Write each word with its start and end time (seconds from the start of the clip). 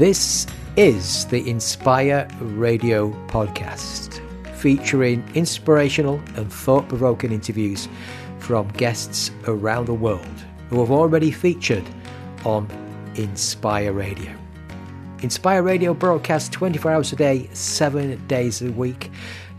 This 0.00 0.46
is 0.78 1.26
the 1.26 1.46
Inspire 1.46 2.26
Radio 2.40 3.10
podcast, 3.26 4.22
featuring 4.56 5.22
inspirational 5.34 6.22
and 6.36 6.50
thought 6.50 6.88
provoking 6.88 7.32
interviews 7.32 7.86
from 8.38 8.68
guests 8.68 9.30
around 9.46 9.84
the 9.84 9.92
world 9.92 10.24
who 10.70 10.80
have 10.80 10.90
already 10.90 11.30
featured 11.30 11.84
on 12.46 12.66
Inspire 13.16 13.92
Radio. 13.92 14.34
Inspire 15.18 15.62
Radio 15.62 15.92
broadcasts 15.92 16.48
24 16.48 16.92
hours 16.92 17.12
a 17.12 17.16
day, 17.16 17.50
7 17.52 18.26
days 18.26 18.62
a 18.62 18.72
week. 18.72 19.10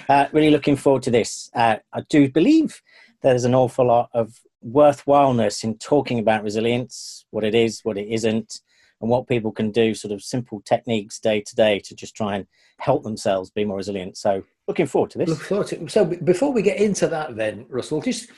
Uh, 0.08 0.28
really 0.32 0.52
looking 0.52 0.76
forward 0.76 1.02
to 1.04 1.12
this. 1.12 1.50
Uh, 1.56 1.78
I 1.92 2.02
do 2.02 2.30
believe 2.30 2.84
there's 3.24 3.46
an 3.46 3.56
awful 3.56 3.88
lot 3.88 4.12
of 4.14 4.40
worthwhileness 4.64 5.64
in 5.64 5.80
talking 5.80 6.20
about 6.20 6.44
resilience, 6.44 7.26
what 7.32 7.44
it 7.44 7.56
is, 7.56 7.80
what 7.84 7.98
it 7.98 8.08
isn't, 8.10 8.62
and 9.02 9.10
what 9.10 9.28
people 9.28 9.52
can 9.52 9.72
do, 9.72 9.94
sort 9.94 10.12
of 10.12 10.22
simple 10.22 10.62
techniques 10.66 11.20
day 11.20 11.42
to 11.42 11.56
day 11.56 11.80
to 11.80 11.96
just 11.96 12.16
try 12.16 12.36
and 12.36 12.46
help 12.80 13.04
themselves 13.04 13.50
be 13.50 13.66
more 13.66 13.78
resilient. 13.78 14.18
So, 14.18 14.44
looking 14.68 14.88
forward 14.88 15.12
to 15.12 15.18
this. 15.18 15.30
Look 15.30 15.42
forward 15.42 15.68
to 15.68 15.88
So, 15.90 16.06
before 16.06 16.52
we 16.52 16.62
get 16.62 16.78
into 16.78 17.08
that, 17.08 17.36
then 17.36 17.66
Russell, 17.70 18.02
just 18.02 18.30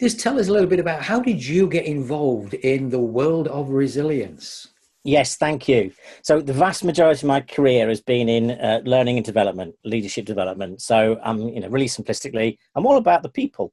just 0.00 0.20
tell 0.20 0.38
us 0.38 0.48
a 0.48 0.52
little 0.52 0.68
bit 0.68 0.80
about 0.80 1.02
how 1.02 1.20
did 1.20 1.44
you 1.44 1.68
get 1.68 1.84
involved 1.84 2.54
in 2.54 2.90
the 2.90 2.98
world 2.98 3.48
of 3.48 3.68
resilience? 3.68 4.68
Yes, 5.04 5.36
thank 5.36 5.68
you. 5.68 5.92
So 6.22 6.40
the 6.40 6.52
vast 6.52 6.84
majority 6.84 7.20
of 7.20 7.28
my 7.28 7.40
career 7.40 7.88
has 7.88 8.00
been 8.00 8.28
in 8.28 8.52
uh, 8.52 8.80
learning 8.84 9.16
and 9.16 9.26
development, 9.26 9.74
leadership 9.84 10.24
development. 10.24 10.80
So 10.80 11.18
I'm, 11.24 11.42
um, 11.42 11.48
you 11.48 11.60
know, 11.60 11.68
really 11.68 11.86
simplistically, 11.86 12.56
I'm 12.76 12.86
all 12.86 12.96
about 12.96 13.22
the 13.22 13.28
people. 13.28 13.72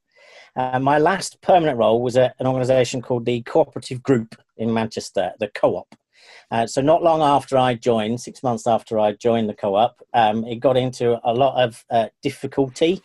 Uh, 0.56 0.80
my 0.80 0.98
last 0.98 1.40
permanent 1.40 1.78
role 1.78 2.02
was 2.02 2.16
at 2.16 2.34
an 2.40 2.48
organisation 2.48 3.00
called 3.00 3.24
the 3.24 3.42
Cooperative 3.42 4.02
Group 4.02 4.34
in 4.56 4.74
Manchester, 4.74 5.32
the 5.38 5.48
Co-op. 5.48 5.94
Uh, 6.50 6.66
so 6.66 6.80
not 6.80 7.02
long 7.02 7.22
after 7.22 7.56
I 7.56 7.74
joined, 7.74 8.20
six 8.20 8.42
months 8.42 8.66
after 8.66 8.98
I 8.98 9.12
joined 9.12 9.48
the 9.48 9.54
co-op, 9.54 10.00
um, 10.14 10.44
it 10.44 10.56
got 10.56 10.76
into 10.76 11.18
a 11.22 11.32
lot 11.32 11.62
of 11.62 11.84
uh, 11.90 12.08
difficulty 12.22 13.02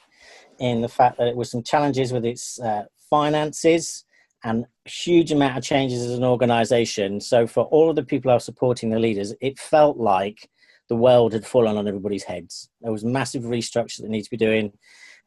in 0.59 0.81
the 0.81 0.87
fact 0.87 1.17
that 1.17 1.27
it 1.27 1.35
was 1.35 1.51
some 1.51 1.61
challenges 1.61 2.11
with 2.11 2.25
its 2.25 2.59
uh, 2.59 2.85
finances 3.09 4.03
and 4.43 4.65
a 4.85 4.89
huge 4.89 5.31
amount 5.31 5.57
of 5.57 5.63
changes 5.63 6.01
as 6.03 6.17
an 6.17 6.23
organization. 6.23 7.19
So 7.19 7.45
for 7.45 7.65
all 7.65 7.89
of 7.89 7.95
the 7.95 8.03
people 8.03 8.31
I 8.31 8.35
was 8.35 8.45
supporting 8.45 8.89
the 8.89 8.99
leaders, 8.99 9.33
it 9.41 9.59
felt 9.59 9.97
like 9.97 10.49
the 10.87 10.95
world 10.95 11.33
had 11.33 11.45
fallen 11.45 11.77
on 11.77 11.87
everybody's 11.87 12.23
heads. 12.23 12.69
There 12.81 12.91
was 12.91 13.03
massive 13.03 13.43
restructure 13.43 14.01
that 14.01 14.09
needed 14.09 14.25
to 14.25 14.31
be 14.31 14.37
doing. 14.37 14.71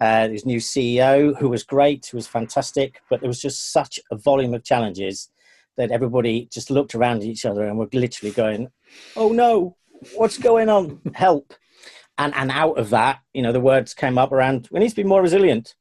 Uh, 0.00 0.28
this 0.28 0.46
new 0.46 0.58
CEO 0.58 1.36
who 1.36 1.48
was 1.48 1.64
great, 1.64 2.06
who 2.06 2.16
was 2.16 2.28
fantastic, 2.28 3.00
but 3.10 3.20
there 3.20 3.28
was 3.28 3.40
just 3.40 3.72
such 3.72 3.98
a 4.12 4.16
volume 4.16 4.54
of 4.54 4.62
challenges 4.62 5.28
that 5.78 5.90
everybody 5.90 6.48
just 6.52 6.70
looked 6.70 6.94
around 6.94 7.18
at 7.18 7.28
each 7.28 7.46
other 7.46 7.66
and 7.66 7.78
were 7.78 7.88
literally 7.92 8.32
going, 8.32 8.68
"Oh 9.16 9.32
no, 9.32 9.76
what's 10.14 10.36
going 10.36 10.68
on? 10.68 11.00
Help!" 11.14 11.54
And 12.18 12.34
and 12.34 12.50
out 12.50 12.78
of 12.78 12.90
that, 12.90 13.20
you 13.32 13.40
know, 13.42 13.52
the 13.52 13.60
words 13.60 13.94
came 13.94 14.18
up 14.18 14.32
around, 14.32 14.68
"We 14.70 14.80
need 14.80 14.90
to 14.90 14.96
be 14.96 15.04
more 15.04 15.22
resilient." 15.22 15.74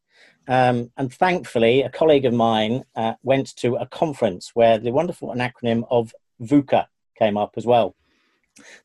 Um, 0.48 0.92
and 0.96 1.14
thankfully, 1.14 1.82
a 1.82 1.90
colleague 1.90 2.26
of 2.26 2.34
mine 2.34 2.86
uh, 2.96 3.16
went 3.22 3.54
to 3.58 3.76
a 3.76 3.88
conference 3.88 4.52
where 4.54 4.78
the 4.78 4.92
wonderful 4.92 5.34
acronym 5.36 5.86
of 5.92 6.14
VUCA 6.42 6.86
came 7.20 7.36
up 7.36 7.56
as 7.58 7.66
well. 7.66 7.96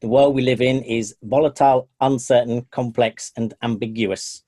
The 0.00 0.08
world 0.08 0.34
we 0.34 0.42
live 0.42 0.60
in 0.60 0.82
is 0.82 1.14
volatile, 1.22 1.88
uncertain, 2.00 2.66
complex, 2.72 3.32
and 3.36 3.54
ambiguous. 3.62 4.42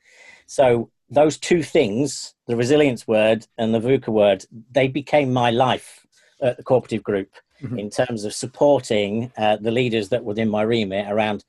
So 0.46 0.90
those 1.08 1.38
two 1.38 1.62
things, 1.62 2.34
the 2.48 2.56
resilience 2.56 3.06
word 3.06 3.46
and 3.58 3.72
the 3.72 3.80
VUCA 3.80 4.08
word, 4.08 4.44
they 4.72 4.88
became 4.88 5.32
my 5.32 5.50
life 5.50 6.03
at 6.44 6.56
the 6.56 6.62
cooperative 6.62 7.02
group 7.02 7.30
mm-hmm. 7.62 7.78
in 7.78 7.90
terms 7.90 8.24
of 8.24 8.32
supporting 8.32 9.32
uh, 9.36 9.56
the 9.56 9.70
leaders 9.70 10.10
that 10.10 10.24
within 10.24 10.48
my 10.48 10.62
remit 10.62 11.10
around 11.10 11.44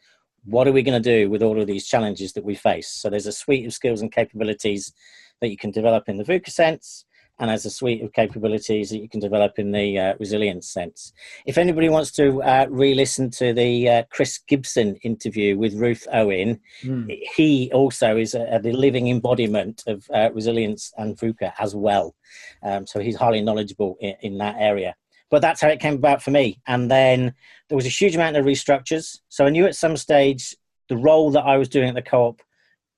what 0.45 0.67
are 0.67 0.71
we 0.71 0.83
going 0.83 1.01
to 1.01 1.09
do 1.09 1.29
with 1.29 1.43
all 1.43 1.59
of 1.59 1.67
these 1.67 1.87
challenges 1.87 2.33
that 2.33 2.43
we 2.43 2.55
face. 2.55 2.89
So 2.89 3.09
there's 3.09 3.27
a 3.27 3.31
suite 3.31 3.65
of 3.65 3.73
skills 3.73 4.01
and 4.01 4.11
capabilities 4.11 4.93
that 5.41 5.49
you 5.49 5.57
can 5.57 5.71
develop 5.71 6.07
in 6.07 6.17
the 6.17 6.23
VUCA 6.23 6.49
sense 6.49 7.05
and 7.39 7.51
as 7.51 7.65
a 7.65 7.69
suite 7.69 8.01
of 8.01 8.13
capabilities 8.13 8.89
that 8.89 8.99
you 8.99 9.09
can 9.09 9.19
develop 9.19 9.59
in 9.59 9.71
the 9.71 9.99
uh, 9.99 10.13
resilience 10.19 10.67
sense. 10.69 11.13
If 11.45 11.57
anybody 11.57 11.89
wants 11.89 12.11
to 12.13 12.41
uh, 12.41 12.67
re-listen 12.69 13.29
to 13.31 13.53
the 13.53 13.89
uh, 13.89 14.03
Chris 14.09 14.39
Gibson 14.47 14.95
interview 14.97 15.57
with 15.57 15.73
Ruth 15.73 16.07
Owen, 16.11 16.59
mm. 16.81 17.19
he 17.35 17.71
also 17.73 18.17
is 18.17 18.35
a, 18.35 18.43
a, 18.55 18.59
the 18.59 18.71
living 18.71 19.09
embodiment 19.09 19.83
of 19.87 20.07
uh, 20.13 20.29
resilience 20.33 20.93
and 20.97 21.17
VUCA 21.17 21.53
as 21.59 21.75
well. 21.75 22.15
Um, 22.63 22.87
so 22.87 22.99
he's 22.99 23.17
highly 23.17 23.41
knowledgeable 23.41 23.97
in, 23.99 24.15
in, 24.21 24.37
that 24.37 24.55
area. 24.57 24.95
But 25.29 25.41
that's 25.41 25.59
how 25.59 25.67
it 25.67 25.79
came 25.79 25.95
about 25.95 26.21
for 26.21 26.31
me. 26.31 26.61
And 26.67 26.89
then 26.89 27.33
there 27.67 27.75
was 27.75 27.85
a 27.85 27.89
huge 27.89 28.15
amount 28.15 28.37
of 28.37 28.45
restructures. 28.45 29.19
So 29.29 29.45
I 29.45 29.49
knew 29.49 29.65
at 29.65 29.75
some 29.75 29.97
stage 29.97 30.55
the 30.87 30.97
role 30.97 31.31
that 31.31 31.43
I 31.43 31.57
was 31.57 31.67
doing 31.67 31.89
at 31.89 31.95
the 31.95 32.01
co-op 32.01 32.41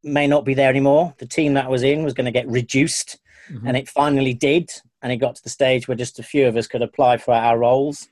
may 0.03 0.27
not 0.27 0.45
be 0.45 0.53
there 0.53 0.69
anymore. 0.69 1.13
The 1.17 1.25
team 1.25 1.53
that 1.55 1.65
I 1.65 1.69
was 1.69 1.83
in 1.83 2.03
was 2.03 2.13
going 2.13 2.25
to 2.25 2.31
get 2.31 2.47
reduced 2.47 3.17
Mm-hmm. 3.51 3.67
And 3.67 3.77
it 3.77 3.89
finally 3.89 4.33
did. 4.33 4.69
And 5.01 5.11
it 5.11 5.17
got 5.17 5.35
to 5.35 5.43
the 5.43 5.49
stage 5.49 5.87
where 5.87 5.97
just 5.97 6.19
a 6.19 6.23
few 6.23 6.47
of 6.47 6.57
us 6.57 6.67
could 6.67 6.81
apply 6.81 7.17
for 7.17 7.33
our 7.33 7.57
roles. 7.57 8.07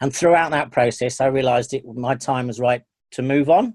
And 0.00 0.14
throughout 0.14 0.50
that 0.50 0.70
process, 0.70 1.20
I 1.20 1.26
realized 1.26 1.74
it 1.74 1.84
my 1.86 2.14
time 2.14 2.46
was 2.46 2.60
right 2.60 2.82
to 3.12 3.22
move 3.22 3.48
on. 3.48 3.74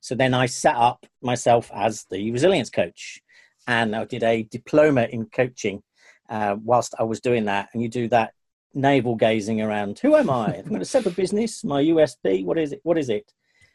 So 0.00 0.14
then 0.14 0.34
I 0.34 0.46
set 0.46 0.76
up 0.76 1.06
myself 1.22 1.70
as 1.74 2.04
the 2.10 2.30
resilience 2.32 2.70
coach. 2.70 3.20
And 3.66 3.94
I 3.94 4.04
did 4.04 4.22
a 4.22 4.42
diploma 4.44 5.04
in 5.10 5.26
coaching 5.26 5.82
uh, 6.28 6.56
whilst 6.62 6.94
I 6.98 7.04
was 7.04 7.20
doing 7.20 7.44
that. 7.46 7.68
And 7.72 7.82
you 7.82 7.88
do 7.88 8.08
that 8.08 8.32
navel 8.74 9.16
gazing 9.16 9.60
around 9.60 9.98
who 9.98 10.14
am 10.16 10.30
I? 10.30 10.56
I'm 10.56 10.68
going 10.68 10.78
to 10.80 10.84
set 10.84 11.06
up 11.06 11.12
a 11.12 11.16
business, 11.16 11.64
my 11.64 11.82
USP, 11.82 12.44
what 12.44 12.58
is 12.58 12.72
it? 12.72 12.80
What 12.82 12.98
is 12.98 13.08
it? 13.08 13.32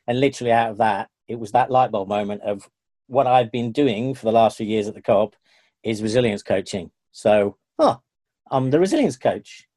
And 0.08 0.20
literally 0.20 0.52
out 0.52 0.72
of 0.72 0.78
that, 0.78 1.10
it 1.28 1.40
was 1.40 1.52
that 1.52 1.72
light 1.72 1.92
bulb 1.92 2.08
moment 2.08 2.42
of 2.44 2.70
what 3.08 3.28
I've 3.28 3.52
been 3.52 3.72
doing 3.72 4.14
for 4.14 4.26
the 4.26 4.32
last 4.32 4.58
few 4.58 4.66
years 4.66 4.88
at 4.88 4.94
the 4.94 5.02
co-op 5.02 5.36
is 5.85 6.01
resilience 6.01 6.44
coaching. 6.44 6.91
So, 7.12 7.57
oh, 7.79 8.01
I'm 8.51 8.72
the 8.72 8.79
resilience 8.79 9.16
coach. 9.16 9.68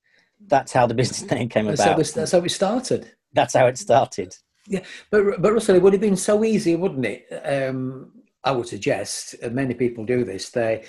That's 0.46 0.72
how 0.72 0.86
the 0.86 0.94
business 1.00 1.30
name 1.30 1.48
came 1.48 1.68
about. 1.68 1.96
That's 1.96 2.14
how, 2.14 2.20
that's 2.20 2.32
how 2.32 2.38
it 2.38 2.50
started. 2.50 3.12
That's 3.32 3.54
how 3.54 3.66
it 3.66 3.78
started. 3.78 4.34
Yeah, 4.66 4.84
but 5.10 5.40
but 5.40 5.52
Russell, 5.52 5.76
it 5.76 5.82
would 5.82 5.92
have 5.92 6.02
been 6.02 6.16
so 6.16 6.44
easy, 6.44 6.76
wouldn't 6.76 7.06
it? 7.06 7.26
Um, 7.44 8.12
I 8.42 8.52
would 8.52 8.66
suggest, 8.66 9.34
and 9.42 9.54
many 9.54 9.74
people 9.74 10.04
do 10.04 10.24
this. 10.24 10.50
They, 10.50 10.84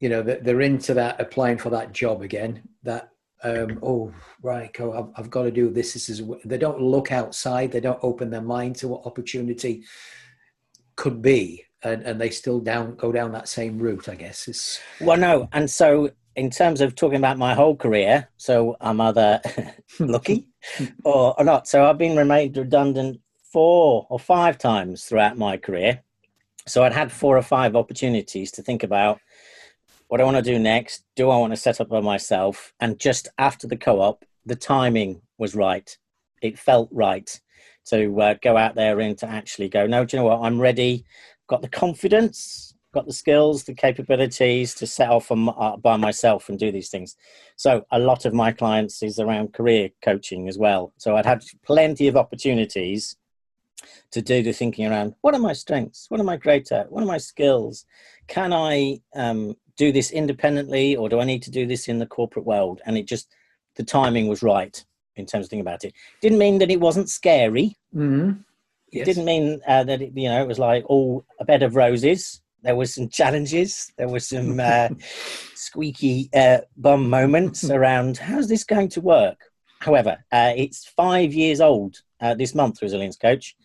you 0.00 0.08
know, 0.08 0.22
they're 0.22 0.60
into 0.60 0.94
that 0.94 1.20
applying 1.20 1.58
for 1.58 1.70
that 1.70 1.92
job 1.92 2.22
again. 2.22 2.62
That 2.82 3.10
um, 3.42 3.78
oh 3.82 4.12
right, 4.42 4.74
oh, 4.80 4.92
I've, 4.92 5.24
I've 5.24 5.30
got 5.30 5.42
to 5.42 5.50
do 5.50 5.70
this. 5.70 5.94
This 5.94 6.08
is 6.08 6.22
they 6.44 6.58
don't 6.58 6.80
look 6.80 7.12
outside. 7.12 7.70
They 7.72 7.80
don't 7.80 8.02
open 8.02 8.30
their 8.30 8.42
mind 8.42 8.76
to 8.76 8.88
what 8.88 9.06
opportunity 9.06 9.84
could 10.96 11.22
be 11.22 11.64
and, 11.82 12.02
and 12.02 12.20
they 12.20 12.30
still 12.30 12.60
down 12.60 12.94
go 12.96 13.12
down 13.12 13.32
that 13.32 13.48
same 13.48 13.78
route 13.78 14.08
i 14.08 14.14
guess. 14.14 14.48
It's 14.48 14.80
well 15.00 15.16
no 15.16 15.48
and 15.52 15.70
so 15.70 16.10
in 16.36 16.50
terms 16.50 16.80
of 16.80 16.94
talking 16.94 17.18
about 17.18 17.38
my 17.38 17.54
whole 17.54 17.76
career 17.76 18.28
so 18.36 18.76
i'm 18.80 19.00
either 19.00 19.40
lucky 19.98 20.46
or, 21.04 21.34
or 21.38 21.44
not. 21.44 21.68
So 21.68 21.86
i've 21.86 21.98
been 21.98 22.26
made 22.26 22.56
redundant 22.56 23.20
four 23.52 24.06
or 24.10 24.18
five 24.18 24.58
times 24.58 25.04
throughout 25.04 25.38
my 25.38 25.56
career. 25.56 26.02
So 26.66 26.84
i'd 26.84 26.92
had 26.92 27.12
four 27.12 27.36
or 27.36 27.42
five 27.42 27.76
opportunities 27.76 28.50
to 28.52 28.62
think 28.62 28.82
about 28.82 29.20
what 30.08 30.20
i 30.20 30.24
want 30.24 30.36
to 30.36 30.42
do 30.42 30.58
next 30.58 31.04
do 31.16 31.30
i 31.30 31.36
want 31.36 31.52
to 31.52 31.56
set 31.56 31.80
up 31.80 31.88
by 31.88 32.00
myself? 32.00 32.72
And 32.80 32.98
just 32.98 33.28
after 33.38 33.66
the 33.66 33.76
co-op 33.76 34.24
the 34.46 34.56
timing 34.56 35.20
was 35.36 35.54
right. 35.54 35.96
It 36.40 36.58
felt 36.58 36.88
right 36.90 37.28
to 37.86 38.20
uh, 38.20 38.34
go 38.42 38.56
out 38.56 38.74
there 38.74 39.00
and 39.00 39.16
to 39.18 39.26
actually 39.28 39.68
go 39.68 39.86
no 39.86 40.04
do 40.04 40.16
you 40.16 40.22
know 40.22 40.28
what? 40.28 40.40
I'm 40.40 40.60
ready 40.60 41.04
got 41.48 41.62
the 41.62 41.68
confidence 41.68 42.74
got 42.92 43.06
the 43.06 43.12
skills, 43.12 43.64
the 43.64 43.74
capabilities 43.74 44.74
to 44.74 44.86
set 44.86 45.10
off 45.10 45.30
on, 45.30 45.48
uh, 45.48 45.76
by 45.76 45.96
myself 45.96 46.48
and 46.48 46.58
do 46.58 46.72
these 46.72 46.88
things. 46.88 47.16
So 47.56 47.84
a 47.90 47.98
lot 47.98 48.24
of 48.24 48.32
my 48.32 48.50
clients 48.52 49.02
is 49.02 49.18
around 49.18 49.52
career 49.52 49.90
coaching 50.02 50.48
as 50.48 50.58
well. 50.58 50.92
So 50.96 51.16
I'd 51.16 51.26
had 51.26 51.44
plenty 51.64 52.08
of 52.08 52.16
opportunities 52.16 53.16
to 54.10 54.22
do 54.22 54.42
the 54.42 54.52
thinking 54.52 54.86
around 54.86 55.14
what 55.20 55.34
are 55.34 55.40
my 55.40 55.52
strengths, 55.52 56.06
what 56.08 56.20
am 56.20 56.28
I 56.28 56.36
great 56.36 56.72
at, 56.72 56.90
what 56.90 57.02
are 57.02 57.06
my 57.06 57.18
skills, 57.18 57.84
can 58.26 58.52
I 58.52 59.00
um, 59.14 59.54
do 59.76 59.92
this 59.92 60.10
independently 60.10 60.96
or 60.96 61.08
do 61.08 61.20
I 61.20 61.24
need 61.24 61.42
to 61.42 61.50
do 61.50 61.66
this 61.66 61.88
in 61.88 61.98
the 61.98 62.06
corporate 62.06 62.46
world? 62.46 62.80
And 62.86 62.96
it 62.96 63.06
just 63.06 63.28
the 63.76 63.84
timing 63.84 64.26
was 64.28 64.42
right 64.42 64.84
in 65.16 65.26
terms 65.26 65.46
of 65.46 65.50
thinking 65.50 65.60
about 65.60 65.84
it. 65.84 65.94
Didn't 66.20 66.38
mean 66.38 66.58
that 66.58 66.70
it 66.70 66.80
wasn't 66.80 67.10
scary. 67.10 67.76
Mm-hmm. 67.94 68.40
Yes. 68.90 69.02
It 69.02 69.12
didn't 69.12 69.24
mean 69.26 69.60
uh, 69.66 69.84
that 69.84 70.00
it, 70.00 70.12
you 70.14 70.28
know 70.28 70.42
it 70.42 70.48
was 70.48 70.58
like 70.58 70.84
all 70.86 71.24
a 71.38 71.44
bed 71.44 71.62
of 71.62 71.76
roses. 71.76 72.40
There 72.62 72.76
was 72.76 72.94
some 72.94 73.08
challenges. 73.08 73.92
There 73.96 74.08
was 74.08 74.28
some 74.28 74.58
uh, 74.58 74.88
squeaky 75.54 76.28
uh, 76.34 76.58
bum 76.76 77.08
moments 77.08 77.68
around 77.70 78.18
how's 78.18 78.48
this 78.48 78.64
going 78.64 78.88
to 78.90 79.00
work. 79.00 79.38
However, 79.80 80.18
uh, 80.32 80.54
it's 80.56 80.86
five 80.86 81.32
years 81.32 81.60
old 81.60 82.02
uh, 82.20 82.34
this 82.34 82.54
month, 82.54 82.82
Resilience 82.82 83.16
Coach. 83.16 83.56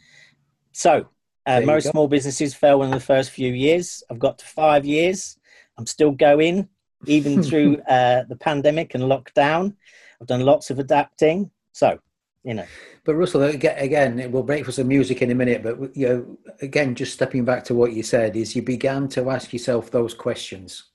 So 0.73 1.07
uh, 1.45 1.61
most 1.61 1.89
small 1.89 2.07
businesses 2.07 2.53
fail 2.53 2.83
in 2.83 2.91
the 2.91 2.99
first 2.99 3.31
few 3.31 3.51
years. 3.51 4.03
I've 4.11 4.19
got 4.19 4.37
to 4.39 4.45
five 4.45 4.85
years. 4.85 5.39
I'm 5.77 5.87
still 5.87 6.11
going, 6.11 6.69
even 7.07 7.41
through 7.47 7.77
the 7.77 8.37
pandemic 8.39 8.93
and 8.93 9.05
lockdown. 9.05 9.75
I've 10.21 10.27
done 10.27 10.41
lots 10.41 10.69
of 10.69 10.77
adapting. 10.77 11.49
So, 11.71 11.99
you 12.43 12.53
know. 12.53 12.65
But 13.03 13.15
Russell, 13.15 13.43
again, 13.43 14.31
we'll 14.31 14.43
break 14.43 14.65
for 14.65 14.71
some 14.71 14.87
music 14.87 15.21
in 15.21 15.31
a 15.31 15.35
minute. 15.35 15.63
But 15.63 15.95
you 15.95 16.07
know, 16.07 16.37
again, 16.61 16.95
just 16.95 17.13
stepping 17.13 17.45
back 17.45 17.63
to 17.65 17.75
what 17.75 17.93
you 17.93 18.03
said, 18.03 18.35
is 18.35 18.55
you 18.55 18.61
began 18.61 19.07
to 19.09 19.29
ask 19.29 19.51
yourself 19.53 19.91
those 19.91 20.13
questions. 20.13 20.85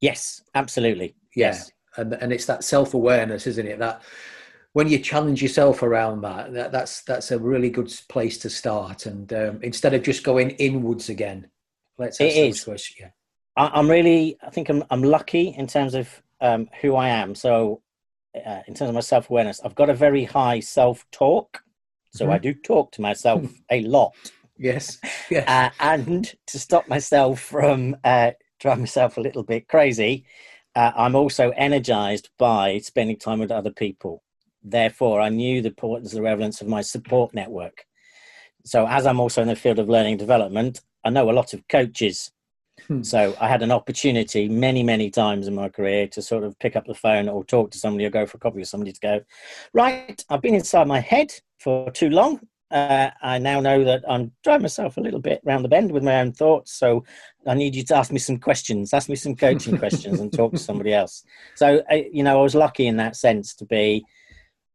Yes, 0.00 0.42
absolutely. 0.54 1.16
Yeah. 1.34 1.48
Yes, 1.48 1.70
and 1.96 2.12
and 2.14 2.32
it's 2.32 2.46
that 2.46 2.64
self 2.64 2.94
awareness, 2.94 3.46
isn't 3.46 3.66
it? 3.66 3.78
That 3.78 4.02
when 4.72 4.88
you 4.88 4.98
challenge 4.98 5.42
yourself 5.42 5.82
around 5.82 6.20
that, 6.20 6.52
that 6.52 6.72
that's 6.72 7.02
that's 7.02 7.30
a 7.30 7.38
really 7.38 7.70
good 7.70 7.92
place 8.08 8.38
to 8.38 8.50
start. 8.50 9.06
And 9.06 9.32
um, 9.32 9.60
instead 9.62 9.94
of 9.94 10.02
just 10.02 10.22
going 10.22 10.50
inwards 10.50 11.08
again, 11.08 11.48
let's 11.98 12.20
ask 12.20 12.36
it 12.36 12.48
is. 12.48 12.64
questions. 12.64 12.96
Yeah. 13.00 13.10
I'm 13.56 13.90
really, 13.90 14.36
I 14.42 14.50
think 14.50 14.68
I'm, 14.68 14.84
I'm 14.90 15.02
lucky 15.02 15.54
in 15.56 15.66
terms 15.66 15.94
of 15.94 16.22
um, 16.42 16.68
who 16.82 16.94
I 16.94 17.08
am. 17.08 17.34
So 17.34 17.80
uh, 18.44 18.62
in 18.66 18.74
terms 18.74 18.88
of 18.88 18.94
my 18.94 19.00
self 19.00 19.30
awareness, 19.30 19.60
I've 19.64 19.74
got 19.74 19.90
a 19.90 19.94
very 19.94 20.24
high 20.24 20.60
self 20.60 21.06
talk. 21.10 21.62
So 22.10 22.24
mm-hmm. 22.24 22.34
I 22.34 22.38
do 22.38 22.54
talk 22.54 22.92
to 22.92 23.00
myself 23.00 23.44
a 23.70 23.82
lot. 23.82 24.14
Yes. 24.58 24.98
yes. 25.30 25.48
Uh, 25.48 25.70
and 25.80 26.34
to 26.46 26.58
stop 26.58 26.88
myself 26.88 27.40
from 27.40 27.96
uh, 28.04 28.32
driving 28.60 28.82
myself 28.82 29.16
a 29.16 29.20
little 29.20 29.42
bit 29.42 29.68
crazy, 29.68 30.24
uh, 30.74 30.92
I'm 30.96 31.14
also 31.14 31.50
energized 31.50 32.30
by 32.38 32.78
spending 32.78 33.18
time 33.18 33.38
with 33.38 33.50
other 33.50 33.70
people. 33.70 34.22
Therefore, 34.62 35.20
I 35.20 35.28
knew 35.28 35.62
the 35.62 35.68
importance 35.68 36.12
and 36.12 36.18
the 36.18 36.24
relevance 36.24 36.60
of 36.60 36.68
my 36.68 36.82
support 36.82 37.34
network. 37.34 37.84
So, 38.64 38.86
as 38.86 39.06
I'm 39.06 39.20
also 39.20 39.42
in 39.42 39.48
the 39.48 39.56
field 39.56 39.78
of 39.78 39.88
learning 39.88 40.14
and 40.14 40.18
development, 40.18 40.80
I 41.04 41.10
know 41.10 41.30
a 41.30 41.32
lot 41.32 41.54
of 41.54 41.66
coaches 41.68 42.32
Hmm. 42.86 43.02
So 43.02 43.34
I 43.40 43.48
had 43.48 43.62
an 43.62 43.72
opportunity 43.72 44.48
many, 44.48 44.82
many 44.82 45.10
times 45.10 45.48
in 45.48 45.54
my 45.54 45.68
career 45.68 46.06
to 46.08 46.22
sort 46.22 46.44
of 46.44 46.58
pick 46.58 46.76
up 46.76 46.86
the 46.86 46.94
phone 46.94 47.28
or 47.28 47.44
talk 47.44 47.70
to 47.72 47.78
somebody 47.78 48.04
or 48.04 48.10
go 48.10 48.26
for 48.26 48.36
a 48.36 48.40
coffee 48.40 48.58
with 48.58 48.68
somebody 48.68 48.92
to 48.92 49.00
go, 49.00 49.20
right, 49.72 50.24
I've 50.28 50.42
been 50.42 50.54
inside 50.54 50.86
my 50.86 51.00
head 51.00 51.32
for 51.58 51.90
too 51.90 52.10
long. 52.10 52.40
Uh, 52.70 53.10
I 53.22 53.38
now 53.38 53.60
know 53.60 53.84
that 53.84 54.04
I'm 54.08 54.32
driving 54.42 54.62
myself 54.62 54.96
a 54.96 55.00
little 55.00 55.20
bit 55.20 55.40
round 55.44 55.64
the 55.64 55.68
bend 55.68 55.92
with 55.92 56.02
my 56.02 56.20
own 56.20 56.32
thoughts. 56.32 56.72
So 56.72 57.04
I 57.46 57.54
need 57.54 57.74
you 57.74 57.84
to 57.84 57.96
ask 57.96 58.12
me 58.12 58.18
some 58.18 58.38
questions, 58.38 58.92
ask 58.92 59.08
me 59.08 59.16
some 59.16 59.36
coaching 59.36 59.78
questions, 59.78 60.20
and 60.20 60.32
talk 60.32 60.52
to 60.52 60.58
somebody 60.58 60.92
else. 60.92 61.24
So, 61.54 61.82
I, 61.88 62.08
you 62.12 62.22
know, 62.22 62.38
I 62.38 62.42
was 62.42 62.54
lucky 62.54 62.86
in 62.86 62.96
that 62.96 63.16
sense 63.16 63.54
to 63.56 63.64
be 63.64 64.04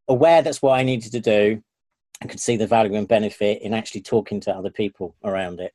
aware 0.08 0.42
that's 0.42 0.62
what 0.62 0.80
I 0.80 0.84
needed 0.84 1.12
to 1.12 1.20
do 1.20 1.62
and 2.22 2.30
could 2.30 2.40
see 2.40 2.56
the 2.56 2.68
value 2.68 2.96
and 2.96 3.08
benefit 3.08 3.62
in 3.62 3.74
actually 3.74 4.02
talking 4.02 4.40
to 4.42 4.56
other 4.56 4.70
people 4.70 5.16
around 5.24 5.60
it 5.60 5.74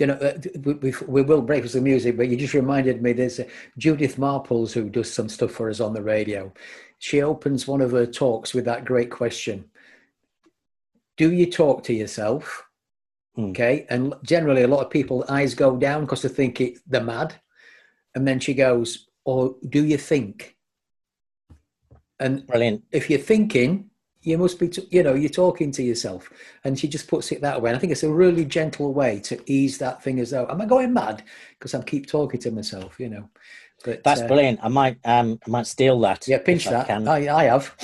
you 0.00 0.06
know, 0.06 0.14
uh, 0.14 0.38
we, 0.80 0.94
we 1.06 1.22
will 1.22 1.42
break 1.42 1.62
with 1.62 1.72
some 1.72 1.84
music, 1.84 2.16
but 2.16 2.28
you 2.28 2.36
just 2.36 2.54
reminded 2.54 3.02
me 3.02 3.12
there's 3.12 3.38
Judith 3.76 4.16
Marples 4.16 4.72
who 4.72 4.88
does 4.88 5.12
some 5.12 5.28
stuff 5.28 5.50
for 5.50 5.68
us 5.68 5.78
on 5.78 5.92
the 5.92 6.02
radio. 6.02 6.52
She 6.98 7.20
opens 7.20 7.68
one 7.68 7.82
of 7.82 7.92
her 7.92 8.06
talks 8.06 8.54
with 8.54 8.64
that 8.64 8.86
great 8.86 9.10
question 9.10 9.66
Do 11.18 11.30
you 11.30 11.50
talk 11.50 11.84
to 11.84 11.92
yourself? 11.92 12.64
Mm. 13.36 13.50
Okay. 13.50 13.86
And 13.90 14.14
generally, 14.22 14.62
a 14.62 14.68
lot 14.68 14.84
of 14.84 14.90
people, 14.90 15.24
eyes 15.28 15.54
go 15.54 15.76
down 15.76 16.02
because 16.02 16.22
they 16.22 16.30
think 16.30 16.60
it, 16.60 16.78
they're 16.86 17.02
mad. 17.02 17.34
And 18.14 18.26
then 18.26 18.40
she 18.40 18.54
goes, 18.54 19.06
Or 19.24 19.56
do 19.68 19.84
you 19.84 19.98
think? 19.98 20.56
And 22.18 22.46
Brilliant. 22.46 22.84
if 22.90 23.10
you're 23.10 23.18
thinking, 23.18 23.90
you 24.22 24.36
must 24.36 24.58
be, 24.58 24.68
t- 24.68 24.86
you 24.90 25.02
know, 25.02 25.14
you're 25.14 25.30
talking 25.30 25.70
to 25.72 25.82
yourself. 25.82 26.30
And 26.64 26.78
she 26.78 26.88
just 26.88 27.08
puts 27.08 27.32
it 27.32 27.40
that 27.40 27.60
way. 27.60 27.70
And 27.70 27.76
I 27.76 27.80
think 27.80 27.92
it's 27.92 28.02
a 28.02 28.12
really 28.12 28.44
gentle 28.44 28.92
way 28.92 29.20
to 29.20 29.40
ease 29.50 29.78
that 29.78 30.02
thing 30.02 30.20
as 30.20 30.30
though, 30.30 30.46
am 30.48 30.60
I 30.60 30.66
going 30.66 30.92
mad? 30.92 31.22
Because 31.58 31.74
I 31.74 31.82
keep 31.82 32.06
talking 32.06 32.40
to 32.40 32.50
myself, 32.50 33.00
you 33.00 33.08
know. 33.08 33.28
But, 33.82 34.04
That's 34.04 34.20
uh, 34.20 34.26
brilliant. 34.26 34.60
I 34.62 34.68
might, 34.68 34.98
um, 35.06 35.40
I 35.46 35.50
might 35.50 35.66
steal 35.66 35.98
that. 36.00 36.28
Yeah, 36.28 36.38
pinch 36.38 36.66
that. 36.66 36.90
I, 36.90 37.26
I, 37.26 37.34
I, 37.34 37.44
have. 37.44 37.74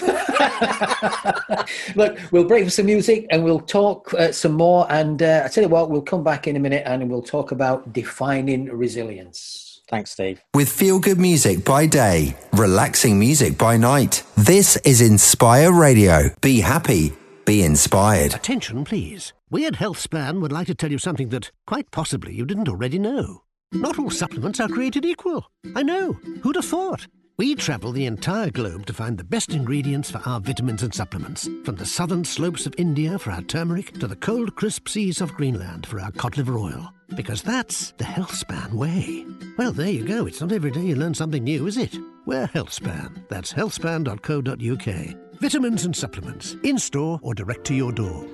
Look, 1.97 2.19
we'll 2.33 2.45
break 2.45 2.65
for 2.65 2.71
some 2.71 2.85
music 2.85 3.27
and 3.31 3.43
we'll 3.43 3.61
talk 3.61 4.13
uh, 4.13 4.31
some 4.31 4.53
more. 4.53 4.87
And 4.91 5.23
uh, 5.23 5.43
I 5.45 5.49
tell 5.49 5.65
you 5.65 5.71
what, 5.71 5.89
we'll 5.89 6.03
come 6.03 6.23
back 6.23 6.47
in 6.47 6.57
a 6.57 6.61
minute 6.61 6.83
and 6.85 7.09
we'll 7.11 7.23
talk 7.23 7.51
about 7.51 7.95
defining 7.95 8.67
resilience. 8.67 9.66
Thanks, 9.89 10.11
Steve. 10.11 10.43
With 10.53 10.69
feel 10.69 10.99
good 10.99 11.19
music 11.19 11.65
by 11.65 11.87
day, 11.87 12.37
relaxing 12.53 13.19
music 13.19 13.57
by 13.57 13.77
night. 13.77 14.25
This 14.37 14.77
is 14.79 15.01
Inspire 15.01 15.73
Radio. 15.73 16.35
Be 16.41 16.61
happy, 16.61 17.13
be 17.45 17.63
inspired. 17.63 18.35
Attention, 18.35 18.85
please. 18.85 19.33
We 19.49 19.65
at 19.67 19.75
HealthSpan 19.75 20.41
would 20.41 20.51
like 20.53 20.67
to 20.67 20.75
tell 20.75 20.91
you 20.91 20.99
something 20.99 21.29
that 21.29 21.53
quite 21.67 21.93
possibly 21.93 22.35
you 22.35 22.45
didn't 22.45 22.69
already 22.69 22.99
know. 22.99 23.43
Not 23.73 23.99
all 23.99 24.11
supplements 24.11 24.59
are 24.59 24.69
created 24.69 25.05
equal. 25.05 25.51
I 25.77 25.83
know. 25.83 26.15
Who'd 26.43 26.57
have 26.57 26.65
thought? 26.65 27.07
We 27.39 27.55
travel 27.55 27.93
the 27.93 28.07
entire 28.07 28.51
globe 28.51 28.87
to 28.87 28.95
find 28.95 29.19
the 29.19 29.25
best 29.25 29.53
ingredients 29.53 30.11
for 30.11 30.23
our 30.25 30.41
vitamins 30.41 30.83
and 30.83 30.95
supplements. 30.95 31.49
From 31.65 31.77
the 31.77 31.85
southern 31.85 32.25
slopes 32.25 32.65
of 32.67 32.75
India 32.79 33.19
for 33.19 33.31
our 33.31 33.43
turmeric 33.43 33.93
to 34.01 34.07
the 34.07 34.17
cold, 34.17 34.57
crisp 34.57 34.89
seas 34.89 35.21
of 35.21 35.35
Greenland 35.35 35.87
for 35.87 36.01
our 36.01 36.11
cod 36.13 36.39
liver 36.39 36.57
oil. 36.57 36.93
Because 37.15 37.43
that's 37.43 37.93
the 37.93 38.05
HealthSpan 38.05 38.73
way. 38.73 39.25
Well, 39.57 39.73
there 39.73 39.91
you 39.91 40.05
go. 40.05 40.27
It's 40.27 40.41
not 40.41 40.53
every 40.53 40.71
day 40.71 40.81
you 40.81 40.97
learn 40.97 41.15
something 41.15 41.45
new, 41.45 41.67
is 41.67 41.77
it? 41.77 41.97
We're 42.25 42.49
HealthSpan. 42.49 43.29
That's 43.29 43.53
healthspan.co.uk. 43.53 45.41
Vitamins 45.41 45.85
and 45.85 45.95
supplements, 45.95 46.57
in 46.63 46.79
store 46.79 47.21
or 47.23 47.35
direct 47.35 47.65
to 47.67 47.75
your 47.75 47.93
door. 47.93 48.27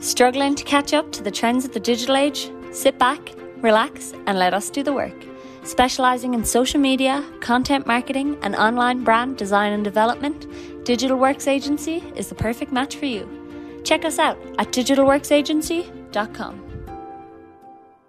Struggling 0.00 0.54
to 0.56 0.64
catch 0.64 0.92
up 0.92 1.10
to 1.12 1.22
the 1.22 1.30
trends 1.30 1.64
of 1.64 1.72
the 1.72 1.80
digital 1.80 2.16
age? 2.16 2.50
Sit 2.72 2.98
back, 2.98 3.20
relax, 3.58 4.12
and 4.26 4.38
let 4.38 4.52
us 4.54 4.68
do 4.70 4.82
the 4.82 4.92
work. 4.92 5.14
Specializing 5.62 6.34
in 6.34 6.44
social 6.44 6.80
media, 6.80 7.24
content 7.40 7.86
marketing, 7.86 8.38
and 8.42 8.54
online 8.56 9.04
brand 9.04 9.36
design 9.36 9.72
and 9.72 9.84
development, 9.84 10.46
Digital 10.84 11.16
Works 11.18 11.46
Agency 11.46 12.02
is 12.16 12.28
the 12.28 12.34
perfect 12.34 12.72
match 12.72 12.96
for 12.96 13.06
you. 13.06 13.28
Check 13.84 14.04
us 14.04 14.18
out 14.18 14.38
at 14.58 14.68
digitalworksagency.com. 14.72 16.67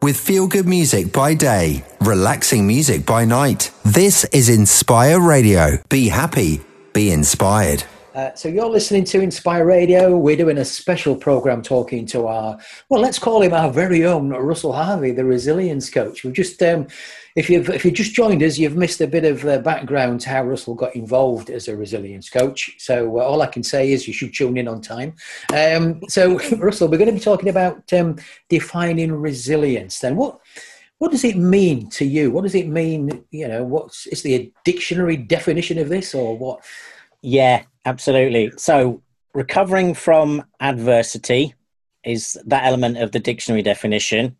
With 0.02 0.18
feel 0.18 0.48
good 0.48 0.66
music 0.66 1.12
by 1.12 1.34
day, 1.34 1.84
relaxing 2.00 2.66
music 2.66 3.06
by 3.06 3.26
night. 3.26 3.70
This 3.84 4.24
is 4.32 4.48
Inspire 4.48 5.20
Radio. 5.20 5.80
Be 5.90 6.08
happy, 6.08 6.62
be 6.94 7.12
inspired. 7.12 7.84
Uh, 8.16 8.34
so 8.34 8.50
you're 8.50 8.70
listening 8.70 9.04
to 9.04 9.22
Inspire 9.22 9.66
Radio. 9.66 10.18
We're 10.18 10.36
doing 10.36 10.58
a 10.58 10.66
special 10.66 11.16
program 11.16 11.62
talking 11.62 12.08
to 12.08 12.26
our, 12.26 12.58
well, 12.90 13.02
let's 13.02 13.20
call 13.20 13.42
him 13.44 13.54
our 13.54 13.72
very 13.72 14.04
own 14.04 14.30
Russell 14.30 14.74
Harvey, 14.74 15.12
the 15.12 15.24
resilience 15.24 15.92
coach. 15.92 16.24
We've 16.24 16.34
just, 16.34 16.62
um, 16.64 16.88
if 17.36 17.52
you've 17.52 17.70
if 17.70 17.86
you 17.86 17.92
just 17.92 18.14
joined 18.14 18.42
us, 18.42 18.58
you've 18.58 18.76
missed 18.76 19.00
a 19.02 19.08
bit 19.08 19.26
of 19.26 19.46
uh, 19.46 19.60
background 19.60 20.22
to 20.22 20.30
how 20.30 20.44
Russell 20.44 20.74
got 20.74 20.96
involved 20.96 21.52
as 21.52 21.68
a 21.68 21.78
resilience 21.78 22.32
coach. 22.32 22.76
So 22.80 23.20
uh, 23.20 23.24
all 23.24 23.44
I 23.44 23.48
can 23.48 23.62
say 23.62 23.92
is 23.92 24.08
you 24.08 24.14
should 24.14 24.34
tune 24.34 24.58
in 24.58 24.68
on 24.68 24.82
time. 24.82 25.14
Um, 25.54 26.02
so 26.10 26.40
Russell, 26.58 26.88
we're 26.88 26.98
going 26.98 27.12
to 27.12 27.14
be 27.14 27.20
talking 27.20 27.50
about 27.50 27.94
um, 27.94 28.16
defining 28.50 29.12
resilience. 29.12 30.00
Then 30.00 30.16
what? 30.16 30.40
What 30.98 31.12
does 31.12 31.24
it 31.24 31.38
mean 31.38 31.90
to 31.92 32.04
you? 32.04 32.30
What 32.30 32.44
does 32.44 32.56
it 32.56 32.68
mean? 32.68 33.24
You 33.32 33.48
know, 33.48 33.64
what's 33.64 34.08
is 34.08 34.24
the 34.24 34.52
dictionary 34.66 35.16
definition 35.16 35.78
of 35.78 35.88
this, 35.88 36.14
or 36.14 36.38
what? 36.38 36.66
Yeah, 37.22 37.64
absolutely. 37.86 38.52
So, 38.58 39.02
recovering 39.34 39.94
from 39.94 40.44
adversity 40.60 41.54
is 42.04 42.38
that 42.46 42.66
element 42.66 42.98
of 42.98 43.12
the 43.12 43.20
dictionary 43.20 43.62
definition. 43.62 44.36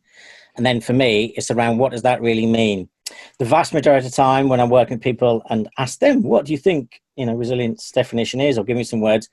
And 0.56 0.66
then 0.66 0.82
for 0.82 0.94
me, 0.94 1.34
it's 1.38 1.52
around 1.52 1.78
what 1.78 1.92
does 1.92 2.02
that 2.02 2.22
really 2.22 2.46
mean? 2.46 2.90
The 3.38 3.46
vast 3.46 3.74
majority 3.74 4.06
of 4.06 4.12
the 4.12 4.16
time 4.16 4.50
when 4.50 4.60
I'm 4.60 4.70
working 4.70 4.98
with 4.98 5.04
people 5.04 5.44
and 5.50 5.70
ask 5.78 6.00
them, 6.00 6.24
what 6.24 6.46
do 6.46 6.52
you 6.52 6.58
think, 6.58 7.02
you 7.16 7.26
know, 7.26 7.34
resilience 7.34 7.92
definition 7.92 8.42
is, 8.42 8.58
or 8.58 8.64
give 8.64 8.78
me 8.78 8.84
some 8.84 9.02
words, 9.02 9.30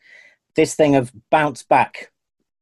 this 0.54 0.74
thing 0.74 0.96
of 0.96 1.12
bounce 1.30 1.62
back 1.62 2.10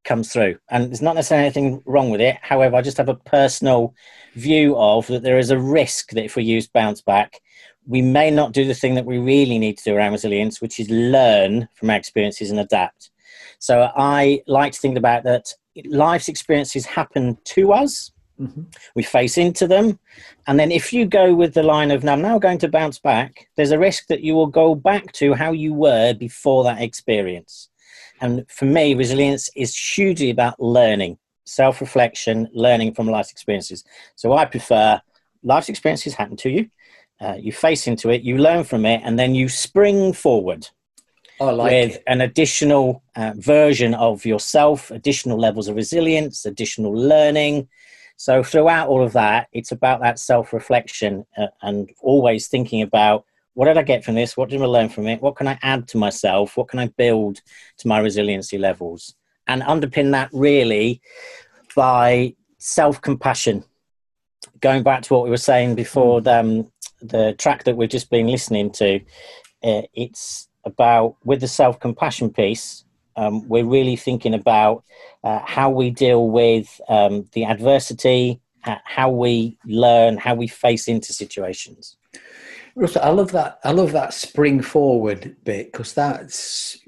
comes 0.04 0.32
through. 0.32 0.58
And 0.70 0.88
there's 0.88 1.02
not 1.02 1.14
necessarily 1.14 1.46
anything 1.46 1.82
wrong 1.86 2.10
with 2.10 2.20
it. 2.20 2.36
However, 2.42 2.76
I 2.76 2.82
just 2.82 2.98
have 2.98 3.08
a 3.08 3.14
personal 3.14 3.94
view 4.34 4.76
of 4.76 5.06
that 5.06 5.22
there 5.22 5.38
is 5.38 5.50
a 5.50 5.58
risk 5.58 6.10
that 6.10 6.24
if 6.24 6.36
we 6.36 6.44
use 6.44 6.66
bounce 6.66 7.00
back, 7.00 7.40
we 7.86 8.02
may 8.02 8.30
not 8.30 8.52
do 8.52 8.64
the 8.66 8.74
thing 8.74 8.94
that 8.94 9.04
we 9.04 9.18
really 9.18 9.58
need 9.58 9.78
to 9.78 9.84
do 9.84 9.96
around 9.96 10.12
resilience, 10.12 10.60
which 10.60 10.80
is 10.80 10.88
learn 10.90 11.68
from 11.74 11.90
our 11.90 11.96
experiences 11.96 12.50
and 12.50 12.60
adapt. 12.60 13.10
So 13.58 13.90
I 13.96 14.42
like 14.46 14.72
to 14.72 14.80
think 14.80 14.98
about 14.98 15.24
that 15.24 15.52
life's 15.86 16.28
experiences 16.28 16.86
happen 16.86 17.38
to 17.44 17.72
us. 17.72 18.10
Mm-hmm. 18.40 18.62
We 18.94 19.02
face 19.04 19.38
into 19.38 19.66
them. 19.66 19.98
And 20.46 20.58
then 20.58 20.72
if 20.72 20.92
you 20.92 21.06
go 21.06 21.34
with 21.34 21.54
the 21.54 21.62
line 21.62 21.90
of, 21.90 22.02
now 22.02 22.14
I'm 22.14 22.22
now 22.22 22.38
going 22.38 22.58
to 22.58 22.68
bounce 22.68 22.98
back, 22.98 23.48
there's 23.56 23.70
a 23.70 23.78
risk 23.78 24.08
that 24.08 24.22
you 24.22 24.34
will 24.34 24.48
go 24.48 24.74
back 24.74 25.12
to 25.12 25.34
how 25.34 25.52
you 25.52 25.72
were 25.72 26.14
before 26.14 26.64
that 26.64 26.82
experience. 26.82 27.68
And 28.20 28.44
for 28.50 28.64
me, 28.64 28.94
resilience 28.94 29.50
is 29.56 29.76
hugely 29.76 30.30
about 30.30 30.58
learning, 30.60 31.18
self 31.44 31.80
reflection, 31.80 32.48
learning 32.52 32.94
from 32.94 33.08
life's 33.08 33.30
experiences. 33.30 33.84
So 34.16 34.32
I 34.32 34.46
prefer 34.46 35.00
life's 35.42 35.68
experiences 35.68 36.14
happen 36.14 36.36
to 36.38 36.50
you. 36.50 36.70
Uh, 37.24 37.36
you 37.36 37.52
face 37.52 37.86
into 37.86 38.10
it, 38.10 38.22
you 38.22 38.38
learn 38.38 38.64
from 38.64 38.84
it, 38.84 39.00
and 39.04 39.18
then 39.18 39.34
you 39.34 39.48
spring 39.48 40.12
forward 40.12 40.68
like 41.40 41.70
with 41.70 41.96
it. 41.96 42.02
an 42.06 42.20
additional 42.20 43.02
uh, 43.16 43.32
version 43.36 43.94
of 43.94 44.24
yourself, 44.24 44.90
additional 44.90 45.38
levels 45.38 45.68
of 45.68 45.76
resilience, 45.76 46.44
additional 46.44 46.92
learning. 46.92 47.68
So, 48.16 48.42
throughout 48.42 48.88
all 48.88 49.02
of 49.02 49.12
that, 49.14 49.48
it's 49.52 49.72
about 49.72 50.00
that 50.00 50.18
self 50.18 50.52
reflection 50.52 51.24
uh, 51.36 51.48
and 51.62 51.90
always 52.00 52.48
thinking 52.48 52.82
about 52.82 53.24
what 53.54 53.66
did 53.66 53.78
I 53.78 53.82
get 53.82 54.04
from 54.04 54.16
this? 54.16 54.36
What 54.36 54.50
did 54.50 54.60
I 54.60 54.66
learn 54.66 54.88
from 54.88 55.06
it? 55.06 55.22
What 55.22 55.36
can 55.36 55.48
I 55.48 55.58
add 55.62 55.88
to 55.88 55.98
myself? 55.98 56.56
What 56.56 56.68
can 56.68 56.80
I 56.80 56.88
build 56.88 57.40
to 57.78 57.88
my 57.88 57.98
resiliency 58.00 58.58
levels? 58.58 59.14
And 59.46 59.62
underpin 59.62 60.12
that 60.12 60.30
really 60.32 61.00
by 61.74 62.34
self 62.58 63.00
compassion. 63.00 63.64
Going 64.60 64.82
back 64.82 65.02
to 65.02 65.14
what 65.14 65.24
we 65.24 65.30
were 65.30 65.36
saying 65.36 65.74
before, 65.74 66.20
the, 66.20 66.40
um, 66.40 66.72
the 67.04 67.34
track 67.38 67.64
that 67.64 67.76
we've 67.76 67.88
just 67.88 68.10
been 68.10 68.26
listening 68.26 68.70
to, 68.72 69.00
uh, 69.62 69.82
it's 69.94 70.48
about 70.64 71.16
with 71.24 71.40
the 71.40 71.48
self 71.48 71.78
compassion 71.80 72.30
piece. 72.30 72.84
Um, 73.16 73.46
we're 73.48 73.64
really 73.64 73.96
thinking 73.96 74.34
about 74.34 74.82
uh, 75.22 75.40
how 75.44 75.70
we 75.70 75.90
deal 75.90 76.28
with 76.28 76.80
um, 76.88 77.28
the 77.32 77.44
adversity, 77.44 78.40
how 78.60 79.10
we 79.10 79.56
learn, 79.64 80.16
how 80.16 80.34
we 80.34 80.48
face 80.48 80.88
into 80.88 81.12
situations. 81.12 81.96
Russell, 82.76 83.02
I 83.02 83.10
love 83.10 83.30
that. 83.32 83.60
I 83.62 83.70
love 83.70 83.92
that 83.92 84.14
spring 84.14 84.60
forward 84.62 85.36
bit 85.44 85.70
because 85.70 85.94
that's 85.94 86.78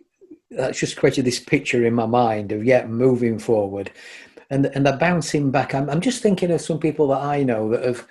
that's 0.50 0.80
just 0.80 0.96
created 0.96 1.25
this 1.25 1.38
picture 1.38 1.85
in 1.87 1.94
my 1.94 2.06
mind 2.06 2.52
of 2.52 2.64
yeah, 2.64 2.87
moving 2.87 3.38
forward, 3.38 3.92
and 4.50 4.66
and 4.66 4.85
the 4.85 4.92
bouncing 4.92 5.50
back. 5.52 5.75
I'm 5.75 5.88
I'm 5.88 6.00
just 6.00 6.23
thinking 6.23 6.50
of 6.50 6.61
some 6.61 6.80
people 6.80 7.08
that 7.08 7.20
I 7.20 7.44
know 7.44 7.70
that 7.70 7.85
have 7.85 8.06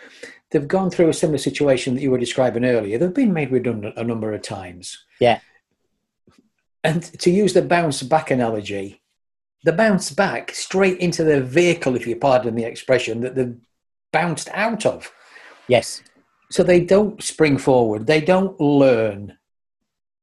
they've 0.55 0.69
gone 0.69 0.89
through 0.89 1.09
a 1.09 1.13
similar 1.13 1.38
situation 1.38 1.95
that 1.95 2.01
you 2.01 2.09
were 2.09 2.17
describing 2.17 2.63
earlier. 2.63 2.97
They've 2.97 3.13
been 3.13 3.33
made 3.33 3.51
redundant 3.51 3.97
a 3.97 4.05
number 4.05 4.31
of 4.31 4.41
times. 4.41 5.03
Yeah. 5.19 5.41
And 6.81 7.03
to 7.19 7.29
use 7.29 7.51
the 7.51 7.62
bounce 7.62 8.01
back 8.03 8.31
analogy, 8.31 9.01
the 9.65 9.74
bounce 9.74 10.12
back 10.12 10.51
straight 10.55 11.00
into 11.00 11.25
the 11.25 11.41
vehicle, 11.41 11.97
if 11.97 12.07
you 12.07 12.15
pardon 12.15 12.55
the 12.55 12.63
expression, 12.63 13.19
that 13.19 13.35
they've 13.35 13.57
bounced 14.13 14.47
out 14.53 14.85
of. 14.85 15.12
Yes. 15.67 16.01
So 16.51 16.63
they 16.63 16.79
don't 16.79 17.21
spring 17.21 17.57
forward. 17.57 18.07
They 18.07 18.21
don't 18.21 18.57
learn 18.62 19.38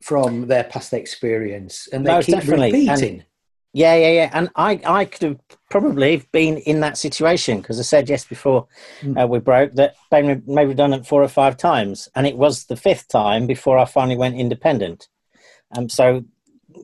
from 0.00 0.46
their 0.46 0.64
past 0.64 0.94
experience, 0.94 1.88
and 1.92 2.06
they 2.06 2.12
No, 2.12 2.22
keep 2.22 2.36
definitely. 2.36 2.72
repeating. 2.88 3.14
And- 3.16 3.24
Yeah, 3.72 3.94
yeah, 3.94 4.10
yeah. 4.10 4.30
And 4.34 4.50
I, 4.54 4.80
I 4.84 5.04
could 5.06 5.22
have 5.22 5.38
probably 5.70 6.22
been 6.30 6.58
in 6.58 6.80
that 6.80 6.98
situation 6.98 7.60
because 7.60 7.78
I 7.78 7.82
said 7.82 8.08
yes 8.08 8.24
before 8.24 8.66
uh, 9.18 9.26
we 9.26 9.38
broke 9.38 9.72
that 9.74 9.94
been 10.10 10.42
made 10.46 10.68
redundant 10.68 11.06
four 11.06 11.22
or 11.22 11.28
five 11.28 11.56
times, 11.56 12.08
and 12.14 12.26
it 12.26 12.36
was 12.36 12.64
the 12.64 12.76
fifth 12.76 13.08
time 13.08 13.46
before 13.46 13.78
I 13.78 13.86
finally 13.86 14.16
went 14.16 14.36
independent. 14.36 15.08
Um, 15.74 15.88
so, 15.88 16.22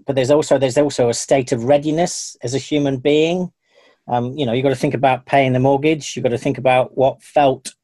but 0.07 0.17
there's 0.17 0.31
also 0.31 0.57
there's 0.57 0.79
also 0.79 1.11
a 1.11 1.15
state 1.15 1.53
of 1.53 1.65
readiness 1.65 2.37
as 2.43 2.55
a 2.55 2.59
human 2.59 2.99
being. 2.99 3.53
Um, 4.07 4.33
you 4.39 4.47
know, 4.47 4.55
you've 4.55 4.63
got 4.63 4.71
to 4.71 4.75
think 4.75 4.95
about 4.95 5.27
paying 5.27 5.53
the 5.53 5.61
mortgage. 5.61 6.17
You've 6.17 6.23
got 6.23 6.31
to 6.31 6.39
think 6.39 6.57
about 6.57 6.97
what 6.97 7.23
felt 7.23 7.75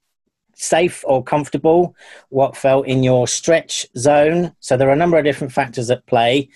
safe 0.64 1.04
or 1.06 1.22
comfortable, 1.22 1.94
what 2.30 2.56
felt 2.56 2.86
in 2.86 3.02
your 3.02 3.28
stretch 3.28 3.86
zone. 3.96 4.52
So 4.60 4.76
there 4.76 4.88
are 4.88 4.92
a 4.92 4.96
number 4.96 5.18
of 5.18 5.24
different 5.24 5.52
factors 5.52 5.90
at 5.90 6.06
play. 6.06 6.48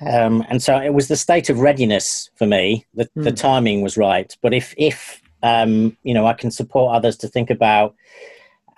Um, 0.00 0.44
and 0.48 0.62
so 0.62 0.78
it 0.78 0.94
was 0.94 1.08
the 1.08 1.16
state 1.16 1.50
of 1.50 1.58
readiness 1.58 2.30
for 2.36 2.46
me. 2.46 2.86
The, 2.94 3.10
the 3.14 3.32
timing 3.32 3.82
was 3.82 3.96
right. 3.96 4.34
But 4.40 4.54
if, 4.54 4.74
if 4.76 5.20
um, 5.42 5.96
you 6.02 6.14
know, 6.14 6.26
I 6.26 6.34
can 6.34 6.50
support 6.50 6.94
others 6.94 7.16
to 7.18 7.28
think 7.28 7.50
about 7.50 7.94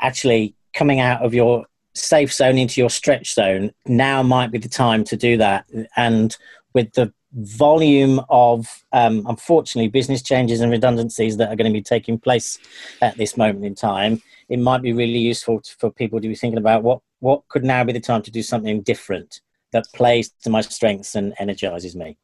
actually 0.01 0.55
coming 0.75 1.01
out 1.01 1.23
of 1.23 1.35
your 1.35 1.67
safe 1.95 2.33
zone 2.33 2.59
into 2.59 2.81
your 2.81 2.91
stretch 2.91 3.35
zone, 3.35 3.73
now 3.87 4.23
might 4.23 4.51
be 4.51 4.59
the 4.59 4.69
time 4.69 5.05
to 5.05 5.17
do 5.17 5.37
that. 5.37 5.67
And 5.97 6.37
with 6.75 6.93
the 6.93 7.13
volume 7.35 8.21
of, 8.29 8.85
um, 8.93 9.25
unfortunately, 9.27 9.89
business 9.89 10.23
changes 10.23 10.61
and 10.61 10.71
redundancies 10.71 11.37
that 11.39 11.49
are 11.49 11.57
going 11.57 11.71
to 11.71 11.77
be 11.77 11.83
taking 11.83 12.19
place 12.19 12.59
at 13.01 13.17
this 13.17 13.37
moment 13.37 13.65
in 13.65 13.75
time, 13.75 14.21
it 14.49 14.59
might 14.59 14.83
be 14.83 14.93
really 14.93 15.19
useful 15.19 15.61
to, 15.61 15.75
for 15.79 15.91
people 15.91 16.21
to 16.21 16.29
be 16.29 16.35
thinking 16.35 16.59
about 16.59 16.83
what, 16.83 17.01
what 17.21 17.47
could 17.49 17.65
now 17.65 17.83
be 17.85 17.93
the 17.93 18.01
time 18.01 18.23
to 18.23 18.31
do 18.31 18.43
something 18.43 18.83
different 18.83 19.41
that 19.73 19.87
plays 19.95 20.31
to 20.43 20.51
my 20.51 20.61
strengths 20.61 21.15
and 21.15 21.33
energizes 21.39 21.97
me. 21.97 22.17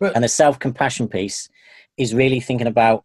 Well- 0.00 0.12
And 0.14 0.24
the 0.24 0.28
self 0.28 0.58
compassion 0.58 1.08
piece 1.08 1.48
is 1.96 2.14
really 2.14 2.40
thinking 2.40 2.66
about 2.66 3.04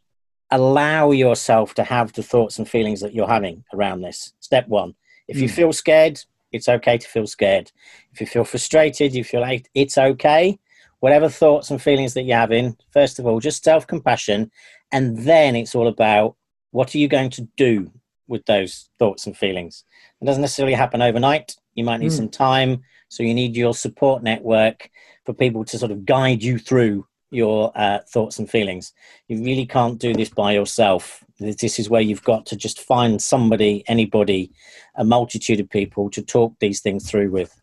allow 0.51 1.11
yourself 1.11 1.75
to 1.75 1.83
have 1.83 2.13
the 2.13 2.23
thoughts 2.23 2.57
and 2.57 2.67
feelings 2.67 3.01
that 3.01 3.13
you're 3.13 3.27
having 3.27 3.63
around 3.73 4.01
this. 4.01 4.33
Step 4.39 4.67
one. 4.67 4.95
If 5.27 5.37
you 5.39 5.47
feel 5.47 5.71
scared, 5.73 6.19
it's 6.51 6.67
okay 6.67 6.97
to 6.97 7.07
feel 7.07 7.27
scared. 7.27 7.71
If 8.11 8.19
you 8.19 8.25
feel 8.25 8.43
frustrated, 8.43 9.13
you 9.13 9.23
feel 9.23 9.41
like 9.41 9.69
it's 9.75 9.95
okay. 9.97 10.57
Whatever 10.99 11.29
thoughts 11.29 11.71
and 11.71 11.81
feelings 11.81 12.13
that 12.13 12.23
you're 12.23 12.37
having, 12.37 12.75
first 12.91 13.19
of 13.19 13.25
all, 13.25 13.39
just 13.39 13.63
self 13.63 13.87
compassion. 13.87 14.51
And 14.91 15.17
then 15.19 15.55
it's 15.55 15.75
all 15.75 15.87
about 15.87 16.35
what 16.71 16.93
are 16.93 16.97
you 16.97 17.07
going 17.07 17.29
to 17.31 17.47
do 17.57 17.91
with 18.27 18.45
those 18.45 18.89
thoughts 18.99 19.25
and 19.25 19.35
feelings? 19.35 19.83
It 20.21 20.25
doesn't 20.25 20.41
necessarily 20.41 20.73
happen 20.75 21.01
overnight. 21.01 21.55
You 21.75 21.83
might 21.83 21.99
need 21.99 22.11
some 22.11 22.29
time. 22.29 22.81
So 23.07 23.23
you 23.23 23.33
need 23.33 23.55
your 23.55 23.73
support 23.73 24.23
network 24.23 24.89
for 25.25 25.33
people 25.33 25.65
to 25.65 25.77
sort 25.77 25.91
of 25.91 26.05
guide 26.05 26.43
you 26.43 26.57
through 26.59 27.07
your 27.31 27.71
uh, 27.75 27.99
thoughts 28.07 28.39
and 28.39 28.49
feelings. 28.49 28.93
You 29.27 29.43
really 29.43 29.65
can't 29.65 29.99
do 29.99 30.13
this 30.13 30.29
by 30.29 30.53
yourself. 30.53 31.23
This 31.39 31.79
is 31.79 31.89
where 31.89 32.01
you've 32.01 32.23
got 32.23 32.45
to 32.47 32.55
just 32.55 32.81
find 32.81 33.21
somebody, 33.21 33.83
anybody, 33.87 34.51
a 34.95 35.03
multitude 35.03 35.59
of 35.59 35.69
people 35.69 36.09
to 36.11 36.21
talk 36.21 36.53
these 36.59 36.81
things 36.81 37.09
through 37.09 37.31
with. 37.31 37.55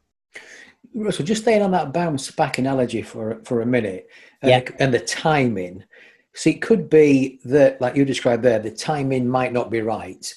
Russell, 1.04 1.24
just 1.24 1.42
staying 1.42 1.62
on 1.62 1.70
that 1.72 1.92
bounce 1.92 2.30
back 2.30 2.58
analogy 2.58 3.02
for 3.02 3.40
for 3.44 3.60
a 3.60 3.66
minute, 3.66 4.08
and, 4.42 4.50
Yeah. 4.50 4.60
the, 4.60 4.82
and 4.82 4.94
the 4.94 5.00
timing. 5.00 5.84
See, 6.34 6.50
it 6.50 6.62
could 6.62 6.90
be 6.90 7.40
that, 7.44 7.80
like 7.80 7.96
you 7.96 8.04
described 8.04 8.42
there, 8.42 8.58
the 8.58 8.70
timing 8.70 9.28
might 9.28 9.52
not 9.52 9.70
be 9.70 9.80
right. 9.80 10.32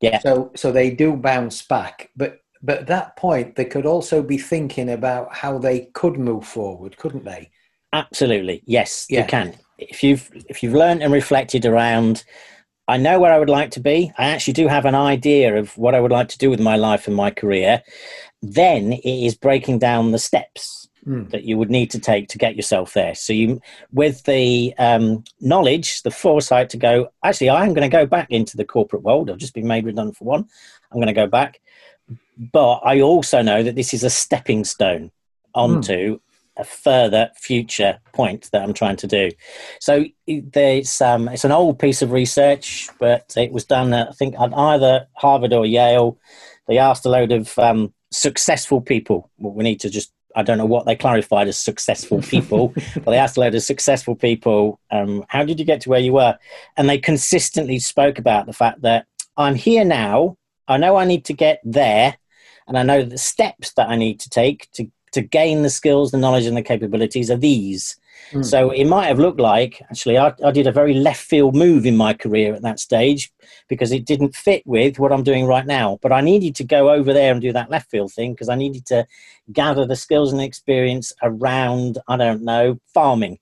Yeah. 0.00 0.18
So, 0.20 0.52
so 0.54 0.70
they 0.72 0.90
do 0.90 1.16
bounce 1.16 1.62
back, 1.62 2.10
but 2.16 2.40
but 2.62 2.78
at 2.78 2.86
that 2.88 3.16
point, 3.16 3.54
they 3.54 3.64
could 3.64 3.86
also 3.86 4.22
be 4.22 4.36
thinking 4.38 4.90
about 4.90 5.34
how 5.34 5.58
they 5.58 5.90
could 5.94 6.18
move 6.18 6.44
forward, 6.46 6.96
couldn't 6.96 7.24
they? 7.24 7.50
Absolutely, 7.92 8.62
yes, 8.66 9.06
Yeah. 9.08 9.20
you 9.20 9.26
can. 9.26 9.54
If 9.78 10.02
you've 10.02 10.30
if 10.48 10.62
you've 10.62 10.74
learned 10.74 11.02
and 11.02 11.12
reflected 11.12 11.64
around, 11.64 12.24
I 12.88 12.96
know 12.96 13.20
where 13.20 13.32
I 13.32 13.38
would 13.38 13.50
like 13.50 13.70
to 13.72 13.80
be. 13.80 14.12
I 14.18 14.30
actually 14.30 14.54
do 14.54 14.66
have 14.66 14.86
an 14.86 14.94
idea 14.94 15.56
of 15.56 15.76
what 15.78 15.94
I 15.94 16.00
would 16.00 16.10
like 16.10 16.28
to 16.28 16.38
do 16.38 16.50
with 16.50 16.60
my 16.60 16.76
life 16.76 17.06
and 17.06 17.14
my 17.14 17.30
career. 17.30 17.82
Then 18.42 18.92
it 18.92 19.04
is 19.04 19.36
breaking 19.36 19.78
down 19.78 20.12
the 20.12 20.18
steps 20.18 20.88
that 21.30 21.44
you 21.44 21.56
would 21.56 21.70
need 21.70 21.90
to 21.90 21.98
take 21.98 22.28
to 22.28 22.38
get 22.38 22.56
yourself 22.56 22.92
there. 22.92 23.14
So 23.14 23.32
you, 23.32 23.60
with 23.92 24.24
the 24.24 24.74
um, 24.78 25.24
knowledge, 25.40 26.02
the 26.02 26.10
foresight 26.10 26.70
to 26.70 26.76
go. 26.76 27.08
Actually, 27.24 27.50
I 27.50 27.64
am 27.64 27.72
going 27.72 27.88
to 27.88 27.96
go 27.96 28.04
back 28.04 28.30
into 28.30 28.56
the 28.56 28.64
corporate 28.64 29.02
world. 29.02 29.30
I've 29.30 29.38
just 29.38 29.54
been 29.54 29.66
made 29.66 29.86
redundant 29.86 30.16
for 30.16 30.24
one. 30.24 30.46
I'm 30.90 30.98
going 30.98 31.06
to 31.06 31.12
go 31.12 31.26
back, 31.26 31.60
but 32.52 32.80
I 32.84 33.00
also 33.00 33.42
know 33.42 33.62
that 33.62 33.74
this 33.74 33.94
is 33.94 34.04
a 34.04 34.10
stepping 34.10 34.64
stone 34.64 35.10
onto 35.54 36.20
a 36.58 36.64
further 36.64 37.30
future 37.36 38.00
point 38.12 38.50
that 38.52 38.62
I'm 38.62 38.74
trying 38.74 38.96
to 38.96 39.06
do. 39.06 39.30
So 39.80 40.04
there's 40.26 41.00
um, 41.00 41.28
it's 41.28 41.44
an 41.44 41.52
old 41.52 41.78
piece 41.78 42.02
of 42.02 42.12
research, 42.12 42.90
but 42.98 43.32
it 43.36 43.52
was 43.52 43.64
done 43.64 43.94
at, 43.94 44.08
I 44.08 44.12
think 44.12 44.34
at 44.38 44.52
either 44.52 45.06
Harvard 45.14 45.52
or 45.52 45.64
Yale. 45.64 46.18
They 46.66 46.78
asked 46.78 47.06
a 47.06 47.10
load 47.10 47.32
of 47.32 47.58
um, 47.58 47.94
successful 48.10 48.80
people. 48.80 49.30
Well, 49.38 49.52
we 49.52 49.64
need 49.64 49.80
to 49.80 49.90
just 49.90 50.12
I 50.36 50.42
don't 50.42 50.58
know 50.58 50.66
what 50.66 50.86
they 50.86 50.94
clarified 50.94 51.48
as 51.48 51.56
successful 51.56 52.20
people, 52.22 52.68
but 52.94 53.06
they 53.06 53.16
asked 53.16 53.36
a 53.36 53.40
load 53.40 53.54
of 53.54 53.62
successful 53.62 54.14
people, 54.14 54.78
um, 54.90 55.24
how 55.28 55.44
did 55.44 55.58
you 55.58 55.64
get 55.64 55.80
to 55.82 55.90
where 55.90 56.00
you 56.00 56.12
were? 56.12 56.38
And 56.76 56.88
they 56.88 56.98
consistently 56.98 57.78
spoke 57.78 58.18
about 58.18 58.46
the 58.46 58.52
fact 58.52 58.82
that 58.82 59.06
I'm 59.36 59.54
here 59.54 59.84
now. 59.84 60.36
I 60.68 60.76
know 60.76 60.96
I 60.96 61.06
need 61.06 61.24
to 61.26 61.32
get 61.32 61.60
there, 61.64 62.16
and 62.66 62.78
I 62.78 62.82
know 62.82 63.02
the 63.02 63.18
steps 63.18 63.72
that 63.74 63.88
I 63.88 63.96
need 63.96 64.20
to 64.20 64.30
take 64.30 64.70
to 64.72 64.90
to 65.12 65.22
gain 65.22 65.62
the 65.62 65.70
skills, 65.70 66.10
the 66.10 66.18
knowledge, 66.18 66.44
and 66.44 66.56
the 66.56 66.62
capabilities 66.62 67.30
are 67.30 67.36
these. 67.36 67.96
Mm. 68.32 68.44
So 68.44 68.70
it 68.70 68.84
might 68.84 69.06
have 69.06 69.18
looked 69.18 69.40
like, 69.40 69.80
actually, 69.90 70.18
I, 70.18 70.34
I, 70.44 70.50
did 70.50 70.66
a 70.66 70.72
very 70.72 70.94
left 70.94 71.22
field 71.22 71.56
move 71.56 71.86
in 71.86 71.96
my 71.96 72.12
career 72.12 72.54
at 72.54 72.62
that 72.62 72.78
stage 72.78 73.32
because 73.68 73.90
it 73.92 74.04
didn't 74.04 74.36
fit 74.36 74.66
with 74.66 74.98
what 74.98 75.12
I'm 75.12 75.22
doing 75.22 75.46
right 75.46 75.66
now. 75.66 75.98
But 76.02 76.12
I 76.12 76.20
needed 76.20 76.54
to 76.56 76.64
go 76.64 76.90
over 76.90 77.12
there 77.12 77.32
and 77.32 77.40
do 77.40 77.52
that 77.52 77.70
left 77.70 77.90
field 77.90 78.12
thing 78.12 78.32
because 78.32 78.48
I 78.48 78.54
needed 78.54 78.84
to 78.86 79.06
gather 79.52 79.86
the 79.86 79.96
skills 79.96 80.32
and 80.32 80.42
experience 80.42 81.12
around, 81.22 81.98
I 82.06 82.16
don't 82.16 82.42
know, 82.42 82.78
farming. 82.92 83.38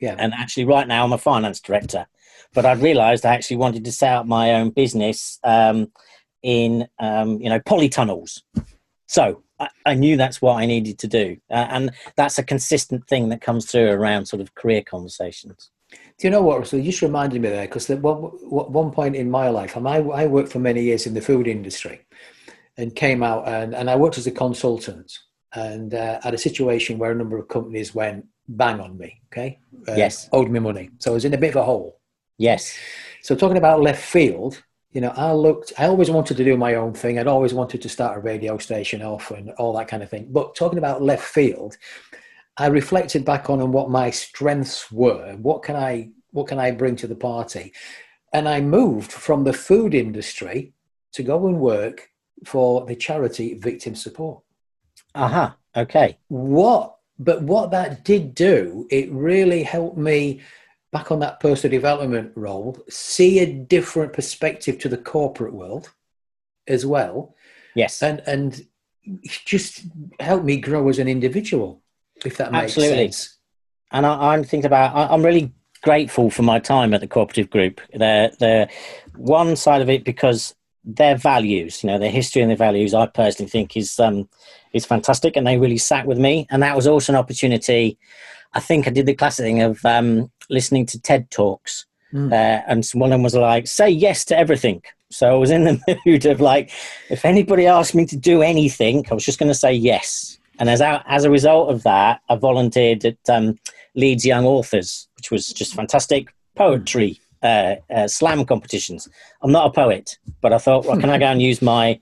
Yeah. 0.00 0.16
And 0.18 0.34
actually, 0.34 0.64
right 0.64 0.86
now, 0.86 1.04
I'm 1.04 1.12
a 1.12 1.18
finance 1.18 1.60
director. 1.60 2.06
But 2.52 2.66
I'd 2.66 2.82
realized 2.82 3.24
I 3.24 3.34
actually 3.34 3.58
wanted 3.58 3.84
to 3.84 3.92
set 3.92 4.12
up 4.12 4.26
my 4.26 4.54
own 4.54 4.70
business 4.70 5.38
um, 5.44 5.92
in, 6.42 6.88
um, 6.98 7.40
you 7.40 7.48
know, 7.48 7.60
polytunnels. 7.60 8.42
So 9.10 9.42
I, 9.58 9.68
I, 9.84 9.94
knew 9.94 10.16
that's 10.16 10.40
what 10.40 10.58
I 10.58 10.66
needed 10.66 10.96
to 11.00 11.08
do. 11.08 11.36
Uh, 11.50 11.66
and 11.68 11.90
that's 12.14 12.38
a 12.38 12.44
consistent 12.44 13.08
thing 13.08 13.28
that 13.30 13.40
comes 13.40 13.66
through 13.66 13.88
around 13.90 14.26
sort 14.26 14.40
of 14.40 14.54
career 14.54 14.82
conversations. 14.82 15.72
Do 15.90 16.28
you 16.28 16.30
know 16.30 16.42
what, 16.42 16.60
Russell? 16.60 16.78
You 16.78 16.92
just 16.92 17.02
reminded 17.02 17.42
me 17.42 17.48
there 17.48 17.66
because 17.66 17.90
at 17.90 18.00
one, 18.00 18.14
one 18.20 18.92
point 18.92 19.16
in 19.16 19.28
my 19.28 19.48
life, 19.48 19.76
I, 19.76 19.96
I 19.96 20.26
worked 20.26 20.52
for 20.52 20.60
many 20.60 20.84
years 20.84 21.08
in 21.08 21.14
the 21.14 21.20
food 21.20 21.48
industry 21.48 22.06
and 22.76 22.94
came 22.94 23.24
out 23.24 23.48
and, 23.48 23.74
and 23.74 23.90
I 23.90 23.96
worked 23.96 24.16
as 24.16 24.28
a 24.28 24.30
consultant 24.30 25.18
and 25.56 25.92
uh, 25.92 26.20
had 26.22 26.34
a 26.34 26.38
situation 26.38 26.96
where 26.96 27.10
a 27.10 27.16
number 27.16 27.36
of 27.36 27.48
companies 27.48 27.92
went 27.92 28.26
bang 28.46 28.78
on 28.78 28.96
me, 28.96 29.20
okay? 29.32 29.58
Uh, 29.88 29.94
yes. 29.96 30.28
Owed 30.32 30.52
me 30.52 30.60
money. 30.60 30.90
So 31.00 31.10
I 31.10 31.14
was 31.14 31.24
in 31.24 31.34
a 31.34 31.38
bit 31.38 31.50
of 31.50 31.56
a 31.56 31.64
hole. 31.64 31.98
Yes. 32.38 32.78
So 33.22 33.34
talking 33.34 33.56
about 33.56 33.82
left 33.82 34.04
field, 34.04 34.62
you 34.92 35.00
know, 35.00 35.12
I 35.16 35.32
looked, 35.32 35.72
I 35.78 35.86
always 35.86 36.10
wanted 36.10 36.36
to 36.36 36.44
do 36.44 36.56
my 36.56 36.74
own 36.74 36.92
thing. 36.94 37.18
I'd 37.18 37.28
always 37.28 37.54
wanted 37.54 37.80
to 37.82 37.88
start 37.88 38.16
a 38.16 38.20
radio 38.20 38.58
station 38.58 39.02
off 39.02 39.30
and 39.30 39.50
all 39.52 39.72
that 39.74 39.88
kind 39.88 40.02
of 40.02 40.10
thing. 40.10 40.26
But 40.30 40.56
talking 40.56 40.78
about 40.78 41.02
left 41.02 41.24
field, 41.24 41.76
I 42.56 42.66
reflected 42.66 43.24
back 43.24 43.48
on, 43.48 43.60
on 43.60 43.70
what 43.70 43.90
my 43.90 44.10
strengths 44.10 44.90
were. 44.90 45.36
What 45.36 45.62
can 45.62 45.76
I, 45.76 46.10
what 46.32 46.48
can 46.48 46.58
I 46.58 46.72
bring 46.72 46.96
to 46.96 47.06
the 47.06 47.14
party? 47.14 47.72
And 48.32 48.48
I 48.48 48.60
moved 48.60 49.12
from 49.12 49.44
the 49.44 49.52
food 49.52 49.94
industry 49.94 50.72
to 51.12 51.22
go 51.22 51.46
and 51.46 51.60
work 51.60 52.10
for 52.44 52.84
the 52.86 52.96
charity 52.96 53.54
Victim 53.54 53.94
Support. 53.94 54.42
Aha. 55.14 55.44
Uh-huh. 55.44 55.82
Okay. 55.82 56.18
What, 56.28 56.96
but 57.18 57.42
what 57.42 57.70
that 57.70 58.04
did 58.04 58.34
do, 58.34 58.88
it 58.90 59.10
really 59.12 59.62
helped 59.62 59.98
me 59.98 60.40
back 60.92 61.12
on 61.12 61.20
that 61.20 61.40
personal 61.40 61.70
development 61.70 62.32
role, 62.34 62.78
see 62.88 63.38
a 63.38 63.46
different 63.46 64.12
perspective 64.12 64.78
to 64.80 64.88
the 64.88 64.98
corporate 64.98 65.54
world 65.54 65.92
as 66.66 66.84
well. 66.84 67.34
Yes. 67.74 68.02
And 68.02 68.22
and 68.26 68.66
just 69.24 69.82
help 70.18 70.44
me 70.44 70.56
grow 70.56 70.88
as 70.88 70.98
an 70.98 71.08
individual, 71.08 71.82
if 72.24 72.36
that 72.36 72.52
makes 72.52 72.72
Absolutely. 72.72 73.12
sense. 73.12 73.38
And 73.92 74.06
I, 74.06 74.34
am 74.34 74.44
thinking 74.44 74.66
about 74.66 74.94
I, 74.94 75.12
I'm 75.12 75.24
really 75.24 75.52
grateful 75.82 76.30
for 76.30 76.42
my 76.42 76.58
time 76.58 76.94
at 76.94 77.00
the 77.00 77.06
cooperative 77.06 77.50
group. 77.50 77.80
They're, 77.92 78.30
they're 78.38 78.68
one 79.16 79.56
side 79.56 79.82
of 79.82 79.88
it 79.88 80.04
because 80.04 80.54
their 80.84 81.16
values, 81.16 81.82
you 81.82 81.88
know, 81.88 81.98
their 81.98 82.10
history 82.10 82.42
and 82.42 82.50
their 82.50 82.56
values, 82.56 82.94
I 82.94 83.06
personally 83.06 83.50
think 83.50 83.76
is 83.76 83.98
um, 84.00 84.28
is 84.72 84.86
fantastic, 84.86 85.36
and 85.36 85.46
they 85.46 85.58
really 85.58 85.78
sat 85.78 86.06
with 86.06 86.18
me. 86.18 86.46
And 86.50 86.62
that 86.62 86.76
was 86.76 86.86
also 86.86 87.12
an 87.12 87.18
opportunity. 87.18 87.98
I 88.52 88.60
think 88.60 88.86
I 88.86 88.90
did 88.90 89.06
the 89.06 89.14
classic 89.14 89.44
thing 89.44 89.62
of 89.62 89.84
um, 89.84 90.30
listening 90.50 90.84
to 90.86 91.00
TED 91.00 91.30
talks, 91.30 91.86
mm. 92.12 92.30
uh, 92.30 92.62
and 92.66 92.86
one 92.92 93.10
of 93.10 93.14
them 93.14 93.22
was 93.22 93.34
like, 93.34 93.66
"Say 93.66 93.88
yes 93.88 94.24
to 94.26 94.36
everything." 94.36 94.82
So 95.10 95.32
I 95.32 95.34
was 95.34 95.50
in 95.50 95.64
the 95.64 96.00
mood 96.06 96.24
of 96.26 96.40
like, 96.40 96.70
if 97.08 97.24
anybody 97.24 97.66
asked 97.66 97.94
me 97.94 98.06
to 98.06 98.16
do 98.16 98.42
anything, 98.42 99.04
I 99.10 99.14
was 99.14 99.24
just 99.24 99.38
going 99.38 99.48
to 99.48 99.54
say 99.54 99.72
yes. 99.72 100.38
And 100.58 100.68
as 100.70 100.80
a, 100.80 101.02
as 101.08 101.24
a 101.24 101.30
result 101.30 101.70
of 101.70 101.82
that, 101.82 102.20
I 102.28 102.36
volunteered 102.36 103.04
at 103.04 103.16
um, 103.28 103.58
Leeds 103.96 104.24
Young 104.24 104.44
Authors, 104.44 105.08
which 105.16 105.30
was 105.30 105.48
just 105.48 105.74
fantastic 105.74 106.28
poetry 106.54 107.20
uh, 107.42 107.76
uh, 107.90 108.06
slam 108.06 108.44
competitions. 108.44 109.08
I'm 109.42 109.52
not 109.52 109.66
a 109.66 109.70
poet, 109.70 110.18
but 110.40 110.52
I 110.52 110.58
thought, 110.58 110.84
well, 110.84 111.00
can 111.00 111.10
I 111.10 111.18
go 111.24 111.26
and 111.26 111.42
use 111.42 111.62
my 111.62 111.98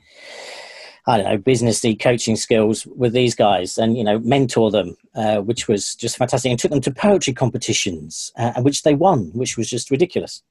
I 1.09 1.17
don't 1.17 1.27
know, 1.27 1.39
businessy 1.39 1.99
coaching 1.99 2.37
skills 2.37 2.87
with 2.87 3.15
these 3.15 3.35
guys 3.35 3.79
and, 3.79 3.97
you 3.97 4.05
know, 4.05 4.19
mentor 4.19 4.71
them, 4.71 4.95
uh, 5.15 5.39
which 5.39 5.67
was 5.67 5.95
just 5.95 6.19
fantastic. 6.19 6.51
And 6.51 6.61
took 6.61 6.71
them 6.71 6.83
to 6.83 6.91
poetry 6.91 7.33
competitions, 7.33 8.31
uh, 8.37 8.61
which 8.61 8.83
they 8.83 8.95
won, 8.95 9.31
which 9.33 9.57
was 9.57 9.71
just 9.71 9.91
ridiculous. 9.91 10.43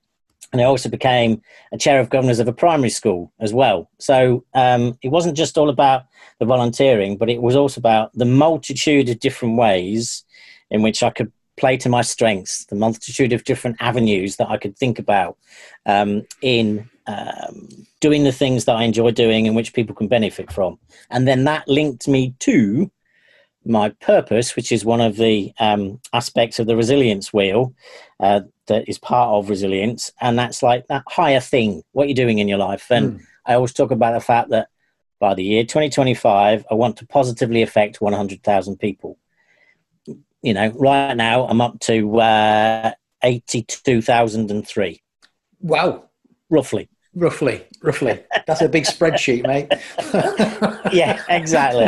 And 0.52 0.60
I 0.60 0.66
also 0.66 0.90
became 0.90 1.44
a 1.72 1.78
chair 1.78 2.00
of 2.00 2.10
governors 2.10 2.40
of 2.40 2.48
a 2.48 2.54
primary 2.54 2.90
school 2.90 3.32
as 3.40 3.54
well. 3.54 3.92
So 4.00 4.46
um, 4.56 4.98
it 5.04 5.10
wasn't 5.10 5.38
just 5.38 5.60
all 5.60 5.70
about 5.70 6.06
the 6.40 6.46
volunteering, 6.46 7.18
but 7.18 7.30
it 7.30 7.42
was 7.42 7.56
also 7.56 7.80
about 7.80 8.12
the 8.14 8.26
multitude 8.26 9.10
of 9.10 9.20
different 9.20 9.58
ways 9.58 10.26
in 10.72 10.82
which 10.82 11.04
I 11.04 11.12
could 11.12 11.32
play 11.58 11.78
to 11.78 11.90
my 11.90 12.02
strengths, 12.02 12.66
the 12.66 12.76
multitude 12.76 13.32
of 13.32 13.44
different 13.44 13.78
avenues 13.80 14.38
that 14.38 14.50
I 14.50 14.58
could 14.58 14.76
think 14.76 14.98
about 14.98 15.38
um, 15.86 16.26
in 16.42 16.90
um, 17.08 17.88
doing 18.00 18.24
the 18.24 18.32
things 18.32 18.66
that 18.66 18.76
I 18.76 18.84
enjoy 18.84 19.12
doing 19.12 19.48
and 19.48 19.56
which 19.56 19.74
people 19.74 19.96
can 19.96 20.08
benefit 20.08 20.52
from. 20.52 20.78
And 21.10 21.28
then 21.28 21.46
that 21.46 21.68
linked 21.68 22.08
me 22.08 22.36
to 22.40 22.92
my 23.66 23.90
purpose, 24.02 24.56
which 24.56 24.72
is 24.72 24.86
one 24.86 25.02
of 25.02 25.18
the 25.18 25.54
um, 25.60 26.00
aspects 26.14 26.60
of 26.60 26.68
the 26.68 26.76
resilience 26.76 27.34
wheel 27.34 27.74
uh, 28.20 28.42
that 28.68 28.88
is 28.88 28.98
part 28.98 29.30
of 29.30 29.50
resilience. 29.50 30.12
And 30.22 30.38
that's 30.38 30.64
like 30.64 30.88
that 30.88 31.04
higher 31.08 31.40
thing, 31.40 31.84
what 31.92 32.08
you're 32.08 32.16
doing 32.16 32.40
in 32.40 32.48
your 32.48 32.58
life. 32.58 32.90
And 32.90 33.20
mm. 33.20 33.24
I 33.46 33.56
always 33.56 33.74
talk 33.74 33.92
about 33.92 34.14
the 34.14 34.20
fact 34.20 34.50
that 34.50 34.70
by 35.20 35.34
the 35.34 35.44
year 35.44 35.64
2025, 35.64 36.66
I 36.70 36.74
want 36.74 36.98
to 36.98 37.08
positively 37.08 37.62
affect 37.62 38.02
100,000 38.02 38.78
people. 38.78 39.18
You 40.42 40.54
know, 40.54 40.70
right 40.76 41.16
now 41.16 41.48
I'm 41.48 41.62
up 41.62 41.80
to 41.82 42.20
uh, 42.20 42.92
82,003. 43.24 45.02
Wow. 45.60 46.04
Roughly. 46.50 46.90
Roughly, 47.18 47.66
roughly. 47.82 48.20
That's 48.46 48.62
a 48.62 48.70
big 48.70 48.84
spreadsheet, 48.84 49.42
mate. 49.48 49.74
yeah, 50.94 51.20
exactly. 51.30 51.88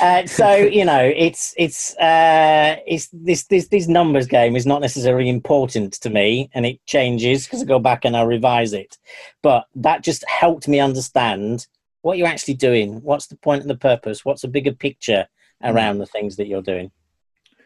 Uh, 0.00 0.26
so 0.26 0.54
you 0.54 0.86
know, 0.86 1.12
it's 1.14 1.52
it's 1.58 1.94
uh, 1.98 2.76
it's 2.86 3.10
this 3.12 3.44
this 3.44 3.68
this 3.68 3.88
numbers 3.88 4.26
game 4.26 4.56
is 4.56 4.64
not 4.64 4.80
necessarily 4.80 5.28
important 5.28 5.92
to 6.00 6.08
me, 6.08 6.48
and 6.54 6.64
it 6.64 6.82
changes 6.86 7.44
because 7.44 7.60
I 7.60 7.66
go 7.66 7.78
back 7.78 8.06
and 8.06 8.16
I 8.16 8.22
revise 8.22 8.72
it. 8.72 8.96
But 9.42 9.66
that 9.74 10.02
just 10.02 10.24
helped 10.26 10.66
me 10.66 10.80
understand 10.80 11.66
what 12.00 12.16
you're 12.16 12.26
actually 12.26 12.54
doing. 12.54 13.02
What's 13.02 13.26
the 13.26 13.36
point 13.36 13.60
and 13.60 13.68
the 13.68 13.76
purpose? 13.76 14.24
What's 14.24 14.44
a 14.44 14.48
bigger 14.48 14.72
picture 14.72 15.28
around 15.62 15.96
mm. 15.96 15.98
the 15.98 16.06
things 16.06 16.36
that 16.36 16.46
you're 16.46 16.62
doing? 16.62 16.90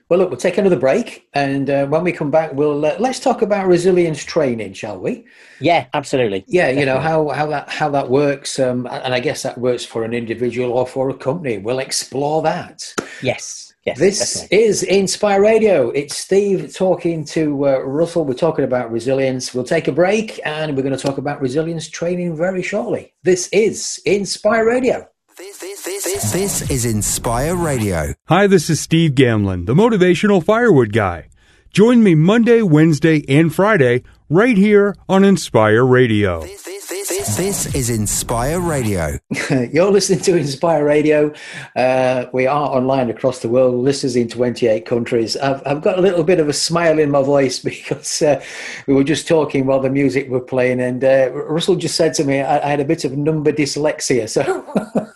Well, 0.09 0.21
look, 0.21 0.31
we'll 0.31 0.39
take 0.39 0.57
another 0.57 0.79
break, 0.79 1.29
and 1.35 1.69
uh, 1.69 1.87
when 1.87 2.03
we 2.03 2.13
come 2.13 2.31
back, 2.31 2.55
we'll 2.55 2.85
uh, 2.87 2.97
let's 2.99 3.21
talk 3.21 3.43
about 3.43 3.67
resilience 3.67 4.25
training, 4.25 4.73
shall 4.73 4.99
we? 4.99 5.27
Yeah, 5.61 5.87
absolutely. 5.93 6.45
Yeah, 6.47 6.69
Definitely. 6.69 6.81
you 6.81 6.87
know 6.87 6.99
how 6.99 7.29
how 7.29 7.47
that 7.49 7.69
how 7.69 7.91
that 7.91 8.09
works, 8.09 8.59
um, 8.59 8.87
and 8.91 9.13
I 9.13 9.21
guess 9.21 9.43
that 9.43 9.59
works 9.59 9.85
for 9.85 10.05
an 10.05 10.15
individual 10.15 10.73
or 10.73 10.87
for 10.87 11.11
a 11.11 11.15
company. 11.15 11.59
We'll 11.59 11.79
explore 11.79 12.41
that. 12.43 12.95
Yes. 13.23 13.67
Yes, 13.85 13.99
this 13.99 14.35
definitely. 14.35 14.59
is 14.67 14.83
Inspire 14.83 15.41
Radio. 15.41 15.89
It's 15.91 16.15
Steve 16.15 16.75
talking 16.75 17.25
to 17.27 17.69
uh, 17.69 17.79
Russell. 17.79 18.25
We're 18.27 18.35
talking 18.35 18.65
about 18.67 18.91
resilience. 18.91 19.55
We'll 19.55 19.65
take 19.65 19.89
a 19.89 19.93
break 19.93 20.41
and 20.45 20.77
we're 20.77 20.83
going 20.83 20.97
to 20.97 21.03
talk 21.03 21.17
about 21.17 21.41
resilience 21.41 21.89
training 21.89 22.37
very 22.37 22.61
shortly. 22.61 23.15
This 23.23 23.49
is 23.51 23.99
Inspire 24.05 24.67
Radio. 24.67 25.09
This, 25.39 25.59
this, 25.61 25.85
this, 25.85 26.33
this 26.33 26.69
is 26.69 26.85
Inspire 26.85 27.55
Radio. 27.55 28.13
Hi, 28.27 28.49
this 28.49 28.69
is 28.69 28.81
Steve 28.81 29.13
Gamlin, 29.13 29.67
the 29.67 29.75
motivational 29.75 30.43
firewood 30.43 30.93
guy. 30.93 31.29
Join 31.71 32.03
me 32.03 32.17
Monday, 32.17 32.61
Wednesday, 32.61 33.25
and 33.29 33.55
Friday 33.55 34.03
right 34.29 34.57
here 34.57 34.97
on 35.09 35.23
Inspire 35.23 35.87
Radio. 35.87 36.41
This, 36.41 37.37
this 37.37 37.75
is 37.75 37.89
Inspire 37.89 38.61
Radio. 38.61 39.19
You're 39.51 39.93
listening 39.93 40.21
to 40.21 40.37
Inspire 40.37 40.85
Radio. 40.85 41.33
Uh, 41.77 42.27
we 42.33 42.49
are 42.49 42.71
online 42.71 43.09
across 43.09 43.39
the 43.39 43.49
world, 43.49 43.77
listeners 43.77 44.17
in 44.17 44.29
28 44.29 44.87
countries. 44.87 45.37
I've, 45.37 45.63
I've, 45.65 45.83
got 45.83 45.99
a 45.99 46.03
little 46.03 46.25
bit 46.25 46.41
of 46.41 46.49
a 46.49 46.53
smile 46.53 46.99
in 46.99 47.13
my 47.13 47.23
voice 47.23 47.59
because 47.65 48.23
uh, 48.23 48.43
we 48.89 48.95
were 48.95 49.05
just 49.05 49.29
talking 49.29 49.67
while 49.67 49.81
the 49.81 49.91
music 49.91 50.29
were 50.29 50.41
playing, 50.41 50.81
and 50.81 51.05
uh, 51.05 51.31
Russell 51.33 51.77
just 51.77 51.95
said 51.95 52.13
to 52.15 52.25
me, 52.25 52.41
I, 52.41 52.59
I 52.59 52.71
had 52.71 52.81
a 52.81 52.85
bit 52.85 53.05
of 53.05 53.17
number 53.17 53.53
dyslexia. 53.53 54.29
So 54.29 54.65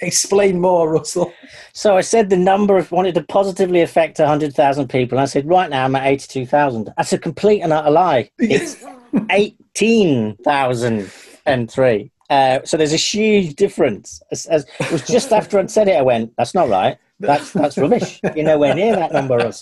explain 0.00 0.60
more, 0.60 0.92
Russell. 0.92 1.32
So 1.72 1.96
I 1.96 2.00
said 2.00 2.30
the 2.30 2.36
number 2.36 2.76
of 2.76 2.90
wanted 2.92 3.14
to 3.16 3.22
positively 3.22 3.82
affect 3.82 4.18
100,000 4.18 4.88
people. 4.88 5.18
And 5.18 5.22
I 5.22 5.26
said, 5.26 5.48
right 5.48 5.70
now 5.70 5.84
I'm 5.84 5.94
at 5.96 6.06
82,000. 6.06 6.92
That's 6.96 7.12
a 7.12 7.18
complete 7.18 7.60
and 7.60 7.72
utter 7.72 7.90
lie. 7.90 8.30
It's 8.38 8.84
18,003. 9.30 12.10
Uh, 12.30 12.60
so 12.64 12.76
there's 12.76 12.92
a 12.92 12.96
huge 12.96 13.56
difference. 13.56 14.22
As, 14.30 14.46
as, 14.46 14.64
it 14.78 14.92
was 14.92 15.06
just 15.06 15.32
after 15.32 15.58
I'd 15.58 15.70
said 15.70 15.88
it, 15.88 15.96
I 15.96 16.02
went, 16.02 16.32
"That's 16.36 16.54
not 16.54 16.68
right. 16.68 16.96
That's 17.18 17.52
that's 17.52 17.76
rubbish. 17.76 18.20
You're 18.36 18.44
nowhere 18.44 18.72
near 18.72 18.94
that 18.94 19.12
number." 19.12 19.52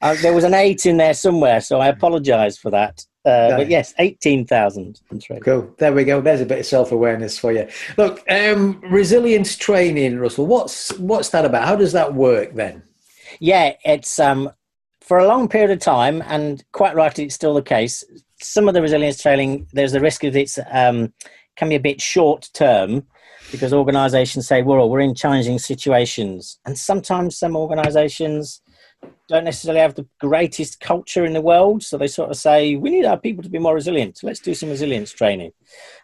Uh, 0.00 0.14
there 0.22 0.32
was 0.32 0.44
an 0.44 0.54
eight 0.54 0.86
in 0.86 0.96
there 0.96 1.14
somewhere, 1.14 1.60
so 1.60 1.80
I 1.80 1.88
apologise 1.88 2.56
for 2.56 2.70
that. 2.70 3.04
Uh, 3.24 3.56
but 3.56 3.68
yes, 3.68 3.94
eighteen 3.98 4.44
thousand. 4.44 5.00
Cool. 5.44 5.72
There 5.78 5.92
we 5.92 6.04
go. 6.04 6.20
There's 6.20 6.40
a 6.40 6.46
bit 6.46 6.58
of 6.58 6.66
self 6.66 6.90
awareness 6.90 7.38
for 7.38 7.52
you. 7.52 7.68
Look, 7.96 8.24
um, 8.28 8.80
resilience 8.80 9.56
training, 9.56 10.18
Russell. 10.18 10.46
What's 10.46 10.92
what's 10.98 11.28
that 11.28 11.44
about? 11.44 11.66
How 11.66 11.76
does 11.76 11.92
that 11.92 12.14
work 12.14 12.54
then? 12.54 12.82
Yeah, 13.38 13.74
it's 13.84 14.18
um, 14.18 14.50
for 15.00 15.18
a 15.18 15.26
long 15.28 15.48
period 15.48 15.70
of 15.70 15.78
time, 15.78 16.22
and 16.26 16.64
quite 16.72 16.96
rightly, 16.96 17.24
it's 17.24 17.34
still 17.34 17.54
the 17.54 17.62
case. 17.62 18.02
Some 18.40 18.66
of 18.66 18.74
the 18.74 18.82
resilience 18.82 19.22
training, 19.22 19.68
there's 19.72 19.94
a 19.94 20.00
risk 20.00 20.24
of 20.24 20.34
it's 20.34 20.58
um, 20.72 21.12
can 21.54 21.68
be 21.68 21.76
a 21.76 21.80
bit 21.80 22.00
short 22.00 22.50
term 22.54 23.06
because 23.52 23.72
organisations 23.72 24.48
say, 24.48 24.62
"Well, 24.62 24.90
we're 24.90 24.98
in 24.98 25.14
challenging 25.14 25.60
situations," 25.60 26.58
and 26.66 26.76
sometimes 26.76 27.38
some 27.38 27.54
organisations 27.54 28.62
don't 29.28 29.44
necessarily 29.44 29.80
have 29.80 29.94
the 29.94 30.06
greatest 30.20 30.80
culture 30.80 31.24
in 31.24 31.32
the 31.32 31.40
world, 31.40 31.82
so 31.82 31.96
they 31.96 32.06
sort 32.06 32.30
of 32.30 32.36
say, 32.36 32.76
"We 32.76 32.90
need 32.90 33.04
our 33.04 33.18
people 33.18 33.42
to 33.42 33.48
be 33.48 33.58
more 33.58 33.74
resilient. 33.74 34.18
So 34.18 34.26
let's 34.26 34.40
do 34.40 34.54
some 34.54 34.68
resilience 34.68 35.12
training." 35.12 35.52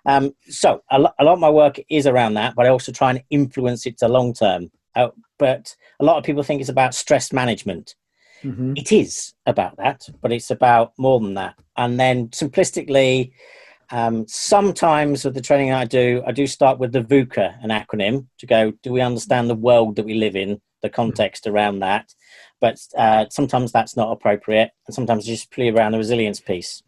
Um, 0.06 0.34
so 0.48 0.82
a, 0.90 0.98
lo- 0.98 1.12
a 1.18 1.24
lot 1.24 1.34
of 1.34 1.40
my 1.40 1.50
work 1.50 1.78
is 1.90 2.06
around 2.06 2.34
that, 2.34 2.54
but 2.54 2.66
I 2.66 2.70
also 2.70 2.92
try 2.92 3.11
and 3.11 3.22
influence 3.30 3.87
it 3.87 3.98
to 3.98 4.08
long 4.08 4.32
term. 4.32 4.70
Uh, 4.94 5.08
but 5.38 5.76
a 6.00 6.04
lot 6.04 6.16
of 6.16 6.24
people 6.24 6.42
think 6.42 6.61
it's 6.61 6.70
about 6.70 6.94
stress 6.94 7.32
management. 7.32 7.94
Mm-hmm. 8.42 8.74
It 8.76 8.92
is 8.92 9.34
about 9.46 9.76
that, 9.76 10.08
but 10.20 10.32
it's 10.32 10.50
about 10.50 10.92
more 10.98 11.20
than 11.20 11.34
that. 11.34 11.54
And 11.76 11.98
then 11.98 12.28
simplistically, 12.28 13.32
um, 13.90 14.26
sometimes 14.28 15.24
with 15.24 15.34
the 15.34 15.40
training 15.40 15.72
I 15.72 15.84
do, 15.84 16.22
I 16.26 16.32
do 16.32 16.46
start 16.46 16.78
with 16.78 16.92
the 16.92 17.02
VUCA, 17.02 17.62
an 17.62 17.70
acronym, 17.70 18.26
to 18.38 18.46
go, 18.46 18.72
do 18.82 18.92
we 18.92 19.00
understand 19.00 19.48
the 19.48 19.54
world 19.54 19.96
that 19.96 20.04
we 20.04 20.14
live 20.14 20.37
in, 20.37 20.61
the 20.82 20.90
context 20.90 21.46
around 21.46 21.80
that? 21.80 22.12
But 22.60 22.78
uh, 22.96 23.26
sometimes 23.30 23.72
that's 23.72 23.96
not 23.96 24.10
appropriate, 24.10 24.70
and 24.86 24.94
sometimes 24.94 25.24
just 25.24 25.50
play 25.50 25.70
around 25.70 25.92
the 25.92 25.98
resilience 25.98 26.40
piece. 26.40 26.82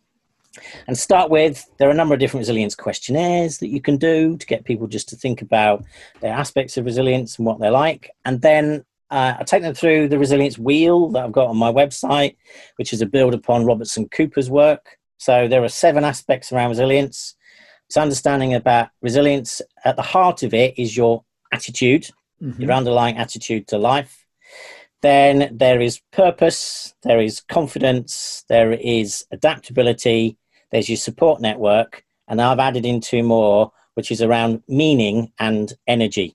And 0.88 0.98
start 0.98 1.30
with, 1.30 1.64
there 1.78 1.88
are 1.88 1.92
a 1.92 1.94
number 1.94 2.12
of 2.12 2.18
different 2.20 2.42
resilience 2.42 2.74
questionnaires 2.74 3.58
that 3.58 3.68
you 3.68 3.80
can 3.80 3.96
do 3.96 4.36
to 4.36 4.46
get 4.46 4.64
people 4.64 4.88
just 4.88 5.08
to 5.10 5.16
think 5.16 5.42
about 5.42 5.84
their 6.20 6.32
aspects 6.32 6.76
of 6.76 6.84
resilience 6.84 7.38
and 7.38 7.46
what 7.46 7.60
they're 7.60 7.70
like. 7.70 8.10
And 8.24 8.42
then 8.42 8.84
uh, 9.10 9.34
I 9.38 9.44
take 9.44 9.62
them 9.62 9.74
through 9.74 10.08
the 10.08 10.18
resilience 10.18 10.58
wheel 10.58 11.08
that 11.10 11.24
I've 11.24 11.32
got 11.32 11.48
on 11.48 11.56
my 11.56 11.72
website, 11.72 12.36
which 12.76 12.92
is 12.92 13.00
a 13.00 13.06
build 13.06 13.32
upon 13.32 13.64
Robertson 13.64 14.08
Cooper's 14.08 14.50
work. 14.50 14.98
So 15.18 15.46
there 15.46 15.62
are 15.62 15.68
seven 15.68 16.02
aspects 16.02 16.50
around 16.50 16.70
resilience. 16.70 17.36
It's 17.86 17.96
understanding 17.96 18.54
about 18.54 18.88
resilience. 19.02 19.62
At 19.84 19.94
the 19.94 20.02
heart 20.02 20.42
of 20.42 20.52
it 20.52 20.76
is 20.78 20.96
your 20.96 21.24
attitude, 21.52 22.08
Mm-hmm. 22.42 22.62
your 22.62 22.72
underlying 22.72 23.18
attitude 23.18 23.68
to 23.68 23.76
life. 23.76 24.19
Then 25.02 25.56
there 25.56 25.80
is 25.80 26.00
purpose, 26.12 26.94
there 27.02 27.20
is 27.20 27.40
confidence, 27.40 28.44
there 28.48 28.72
is 28.72 29.24
adaptability, 29.30 30.36
there's 30.70 30.88
your 30.88 30.96
support 30.96 31.40
network, 31.40 32.04
and 32.28 32.40
I've 32.40 32.58
added 32.58 32.84
in 32.84 33.00
two 33.00 33.22
more, 33.22 33.72
which 33.94 34.10
is 34.10 34.22
around 34.22 34.62
meaning 34.68 35.32
and 35.38 35.72
energy. 35.86 36.34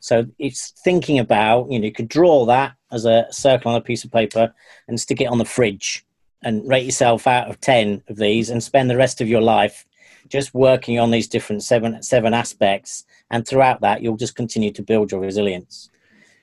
So 0.00 0.26
it's 0.38 0.70
thinking 0.84 1.18
about, 1.18 1.70
you 1.70 1.80
know, 1.80 1.86
you 1.86 1.92
could 1.92 2.08
draw 2.08 2.44
that 2.46 2.74
as 2.92 3.06
a 3.06 3.26
circle 3.30 3.72
on 3.72 3.76
a 3.76 3.84
piece 3.84 4.04
of 4.04 4.12
paper 4.12 4.54
and 4.86 5.00
stick 5.00 5.20
it 5.20 5.26
on 5.26 5.38
the 5.38 5.44
fridge 5.44 6.06
and 6.42 6.66
rate 6.68 6.84
yourself 6.84 7.26
out 7.26 7.48
of 7.48 7.60
10 7.60 8.04
of 8.08 8.16
these 8.16 8.50
and 8.50 8.62
spend 8.62 8.88
the 8.88 8.96
rest 8.96 9.20
of 9.20 9.28
your 9.28 9.40
life 9.40 9.84
just 10.28 10.54
working 10.54 10.98
on 10.98 11.10
these 11.10 11.28
different 11.28 11.62
seven 11.62 12.02
seven 12.02 12.34
aspects 12.34 13.04
and 13.30 13.46
throughout 13.46 13.80
that 13.80 14.02
you'll 14.02 14.16
just 14.16 14.34
continue 14.34 14.72
to 14.72 14.82
build 14.82 15.10
your 15.10 15.20
resilience 15.20 15.88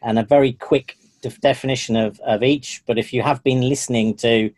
and 0.02 0.18
a 0.18 0.24
very 0.24 0.54
quick 0.54 0.98
def- 1.24 1.42
definition 1.42 1.96
of, 1.96 2.20
of 2.20 2.44
each 2.44 2.84
but 2.86 3.00
if 3.00 3.12
you 3.14 3.22
have 3.24 3.44
been 3.44 3.62
listening 3.68 4.16
to 4.16 4.52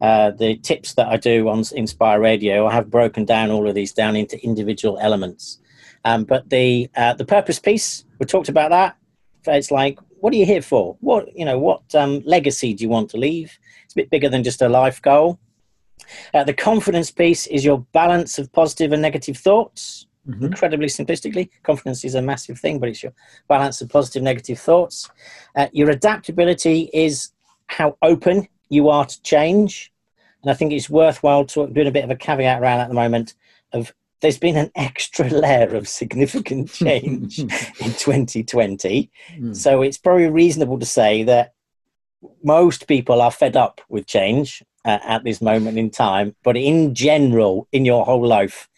uh, 0.00 0.30
the 0.32 0.56
tips 0.56 0.94
that 0.94 1.06
i 1.08 1.16
do 1.16 1.48
on 1.48 1.62
inspire 1.74 2.20
radio 2.20 2.66
i 2.66 2.72
have 2.72 2.90
broken 2.90 3.24
down 3.24 3.50
all 3.50 3.68
of 3.68 3.74
these 3.74 3.92
down 3.92 4.16
into 4.16 4.42
individual 4.44 4.98
elements. 4.98 5.58
Um, 6.04 6.24
but 6.24 6.48
the 6.48 6.88
uh, 6.96 7.14
the 7.14 7.24
purpose 7.24 7.58
piece 7.58 8.04
we 8.18 8.26
talked 8.26 8.48
about 8.48 8.70
that. 8.70 8.96
It's 9.46 9.70
like 9.70 9.98
what 10.20 10.32
are 10.32 10.36
you 10.36 10.46
here 10.46 10.62
for? 10.62 10.96
What 11.00 11.36
you 11.36 11.44
know 11.44 11.58
what 11.58 11.82
um, 11.94 12.22
legacy 12.24 12.74
do 12.74 12.82
you 12.82 12.88
want 12.88 13.10
to 13.10 13.16
leave? 13.16 13.58
It's 13.84 13.94
a 13.94 13.96
bit 13.96 14.10
bigger 14.10 14.28
than 14.28 14.44
just 14.44 14.62
a 14.62 14.68
life 14.68 15.00
goal. 15.02 15.38
Uh, 16.32 16.44
the 16.44 16.54
confidence 16.54 17.10
piece 17.10 17.46
is 17.48 17.64
your 17.64 17.78
balance 17.92 18.38
of 18.38 18.52
positive 18.52 18.92
and 18.92 19.02
negative 19.02 19.36
thoughts. 19.36 20.06
Mhm. 20.28 20.42
Incredibly 20.42 20.88
simplistically, 20.88 21.50
confidence 21.62 22.04
is 22.04 22.14
a 22.14 22.22
massive 22.22 22.58
thing, 22.58 22.78
but 22.78 22.88
it's 22.88 23.02
your 23.02 23.12
balance 23.48 23.80
of 23.80 23.88
positive, 23.88 24.22
negative 24.22 24.58
thoughts. 24.58 25.08
Uh, 25.54 25.68
your 25.72 25.90
adaptability 25.90 26.90
is 26.92 27.30
how 27.66 27.96
open 28.02 28.48
you 28.68 28.88
are 28.88 29.06
to 29.06 29.22
change. 29.22 29.92
And 30.42 30.50
I 30.50 30.54
think 30.54 30.72
it's 30.72 30.90
worthwhile 30.90 31.44
to, 31.46 31.66
doing 31.68 31.86
a 31.86 31.92
bit 31.92 32.04
of 32.04 32.10
a 32.10 32.16
caveat 32.16 32.60
around 32.60 32.80
at 32.80 32.88
the 32.88 32.94
moment 32.94 33.34
of 33.72 33.92
there's 34.20 34.38
been 34.38 34.56
an 34.56 34.70
extra 34.76 35.28
layer 35.28 35.74
of 35.74 35.88
significant 35.88 36.72
change 36.72 37.38
in 37.38 37.48
2020. 37.92 39.10
Mm. 39.38 39.56
So 39.56 39.82
it's 39.82 39.98
probably 39.98 40.28
reasonable 40.28 40.78
to 40.78 40.86
say 40.86 41.22
that 41.24 41.52
most 42.42 42.88
people 42.88 43.20
are 43.20 43.30
fed 43.30 43.56
up 43.56 43.80
with 43.88 44.06
change 44.06 44.62
uh, 44.84 44.98
at 45.04 45.24
this 45.24 45.40
moment 45.40 45.78
in 45.78 45.90
time. 45.90 46.34
But 46.42 46.56
in 46.56 46.94
general, 46.94 47.68
in 47.72 47.84
your 47.84 48.04
whole 48.04 48.26
life, 48.26 48.68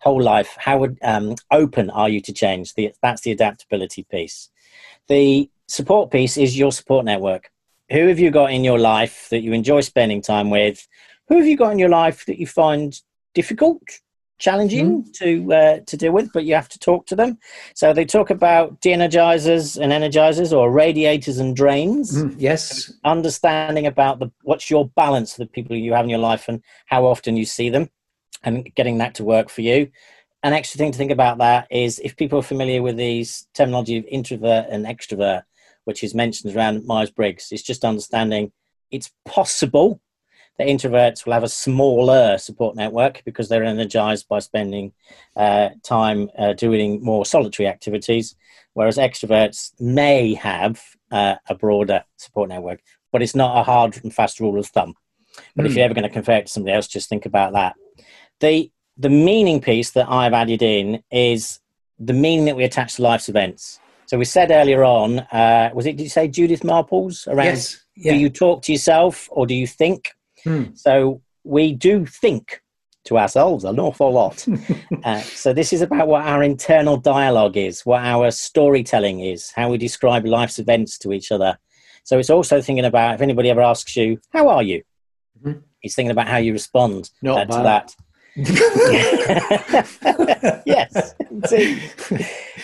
whole 0.00 0.22
life, 0.22 0.56
how 0.58 0.78
would, 0.78 0.98
um, 1.02 1.34
open 1.50 1.90
are 1.90 2.08
you 2.08 2.20
to 2.22 2.32
change? 2.32 2.74
The, 2.74 2.92
that's 3.02 3.22
the 3.22 3.32
adaptability 3.32 4.04
piece. 4.04 4.50
The 5.08 5.50
support 5.66 6.10
piece 6.10 6.36
is 6.36 6.58
your 6.58 6.72
support 6.72 7.04
network. 7.04 7.50
Who 7.90 8.08
have 8.08 8.18
you 8.18 8.30
got 8.30 8.52
in 8.52 8.64
your 8.64 8.78
life 8.78 9.28
that 9.30 9.40
you 9.40 9.52
enjoy 9.52 9.80
spending 9.80 10.22
time 10.22 10.50
with? 10.50 10.86
Who 11.28 11.36
have 11.36 11.46
you 11.46 11.56
got 11.56 11.72
in 11.72 11.78
your 11.78 11.88
life 11.88 12.26
that 12.26 12.38
you 12.38 12.46
find 12.46 12.98
difficult, 13.34 13.82
challenging 14.38 15.04
to 15.14 15.52
uh, 15.52 15.80
to 15.86 15.96
deal 15.96 16.12
with, 16.12 16.30
but 16.32 16.44
you 16.44 16.54
have 16.54 16.68
to 16.68 16.78
talk 16.78 17.06
to 17.06 17.16
them? 17.16 17.38
So 17.74 17.92
they 17.92 18.04
talk 18.04 18.30
about 18.30 18.80
de-energizers 18.80 19.80
and 19.80 19.92
energizers, 19.92 20.56
or 20.56 20.70
radiators 20.70 21.38
and 21.38 21.56
drains 21.56 22.22
Mm, 22.22 22.34
yes. 22.38 22.92
understanding 23.04 23.86
about 23.86 24.18
the 24.18 24.30
what's 24.42 24.70
your 24.70 24.88
balance 24.88 25.32
of 25.32 25.38
the 25.38 25.46
people 25.46 25.76
you 25.76 25.94
have 25.94 26.04
in 26.04 26.10
your 26.10 26.18
life 26.18 26.48
and 26.48 26.62
how 26.86 27.04
often 27.06 27.36
you 27.36 27.44
see 27.44 27.70
them 27.70 27.88
and 28.44 28.72
getting 28.74 28.98
that 28.98 29.14
to 29.16 29.24
work 29.24 29.48
for 29.48 29.62
you. 29.62 29.90
An 30.42 30.52
extra 30.52 30.78
thing 30.78 30.92
to 30.92 30.98
think 30.98 31.10
about 31.10 31.38
that 31.38 31.66
is 31.70 31.98
if 31.98 32.16
people 32.16 32.38
are 32.38 32.42
familiar 32.42 32.80
with 32.82 32.96
these 32.96 33.48
terminology 33.54 33.98
of 33.98 34.04
introvert 34.06 34.66
and 34.70 34.86
extrovert 34.86 35.42
which 35.84 36.04
is 36.04 36.14
mentioned 36.14 36.54
around 36.54 36.84
myers-briggs 36.86 37.48
it's 37.50 37.62
just 37.62 37.84
understanding 37.84 38.52
it's 38.90 39.10
possible 39.24 40.00
that 40.58 40.66
introverts 40.68 41.24
will 41.24 41.32
have 41.32 41.44
a 41.44 41.48
smaller 41.48 42.36
support 42.36 42.76
network 42.76 43.22
because 43.24 43.48
they're 43.48 43.64
energized 43.64 44.28
by 44.28 44.38
spending 44.38 44.92
uh, 45.36 45.70
time 45.82 46.28
uh, 46.38 46.52
doing 46.52 47.02
more 47.02 47.24
solitary 47.24 47.66
activities 47.66 48.36
whereas 48.74 48.98
extroverts 48.98 49.72
may 49.80 50.34
have 50.34 50.82
uh, 51.10 51.36
a 51.48 51.54
broader 51.54 52.04
support 52.16 52.48
network 52.48 52.80
but 53.10 53.22
it's 53.22 53.34
not 53.34 53.56
a 53.58 53.62
hard 53.62 53.98
and 54.04 54.14
fast 54.14 54.38
rule 54.40 54.58
of 54.58 54.66
thumb. 54.66 54.94
But 55.56 55.64
if 55.64 55.72
Mm. 55.72 55.76
you're 55.76 55.84
ever 55.86 55.94
going 55.94 56.02
to 56.02 56.10
compare 56.10 56.38
it 56.38 56.46
to 56.46 56.52
somebody 56.52 56.74
else 56.74 56.86
just 56.86 57.08
think 57.08 57.24
about 57.24 57.54
that 57.54 57.74
the 58.40 58.70
the 58.96 59.08
meaning 59.10 59.60
piece 59.60 59.90
that 59.92 60.08
i've 60.08 60.32
added 60.32 60.62
in 60.62 61.02
is 61.10 61.60
the 61.98 62.12
meaning 62.12 62.44
that 62.46 62.56
we 62.56 62.64
attach 62.64 62.94
to 62.96 63.02
life's 63.02 63.28
events 63.28 63.78
so 64.06 64.16
we 64.18 64.24
said 64.24 64.50
earlier 64.50 64.84
on 64.84 65.18
uh, 65.32 65.70
was 65.74 65.86
it 65.86 65.96
did 65.96 66.02
you 66.04 66.08
say 66.08 66.26
judith 66.28 66.60
marples 66.62 67.26
around 67.28 67.46
Yes. 67.46 67.84
Yeah. 67.96 68.12
do 68.12 68.18
you 68.18 68.30
talk 68.30 68.62
to 68.62 68.72
yourself 68.72 69.28
or 69.30 69.46
do 69.46 69.54
you 69.54 69.66
think 69.66 70.10
Hmm. 70.44 70.66
so 70.74 71.20
we 71.42 71.72
do 71.74 72.06
think 72.06 72.62
to 73.06 73.18
ourselves 73.18 73.64
an 73.64 73.80
awful 73.80 74.12
lot. 74.12 74.46
uh, 75.04 75.20
so 75.20 75.52
this 75.52 75.72
is 75.72 75.80
about 75.82 76.06
what 76.06 76.22
our 76.26 76.42
internal 76.44 76.96
dialogue 76.96 77.56
is, 77.56 77.86
what 77.86 78.02
our 78.04 78.30
storytelling 78.30 79.20
is, 79.20 79.50
how 79.50 79.70
we 79.70 79.78
describe 79.78 80.24
life's 80.26 80.58
events 80.58 80.96
to 80.98 81.12
each 81.12 81.32
other. 81.32 81.58
So 82.04 82.18
it's 82.18 82.28
also 82.30 82.60
thinking 82.60 82.84
about 82.84 83.14
if 83.14 83.20
anybody 83.22 83.48
ever 83.50 83.62
asks 83.62 83.96
you, 83.96 84.20
"How 84.32 84.48
are 84.48 84.62
you?" 84.62 84.82
Mhm. 85.42 85.62
It's 85.82 85.94
thinking 85.96 86.10
about 86.12 86.28
how 86.28 86.36
you 86.36 86.52
respond 86.52 87.10
uh, 87.26 87.44
to 87.46 87.62
that. 87.64 87.96
yes. 90.64 91.14
indeed. 91.28 91.82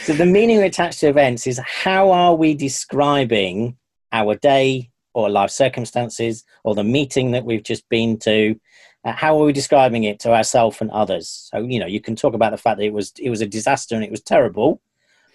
So 0.03 0.13
the 0.13 0.25
meaning 0.25 0.59
we 0.59 0.65
attach 0.65 1.01
to 1.01 1.09
events 1.09 1.49
is 1.49 1.59
how 1.59 2.13
are 2.13 2.37
we 2.37 2.55
describing 2.55 3.77
our 4.13 4.37
day 4.37 4.91
or 5.15 5.29
life 5.29 5.51
circumstances 5.51 6.45
or 6.63 6.77
the 6.77 6.85
meeting 6.85 7.33
that 7.33 7.45
we've 7.45 7.65
just 7.65 7.89
been 7.89 8.21
to? 8.21 8.59
Uh, 9.05 9.13
how 9.13 9.41
are 9.41 9.47
we 9.47 9.53
describing 9.53 10.05
it 10.05 10.21
to 10.21 10.33
ourselves 10.33 10.81
and 10.81 10.93
others? 10.93 11.51
So 11.53 11.59
you 11.59 11.81
know, 11.81 11.87
you 11.87 12.01
can 12.01 12.15
talk 12.15 12.35
about 12.35 12.53
the 12.53 12.57
fact 12.57 12.79
that 12.79 12.85
it 12.85 12.93
was 12.93 13.13
it 13.19 13.31
was 13.31 13.41
a 13.41 13.47
disaster 13.47 13.97
and 13.97 14.05
it 14.05 14.13
was 14.13 14.23
terrible, 14.23 14.81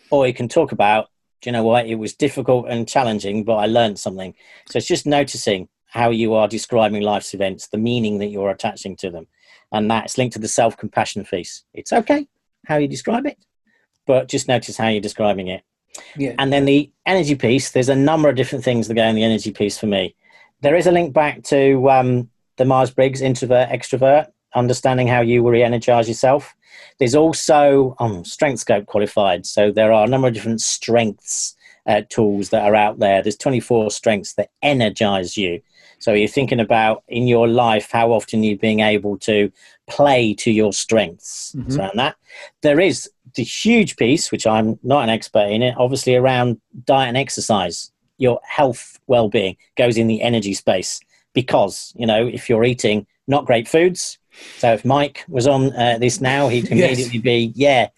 or 0.10 0.26
you 0.26 0.34
can 0.34 0.48
talk 0.48 0.72
about, 0.72 1.10
do 1.42 1.50
you 1.50 1.52
know 1.52 1.64
what, 1.64 1.86
it 1.86 1.96
was 1.96 2.14
difficult 2.14 2.68
and 2.70 2.88
challenging, 2.88 3.44
but 3.44 3.56
I 3.56 3.66
learned 3.66 4.00
something. 4.00 4.34
So 4.70 4.78
it's 4.78 4.88
just 4.88 5.06
noticing 5.06 5.68
how 5.90 6.10
you 6.10 6.34
are 6.34 6.48
describing 6.48 7.02
life's 7.02 7.34
events, 7.34 7.68
the 7.68 7.78
meaning 7.78 8.20
that 8.20 8.28
you're 8.28 8.52
attaching 8.52 8.96
to 8.98 9.10
them, 9.10 9.28
and 9.72 9.90
that's 9.90 10.18
linked 10.18 10.34
to 10.34 10.40
the 10.40 10.48
self-compassion 10.48 11.26
piece. 11.26 11.64
It's 11.74 11.94
okay 11.94 12.28
how 12.68 12.78
you 12.78 12.88
describe 12.88 13.26
it, 13.26 13.38
but 14.06 14.28
just 14.28 14.48
notice 14.48 14.78
how 14.78 14.88
you're 14.88 15.02
describing 15.02 15.48
it. 15.48 15.64
yeah. 16.16 16.36
And 16.38 16.54
then 16.54 16.66
the 16.66 16.92
energy 17.06 17.36
piece, 17.36 17.72
there's 17.72 17.90
a 17.90 17.96
number 17.96 18.30
of 18.30 18.36
different 18.36 18.64
things 18.64 18.88
that 18.88 18.94
go 18.94 19.04
in 19.04 19.16
the 19.16 19.24
energy 19.24 19.52
piece 19.52 19.78
for 19.78 19.88
me. 19.88 20.16
There 20.62 20.76
is 20.76 20.88
a 20.88 20.92
link 20.92 21.14
back 21.14 21.44
to 21.46 21.90
um, 21.90 22.30
the 22.58 22.66
Myers 22.66 22.92
Briggs 22.92 23.22
introvert, 23.22 23.70
extrovert, 23.70 24.28
understanding 24.54 25.08
how 25.08 25.22
you 25.22 25.48
re 25.48 25.64
energize 25.64 26.08
yourself. 26.08 26.56
There's 27.00 27.16
also 27.16 27.96
um, 28.00 28.24
Strengthscope 28.24 28.86
qualified. 28.86 29.46
So 29.46 29.72
there 29.72 29.92
are 29.92 30.06
a 30.06 30.10
number 30.10 30.28
of 30.28 30.34
different 30.34 30.62
strengths 30.62 31.56
uh, 31.88 32.02
tools 32.10 32.50
that 32.50 32.64
are 32.64 32.76
out 32.76 33.00
there. 33.00 33.22
There's 33.22 33.38
24 33.38 33.92
strengths 33.92 34.34
that 34.34 34.52
energize 34.62 35.38
you. 35.38 35.62
So 36.00 36.14
you're 36.14 36.28
thinking 36.30 36.60
about 36.60 37.04
in 37.08 37.28
your 37.28 37.48
life 37.48 37.92
how 37.92 38.12
often 38.12 38.44
you're 38.44 38.58
being 38.58 38.80
able 38.80 39.18
to 39.20 39.52
play 39.88 40.34
to 40.36 40.52
your 40.52 40.74
strengths. 40.74 41.54
Mhm. 41.58 41.72
So 41.72 41.82
and 41.84 42.00
that 42.00 42.16
there 42.62 42.80
is 42.80 43.10
the 43.36 43.44
huge 43.44 43.96
piece, 43.98 44.32
which 44.32 44.48
I'm 44.48 44.80
not 44.82 45.04
an 45.04 45.10
expert 45.10 45.50
in 45.50 45.62
it, 45.62 45.76
obviously 45.78 46.16
around 46.16 46.60
diet 46.86 47.10
and 47.10 47.18
exercise. 47.18 47.92
Your 48.18 48.40
health 48.44 49.00
well-being 49.08 49.56
goes 49.78 49.98
in 49.98 50.08
the 50.08 50.22
energy 50.22 50.54
space 50.54 51.00
because 51.34 51.94
you 51.96 52.06
know 52.08 52.26
if 52.28 52.50
you're 52.50 52.64
eating 52.64 53.06
not 53.28 53.46
great 53.46 53.68
foods. 53.68 54.18
So 54.58 54.74
if 54.74 54.84
Mike 54.86 55.24
was 55.28 55.48
on 55.48 55.74
uh, 55.76 55.98
this 56.00 56.20
now, 56.22 56.48
he'd 56.48 56.66
Yes. 56.72 56.72
immediately 56.72 57.20
be 57.20 57.52
yeah 57.56 57.90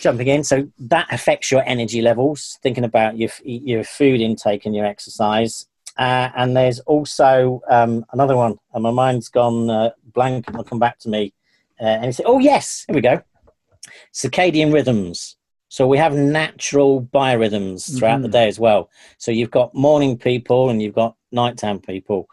jumping 0.00 0.26
in. 0.28 0.44
So 0.44 0.68
that 0.78 1.06
affects 1.10 1.50
your 1.50 1.62
energy 1.66 2.00
levels. 2.02 2.58
Thinking 2.62 2.84
about 2.84 3.18
your 3.18 3.30
your 3.44 3.84
food 3.84 4.20
intake 4.20 4.66
and 4.66 4.74
your 4.74 4.86
exercise. 4.86 5.66
Uh, 5.98 6.28
and 6.36 6.56
there's 6.56 6.80
also 6.80 7.60
um, 7.70 8.04
another 8.12 8.36
one, 8.36 8.58
and 8.74 8.82
my 8.82 8.90
mind's 8.90 9.28
gone 9.28 9.70
uh, 9.70 9.90
blank. 10.12 10.46
and 10.48 10.56
It'll 10.56 10.64
come 10.64 10.78
back 10.78 10.98
to 11.00 11.08
me. 11.08 11.32
Uh, 11.80 11.84
and 11.84 12.04
he 12.06 12.12
said, 12.12 12.26
"Oh 12.26 12.38
yes, 12.38 12.84
here 12.86 12.94
we 12.94 13.00
go. 13.00 13.22
Circadian 14.12 14.72
rhythms. 14.72 15.36
So 15.68 15.86
we 15.86 15.98
have 15.98 16.14
natural 16.14 17.02
biorhythms 17.02 17.98
throughout 17.98 18.22
the 18.22 18.28
Mhm. 18.28 18.32
day 18.32 18.48
as 18.48 18.58
well. 18.58 18.88
So 19.18 19.30
you've 19.32 19.50
got 19.50 19.74
morning 19.74 20.16
people 20.16 20.70
and 20.70 20.80
you've 20.80 20.94
got 20.94 21.16
nighttime 21.32 21.80
people, 21.80 22.28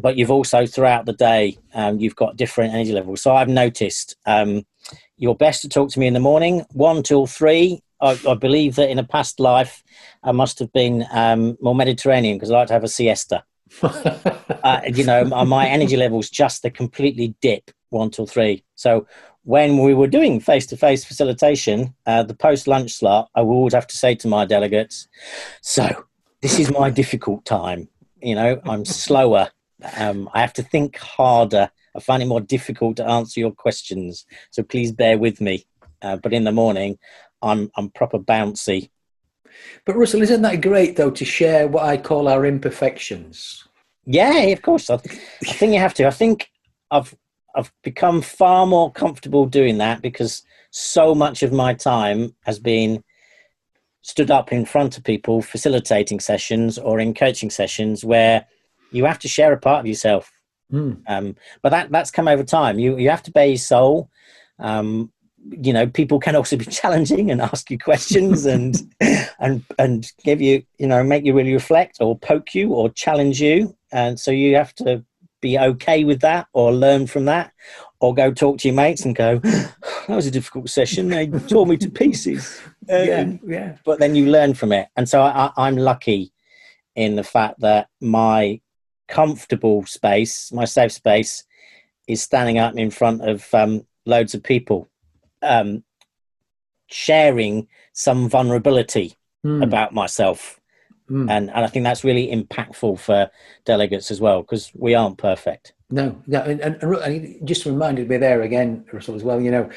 but 0.00 0.16
you've 0.16 0.30
also 0.30 0.66
throughout 0.66 1.06
the 1.06 1.14
day 1.14 1.58
um, 1.72 1.98
you've 1.98 2.14
got 2.14 2.36
different 2.36 2.74
energy 2.74 2.92
levels. 2.92 3.22
So 3.22 3.34
I've 3.34 3.48
noticed 3.48 4.16
um, 4.26 4.66
you're 5.16 5.34
best 5.34 5.62
to 5.62 5.68
talk 5.68 5.90
to 5.90 5.98
me 5.98 6.06
in 6.06 6.14
the 6.14 6.20
morning, 6.20 6.64
one 6.72 7.02
till 7.02 7.26
three. 7.26 7.82
I, 8.04 8.18
I 8.28 8.34
believe 8.34 8.76
that 8.76 8.90
in 8.90 8.98
a 8.98 9.04
past 9.04 9.40
life 9.40 9.82
I 10.22 10.32
must 10.32 10.58
have 10.58 10.72
been 10.72 11.06
um, 11.10 11.56
more 11.60 11.74
Mediterranean 11.74 12.36
because 12.36 12.50
I 12.50 12.58
like 12.58 12.68
to 12.68 12.74
have 12.74 12.84
a 12.84 12.88
siesta. 12.88 13.44
Uh, 14.64 14.80
you 14.94 15.04
know, 15.04 15.22
my, 15.24 15.44
my 15.44 15.66
energy 15.66 15.94
levels 15.94 16.30
just 16.30 16.62
they 16.62 16.70
completely 16.70 17.34
dip 17.42 17.70
one 17.90 18.08
till 18.10 18.26
three. 18.26 18.64
So 18.76 19.06
when 19.42 19.76
we 19.76 19.92
were 19.92 20.06
doing 20.06 20.40
face-to-face 20.40 21.04
facilitation, 21.04 21.94
uh, 22.06 22.22
the 22.22 22.32
post-lunch 22.32 22.94
slot, 22.94 23.28
I 23.34 23.42
would 23.42 23.74
have 23.74 23.86
to 23.88 23.96
say 23.96 24.14
to 24.14 24.26
my 24.26 24.46
delegates, 24.46 25.06
"So 25.60 26.06
this 26.40 26.58
is 26.58 26.70
my 26.70 26.88
difficult 26.88 27.44
time. 27.44 27.88
You 28.22 28.36
know, 28.36 28.60
I'm 28.64 28.86
slower. 28.86 29.50
Um, 29.98 30.30
I 30.32 30.40
have 30.40 30.54
to 30.54 30.62
think 30.62 30.96
harder. 30.96 31.70
I 31.94 32.00
find 32.00 32.22
it 32.22 32.26
more 32.26 32.40
difficult 32.40 32.96
to 32.96 33.06
answer 33.06 33.38
your 33.40 33.52
questions. 33.52 34.24
So 34.50 34.62
please 34.62 34.92
bear 34.92 35.18
with 35.18 35.40
me. 35.42 35.66
Uh, 36.02 36.16
but 36.16 36.34
in 36.34 36.44
the 36.44 36.52
morning, 36.52 36.98
I'm 37.44 37.70
I'm 37.76 37.90
proper 37.90 38.18
bouncy. 38.18 38.90
but 39.84 39.96
Russell, 39.96 40.22
isn't 40.22 40.42
that 40.42 40.62
great 40.62 40.96
though 40.96 41.10
to 41.10 41.24
share 41.24 41.68
what 41.68 41.84
I 41.84 41.96
call 41.96 42.28
our 42.28 42.46
imperfections? 42.46 43.64
Yeah, 44.06 44.38
of 44.38 44.62
course. 44.62 44.90
I, 44.90 44.94
I 44.94 44.98
think 44.98 45.72
you 45.72 45.78
have 45.78 45.94
to. 45.94 46.06
I 46.06 46.10
think 46.10 46.50
I've 46.90 47.14
I've 47.54 47.72
become 47.82 48.22
far 48.22 48.66
more 48.66 48.92
comfortable 48.92 49.46
doing 49.46 49.78
that 49.78 50.02
because 50.02 50.42
so 50.70 51.14
much 51.14 51.42
of 51.42 51.52
my 51.52 51.74
time 51.74 52.34
has 52.44 52.58
been 52.58 53.04
stood 54.02 54.30
up 54.30 54.52
in 54.52 54.66
front 54.66 54.98
of 54.98 55.04
people 55.04 55.40
facilitating 55.40 56.20
sessions 56.20 56.78
or 56.78 57.00
in 57.00 57.14
coaching 57.14 57.48
sessions 57.48 58.04
where 58.04 58.46
you 58.90 59.04
have 59.06 59.18
to 59.18 59.28
share 59.28 59.52
a 59.52 59.58
part 59.58 59.80
of 59.80 59.86
yourself. 59.86 60.30
Hmm. 60.70 60.94
Um, 61.06 61.36
but 61.62 61.70
that 61.70 61.90
that's 61.90 62.10
come 62.10 62.28
over 62.28 62.44
time. 62.44 62.78
You 62.78 62.98
you 62.98 63.10
have 63.10 63.22
to 63.24 63.32
bare 63.32 63.46
your 63.46 63.58
soul. 63.58 64.10
Um, 64.58 65.12
you 65.50 65.72
know, 65.72 65.86
people 65.86 66.18
can 66.18 66.36
also 66.36 66.56
be 66.56 66.64
challenging 66.80 67.30
and 67.30 67.40
ask 67.40 67.70
you 67.70 67.78
questions 67.78 68.46
and 68.54 68.76
and 69.38 69.64
and 69.78 70.12
give 70.24 70.40
you 70.40 70.62
you 70.78 70.86
know 70.86 71.02
make 71.02 71.24
you 71.24 71.34
really 71.34 71.52
reflect 71.52 71.98
or 72.00 72.18
poke 72.18 72.54
you 72.54 72.72
or 72.72 72.88
challenge 72.90 73.40
you. 73.40 73.76
And 73.92 74.18
so 74.18 74.30
you 74.30 74.56
have 74.56 74.74
to 74.76 75.04
be 75.40 75.58
okay 75.58 76.04
with 76.04 76.20
that 76.22 76.46
or 76.54 76.72
learn 76.72 77.06
from 77.06 77.26
that 77.26 77.52
or 78.00 78.14
go 78.14 78.32
talk 78.32 78.58
to 78.58 78.68
your 78.68 78.74
mates 78.74 79.04
and 79.04 79.14
go 79.14 79.38
that 79.40 80.08
was 80.08 80.24
a 80.24 80.30
difficult 80.30 80.70
session 80.70 81.08
they 81.08 81.26
tore 81.26 81.66
me 81.66 81.76
to 81.76 81.90
pieces 81.90 82.62
Um, 82.90 83.06
yeah, 83.06 83.32
yeah. 83.46 83.76
but 83.84 83.98
then 83.98 84.14
you 84.14 84.26
learn 84.26 84.52
from 84.52 84.72
it. 84.72 84.88
And 84.96 85.08
so 85.08 85.22
I, 85.22 85.50
I'm 85.56 85.76
lucky 85.76 86.32
in 86.94 87.16
the 87.16 87.24
fact 87.24 87.60
that 87.60 87.88
my 88.00 88.60
comfortable 89.08 89.86
space, 89.86 90.52
my 90.52 90.66
safe 90.66 90.92
space, 90.92 91.44
is 92.06 92.22
standing 92.22 92.58
up 92.58 92.76
in 92.76 92.90
front 92.90 93.26
of 93.26 93.52
um, 93.54 93.86
loads 94.04 94.34
of 94.34 94.42
people, 94.42 94.88
um, 95.44 95.84
sharing 96.88 97.68
some 97.92 98.28
vulnerability 98.28 99.16
Hmm, 99.44 99.62
about 99.62 99.92
myself. 99.92 100.58
hmm. 101.06 101.28
And, 101.28 101.50
and 101.50 101.64
I 101.64 101.66
think 101.66 101.84
that's 101.84 102.02
really 102.02 102.28
impactful 102.28 102.98
for 102.98 103.30
delegates 103.66 104.10
as 104.10 104.22
well, 104.22 104.40
because 104.40 104.72
we 104.74 104.94
aren't 104.94 105.18
perfect. 105.18 105.74
No, 105.90 106.22
no, 106.26 106.40
and, 106.40 106.60
and, 106.60 106.82
and 106.82 107.46
just 107.46 107.66
reminded 107.66 108.08
me 108.08 108.16
there 108.16 108.40
again, 108.40 108.86
Russell, 108.90 109.14
as 109.14 109.22
well. 109.22 109.38
You 109.42 109.50
know, 109.50 109.70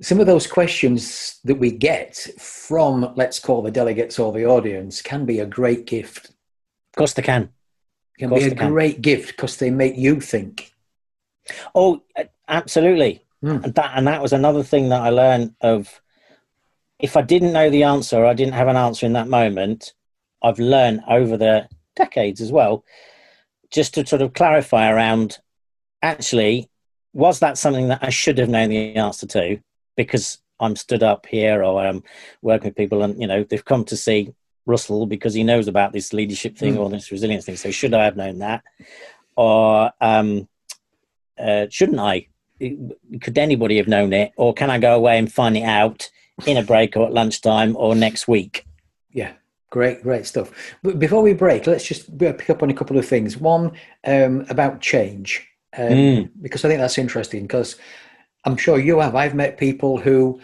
some 0.00 0.20
of 0.20 0.26
those 0.26 0.46
questions 0.46 1.38
that 1.44 1.56
we 1.56 1.70
get 1.70 2.16
from, 2.38 3.12
let's 3.14 3.38
call 3.38 3.60
the 3.60 3.70
delegates 3.70 4.18
or 4.18 4.32
the 4.32 4.46
audience, 4.46 5.02
can 5.02 5.26
be 5.26 5.40
a 5.40 5.46
great 5.46 5.84
gift. 5.84 6.30
Of 6.30 6.96
course, 6.96 7.12
they 7.12 7.20
can. 7.20 7.50
Can 8.18 8.30
be 8.30 8.44
a 8.44 8.54
can. 8.54 8.70
great 8.70 9.02
gift 9.02 9.36
because 9.36 9.58
they 9.58 9.70
make 9.70 9.96
you 9.98 10.18
think. 10.18 10.72
Oh, 11.74 12.02
absolutely. 12.48 13.22
Mm. 13.44 13.62
And 13.64 13.74
that 13.74 13.92
and 13.94 14.06
that 14.06 14.22
was 14.22 14.32
another 14.32 14.62
thing 14.62 14.88
that 14.88 15.02
I 15.02 15.10
learned 15.10 15.54
of 15.60 16.00
if 16.98 17.16
I 17.16 17.22
didn't 17.22 17.52
know 17.52 17.68
the 17.68 17.82
answer 17.82 18.16
or 18.18 18.26
I 18.26 18.34
didn't 18.34 18.54
have 18.54 18.68
an 18.68 18.76
answer 18.76 19.04
in 19.04 19.12
that 19.12 19.28
moment, 19.28 19.92
I've 20.42 20.58
learned 20.58 21.02
over 21.08 21.36
the 21.36 21.68
decades 21.94 22.40
as 22.40 22.50
well, 22.50 22.84
just 23.70 23.94
to 23.94 24.06
sort 24.06 24.22
of 24.22 24.32
clarify 24.32 24.90
around 24.90 25.38
actually, 26.02 26.70
was 27.12 27.40
that 27.40 27.58
something 27.58 27.88
that 27.88 28.02
I 28.02 28.10
should 28.10 28.38
have 28.38 28.48
known 28.48 28.70
the 28.70 28.96
answer 28.96 29.26
to? 29.26 29.58
Because 29.96 30.38
I'm 30.60 30.76
stood 30.76 31.02
up 31.02 31.26
here 31.26 31.62
or 31.62 31.84
I'm 31.84 32.02
working 32.40 32.68
with 32.68 32.76
people 32.76 33.02
and 33.02 33.20
you 33.20 33.26
know, 33.26 33.44
they've 33.44 33.64
come 33.64 33.84
to 33.86 33.96
see 33.96 34.32
Russell 34.66 35.04
because 35.06 35.34
he 35.34 35.44
knows 35.44 35.68
about 35.68 35.92
this 35.92 36.12
leadership 36.14 36.56
thing 36.56 36.76
Mm. 36.76 36.80
or 36.80 36.88
this 36.90 37.12
resilience 37.12 37.44
thing. 37.44 37.56
So 37.56 37.70
should 37.70 37.92
I 37.92 38.04
have 38.04 38.16
known 38.16 38.38
that? 38.38 38.62
Or 39.36 39.92
um 40.00 40.48
uh, 41.38 41.66
shouldn't 41.68 41.98
I? 41.98 42.28
Could 43.20 43.38
anybody 43.38 43.76
have 43.78 43.88
known 43.88 44.12
it, 44.12 44.32
or 44.36 44.52
can 44.54 44.70
I 44.70 44.78
go 44.78 44.94
away 44.94 45.18
and 45.18 45.32
find 45.32 45.56
it 45.56 45.62
out 45.64 46.08
in 46.46 46.56
a 46.56 46.62
break 46.62 46.96
or 46.96 47.06
at 47.06 47.12
lunchtime 47.12 47.76
or 47.76 47.94
next 47.94 48.26
week? 48.28 48.66
Yeah, 49.12 49.32
great, 49.70 50.02
great 50.02 50.26
stuff. 50.26 50.50
But 50.82 50.98
before 50.98 51.22
we 51.22 51.32
break, 51.34 51.66
let's 51.66 51.86
just 51.86 52.16
pick 52.18 52.50
up 52.50 52.62
on 52.62 52.70
a 52.70 52.74
couple 52.74 52.98
of 52.98 53.06
things. 53.06 53.36
One 53.36 53.72
um, 54.04 54.44
about 54.48 54.80
change, 54.80 55.46
um, 55.76 55.88
Mm. 55.88 56.30
because 56.42 56.64
I 56.64 56.68
think 56.68 56.80
that's 56.80 56.98
interesting. 56.98 57.42
Because 57.42 57.76
I'm 58.44 58.56
sure 58.56 58.78
you 58.78 59.00
have. 59.00 59.14
I've 59.14 59.34
met 59.34 59.58
people 59.58 59.98
who, 59.98 60.40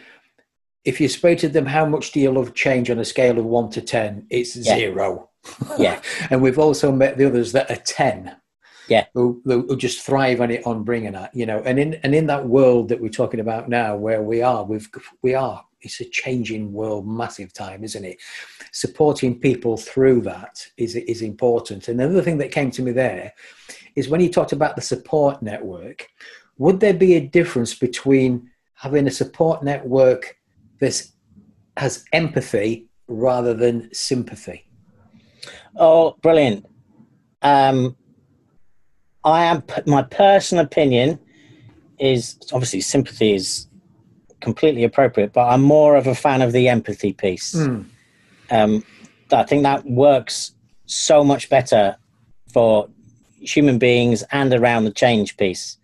if 0.85 1.00
you 1.00 1.09
spoke 1.09 1.38
to 1.38 1.48
them, 1.48 1.66
how 1.66 1.85
much 1.87 2.12
do 2.12 2.20
you 2.20 2.30
love 2.30 2.54
change 2.54 2.90
on 2.90 2.98
a 2.98 3.04
scale 3.04 3.38
of 3.38 3.44
one 3.44 3.70
to 3.70 3.80
ten? 3.80 4.26
It's 4.30 4.56
Yeah. 4.56 4.76
zero. 4.76 5.28
Yeah. 5.78 6.00
and 6.30 6.40
we've 6.42 6.59
also 6.59 6.92
met 6.92 7.18
the 7.18 7.26
others 7.26 7.52
that 7.52 7.70
are 7.70 7.83
ten. 7.85 8.37
Yeah. 8.90 9.07
Who, 9.14 9.40
who 9.44 9.66
who 9.68 9.76
just 9.76 10.03
thrive 10.03 10.40
on 10.40 10.50
it 10.50 10.66
on 10.66 10.83
bringing 10.83 11.12
that, 11.12 11.33
you 11.33 11.46
know, 11.46 11.62
and 11.64 11.79
in 11.79 11.94
and 12.03 12.12
in 12.12 12.26
that 12.26 12.46
world 12.46 12.88
that 12.88 13.00
we're 13.00 13.09
talking 13.09 13.38
about 13.38 13.68
now, 13.68 13.96
where 13.96 14.20
we 14.20 14.42
are, 14.42 14.64
we've 14.64 14.90
we 15.22 15.33
are. 15.33 15.64
It's 15.81 16.00
a 16.00 16.05
changing 16.11 16.72
world, 16.72 17.07
massive 17.09 17.55
time, 17.55 17.85
isn't 17.85 18.05
it? 18.05 18.18
Supporting 18.72 19.38
people 19.38 19.76
through 19.76 20.22
that 20.22 20.66
is 20.76 20.96
is 20.96 21.22
important. 21.22 21.87
And 21.87 22.00
another 22.00 22.20
thing 22.20 22.38
that 22.38 22.50
came 22.50 22.72
to 22.72 22.83
me 22.83 22.90
there 22.90 23.33
is 23.94 24.09
when 24.09 24.20
you 24.20 24.29
talked 24.29 24.53
about 24.53 24.74
the 24.74 24.83
support 24.83 25.40
network. 25.40 26.09
Would 26.59 26.81
there 26.81 26.92
be 26.92 27.14
a 27.14 27.26
difference 27.26 27.74
between 27.74 28.50
having 28.74 29.07
a 29.07 29.11
support 29.11 29.62
network 29.62 30.37
that 30.81 31.00
has 31.76 32.05
empathy 32.12 32.88
rather 33.07 33.55
than 33.55 33.88
sympathy? 33.94 34.66
Oh, 35.76 36.16
brilliant! 36.20 36.66
Um, 37.40 37.96
I 39.24 39.44
am. 39.44 39.62
My 39.87 40.02
personal 40.02 40.64
opinion 40.64 41.18
is 41.98 42.38
obviously 42.52 42.80
sympathy 42.80 43.35
is 43.35 43.66
completely 44.40 44.85
appropriate, 44.85 45.33
but 45.33 45.46
I'm 45.48 45.62
more 45.62 45.96
of 45.96 46.06
a 46.06 46.14
fan 46.14 46.42
of 46.42 46.52
the 46.52 46.68
empathy 46.68 47.12
piece. 47.12 47.52
Hmm. 47.52 47.83
um, 48.50 48.85
I 49.33 49.44
think 49.44 49.62
that 49.62 49.85
works 49.85 50.52
so 50.87 51.22
much 51.22 51.48
better 51.48 51.96
for 52.52 52.88
human 53.40 53.78
beings 53.78 54.24
and 54.33 54.52
around 54.52 54.85
the 54.85 54.90
change 54.90 55.37
piece. 55.37 55.78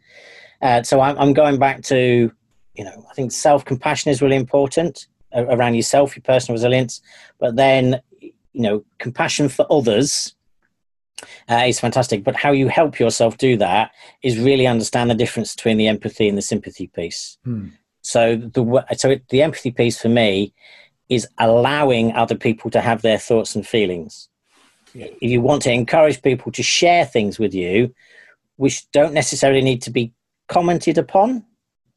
Uh, 0.62 0.82
so 0.82 1.00
I'm, 1.00 1.16
I'm 1.18 1.32
going 1.32 1.58
back 1.58 1.82
to, 1.84 2.32
you 2.74 2.84
know, 2.84 3.06
I 3.10 3.14
think 3.14 3.30
self 3.32 3.64
compassion 3.64 4.10
is 4.10 4.20
really 4.22 4.36
important 4.36 5.06
around 5.34 5.74
yourself, 5.74 6.16
your 6.16 6.22
personal 6.22 6.54
resilience, 6.54 7.02
but 7.38 7.56
then, 7.56 8.00
you 8.20 8.32
know, 8.54 8.84
compassion 8.98 9.48
for 9.48 9.66
others 9.70 10.35
uh, 11.48 11.64
is 11.66 11.80
fantastic. 11.80 12.24
But 12.24 12.36
how 12.36 12.52
you 12.52 12.68
help 12.68 12.98
yourself 12.98 13.38
do 13.38 13.56
that 13.58 13.90
is 14.22 14.38
really 14.38 14.66
understand 14.66 15.10
the 15.10 15.14
difference 15.14 15.54
between 15.54 15.76
the 15.78 15.88
empathy 15.88 16.28
and 16.28 16.36
the 16.36 16.42
sympathy 16.42 16.86
piece. 16.88 17.38
Hmm. 17.44 17.68
So 18.02 18.36
the 18.36 18.84
so 18.96 19.10
it, 19.10 19.28
the 19.28 19.42
empathy 19.42 19.70
piece 19.70 20.00
for 20.00 20.08
me 20.08 20.52
is 21.08 21.28
allowing 21.38 22.12
other 22.12 22.34
people 22.36 22.70
to 22.70 22.80
have 22.80 23.02
their 23.02 23.18
thoughts 23.18 23.54
and 23.54 23.66
feelings. 23.66 24.28
Yeah. 24.94 25.08
if 25.20 25.30
you 25.30 25.42
want 25.42 25.60
to 25.62 25.72
encourage 25.72 26.22
people 26.22 26.50
to 26.52 26.62
share 26.62 27.04
things 27.04 27.38
with 27.38 27.52
you, 27.52 27.94
which 28.56 28.90
don't 28.92 29.12
necessarily 29.12 29.60
need 29.60 29.82
to 29.82 29.90
be 29.90 30.14
commented 30.48 30.96
upon 30.98 31.44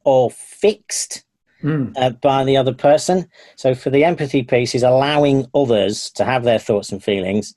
or 0.03 0.31
fixed 0.31 1.23
Mm. 1.61 1.91
uh, 1.97 2.11
by 2.11 2.45
the 2.45 2.55
other 2.55 2.73
person. 2.73 3.27
So 3.57 3.75
for 3.75 3.89
the 3.89 4.05
empathy 4.05 4.43
piece 4.43 4.73
is 4.73 4.81
allowing 4.83 5.45
others 5.53 6.09
to 6.11 6.23
have 6.23 6.45
their 6.45 6.57
thoughts 6.57 6.89
and 6.93 7.03
feelings 7.03 7.53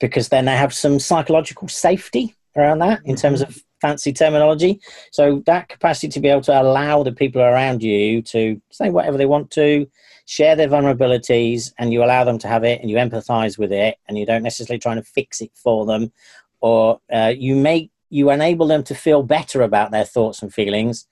because 0.00 0.28
then 0.28 0.44
they 0.44 0.56
have 0.56 0.74
some 0.74 0.98
psychological 0.98 1.68
safety 1.68 2.34
around 2.56 2.78
that 2.78 3.00
in 3.04 3.16
terms 3.16 3.40
of 3.40 3.62
fancy 3.80 4.12
terminology. 4.12 4.80
So 5.12 5.42
that 5.46 5.68
capacity 5.68 6.08
to 6.08 6.20
be 6.20 6.28
able 6.28 6.42
to 6.42 6.60
allow 6.60 7.02
the 7.02 7.12
people 7.12 7.40
around 7.40 7.82
you 7.82 8.22
to 8.22 8.60
say 8.70 8.90
whatever 8.90 9.16
they 9.16 9.26
want 9.26 9.50
to, 9.52 9.88
share 10.26 10.56
their 10.56 10.68
vulnerabilities, 10.68 11.72
and 11.78 11.92
you 11.92 12.04
allow 12.04 12.24
them 12.24 12.38
to 12.38 12.48
have 12.48 12.64
it 12.64 12.80
and 12.80 12.90
you 12.90 12.96
empathize 12.96 13.58
with 13.58 13.72
it 13.72 13.96
and 14.08 14.18
you 14.18 14.26
don't 14.26 14.42
necessarily 14.42 14.78
try 14.78 14.94
to 14.94 15.02
fix 15.02 15.40
it 15.40 15.50
for 15.54 15.86
them 15.86 16.12
or 16.60 17.00
uh, 17.12 17.32
you 17.36 17.54
make 17.54 17.90
you 18.10 18.30
enable 18.30 18.66
them 18.66 18.82
to 18.82 18.94
feel 18.94 19.22
better 19.22 19.62
about 19.62 19.90
their 19.90 20.04
thoughts 20.04 20.42
and 20.42 20.52
feelings 20.52 21.06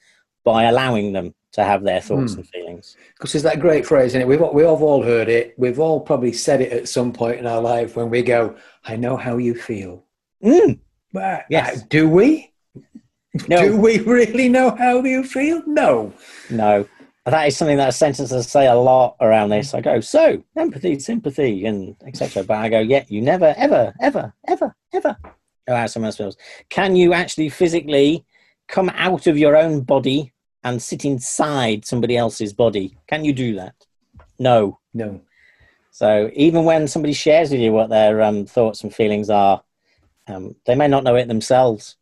by 0.44 0.64
allowing 0.64 1.12
them 1.12 1.34
to 1.56 1.64
have 1.64 1.82
their 1.82 2.00
thoughts 2.00 2.34
Hmm. 2.34 2.40
and 2.40 2.48
feelings. 2.48 2.96
Because 3.14 3.32
there's 3.32 3.42
that 3.42 3.60
great 3.60 3.84
phrase, 3.84 4.14
and 4.14 4.24
we've 4.28 4.40
we've 4.52 4.66
all 4.66 5.02
heard 5.02 5.28
it. 5.28 5.54
We've 5.58 5.80
all 5.80 6.00
probably 6.00 6.32
said 6.32 6.60
it 6.60 6.72
at 6.72 6.88
some 6.88 7.12
point 7.12 7.38
in 7.40 7.46
our 7.46 7.60
life 7.60 7.96
when 7.96 8.08
we 8.10 8.22
go, 8.22 8.54
"I 8.84 8.96
know 8.96 9.16
how 9.16 9.36
you 9.38 9.54
feel." 9.54 10.04
Mm, 10.44 10.78
But 11.12 11.44
Yes. 11.50 11.82
uh, 11.82 11.86
do 11.88 12.08
we? 12.08 12.52
No. 13.48 13.58
Do 13.68 13.76
we 13.76 13.98
really 14.00 14.48
know 14.48 14.70
how 14.70 15.02
you 15.02 15.24
feel? 15.24 15.62
No. 15.66 16.12
no, 16.50 16.86
that 17.24 17.48
is 17.48 17.56
something 17.56 17.76
that 17.78 17.88
a 17.90 17.92
sentence 17.92 18.32
I 18.32 18.40
say 18.42 18.66
a 18.66 18.74
lot 18.74 19.16
around 19.20 19.48
this. 19.50 19.74
I 19.74 19.80
go, 19.80 20.00
so 20.00 20.42
empathy, 20.56 20.98
sympathy, 20.98 21.64
and 21.66 21.96
etc. 22.06 22.44
But 22.44 22.58
I 22.58 22.68
go, 22.68 22.78
yeah, 22.80 23.04
you 23.08 23.20
never, 23.22 23.54
ever, 23.58 23.92
ever, 24.00 24.32
ever, 24.46 24.74
ever 24.92 25.16
know 25.68 25.76
how 25.76 25.86
someone 25.86 26.08
else 26.08 26.16
feels. 26.16 26.36
Can 26.68 26.96
you 26.96 27.12
actually 27.14 27.48
physically 27.48 28.24
come 28.68 28.90
out 28.90 29.26
of 29.26 29.36
your 29.38 29.56
own 29.56 29.80
body 29.82 30.32
and 30.66 30.82
sit 30.82 31.04
inside 31.04 31.86
somebody 31.86 32.16
else's 32.16 32.52
body? 32.52 32.98
Can 33.06 33.24
you 33.24 33.32
do 33.32 33.54
that? 33.54 33.74
No. 34.40 34.80
No. 34.92 35.20
So 35.92 36.28
even 36.34 36.64
when 36.64 36.88
somebody 36.88 37.12
shares 37.14 37.52
with 37.52 37.60
you 37.60 37.72
what 37.72 37.88
their 37.88 38.20
um, 38.20 38.46
thoughts 38.46 38.82
and 38.82 38.92
feelings 38.92 39.30
are, 39.30 39.62
um, 40.26 40.56
they 40.66 40.74
may 40.74 40.88
not 40.88 41.04
know 41.04 41.14
it 41.14 41.28
themselves. 41.28 41.96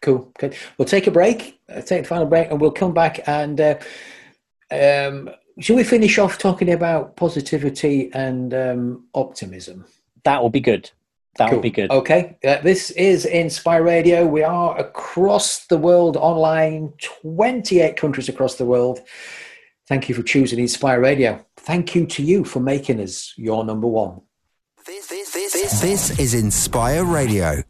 Cool. 0.00 0.32
Good. 0.38 0.56
We'll 0.78 0.88
take 0.88 1.06
a 1.06 1.10
break. 1.10 1.60
Uh, 1.68 1.82
take 1.82 2.02
the 2.02 2.08
final 2.08 2.26
break, 2.26 2.50
and 2.50 2.58
we'll 2.58 2.72
come 2.72 2.94
back. 2.94 3.28
And 3.28 3.60
uh, 3.60 3.78
um, 4.70 5.30
shall 5.60 5.76
we 5.76 5.84
finish 5.84 6.18
off 6.18 6.38
talking 6.38 6.72
about 6.72 7.16
positivity 7.16 8.10
and 8.14 8.54
um, 8.54 9.04
optimism? 9.14 9.84
That 10.24 10.40
will 10.40 10.50
be 10.50 10.60
good. 10.60 10.90
That 11.36 11.48
Cool. 11.48 11.58
will 11.58 11.62
be 11.62 11.70
good. 11.70 11.90
Okay. 11.90 12.36
Uh, 12.44 12.58
this 12.60 12.90
is 12.90 13.24
Inspire 13.24 13.82
Radio. 13.82 14.26
We 14.26 14.42
are 14.42 14.78
across 14.78 15.66
the 15.66 15.78
world 15.78 16.16
online, 16.18 16.92
28 17.24 17.96
countries 17.96 18.28
across 18.28 18.56
the 18.56 18.66
world. 18.66 19.00
Thank 19.88 20.08
you 20.08 20.14
for 20.14 20.22
choosing 20.22 20.58
Inspire 20.58 21.00
Radio. 21.00 21.44
Thank 21.56 21.94
you 21.94 22.06
to 22.06 22.22
you 22.22 22.44
for 22.44 22.60
making 22.60 23.00
us 23.00 23.32
your 23.36 23.64
number 23.64 23.86
one. 23.86 24.20
This 24.86 26.18
is 26.18 26.34
Inspire 26.34 27.04
Radio. 27.04 27.62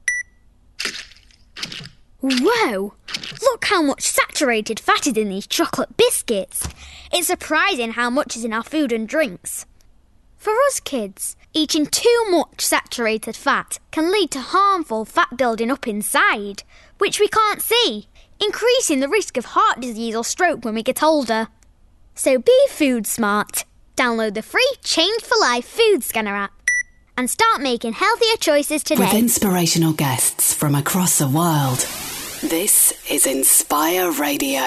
Whoa! 2.21 2.95
Look 3.43 3.65
how 3.65 3.83
much 3.83 4.03
saturated 4.03 4.79
fat 4.81 5.07
is 5.07 5.17
in 5.17 5.29
these 5.29 5.47
chocolate 5.47 5.97
biscuits. 5.97 6.69
It's 7.13 7.27
surprising 7.27 7.93
how 7.93 8.11
much 8.11 8.37
is 8.37 8.45
in 8.45 8.53
our 8.53 8.63
food 8.63 8.93
and 8.93 9.09
drinks. 9.09 9.67
For 10.43 10.55
us 10.67 10.81
kids, 10.81 11.37
eating 11.55 11.87
too 11.87 12.27
much 12.29 12.63
saturated 12.63 13.37
fat 13.37 13.79
can 13.93 14.11
lead 14.11 14.33
to 14.33 14.41
harmful 14.41 15.05
fat 15.05 15.37
building 15.37 15.71
up 15.71 15.87
inside, 15.87 16.65
which 16.99 17.21
we 17.21 17.29
can't 17.29 17.63
see, 17.63 18.09
increasing 18.41 18.99
the 18.99 19.09
risk 19.09 19.37
of 19.37 19.45
heart 19.45 19.79
disease 19.79 20.17
or 20.17 20.25
stroke 20.25 20.65
when 20.65 20.75
we 20.75 20.83
get 20.83 21.01
older. 21.01 21.47
So 22.17 22.41
be 22.41 22.61
food 22.71 23.07
smart. 23.07 23.67
Download 23.97 24.35
the 24.35 24.43
free 24.43 24.75
Change4Life 24.83 25.63
food 25.63 26.03
scanner 26.03 26.35
app 26.35 26.61
and 27.17 27.31
start 27.31 27.61
making 27.61 27.93
healthier 27.93 28.37
choices 28.41 28.83
today. 28.83 29.05
With 29.05 29.15
inspirational 29.15 29.93
guests 29.93 30.53
from 30.53 30.75
across 30.75 31.19
the 31.19 31.29
world. 31.29 31.87
This 32.43 32.93
is 33.11 33.27
Inspire 33.27 34.11
Radio. 34.13 34.61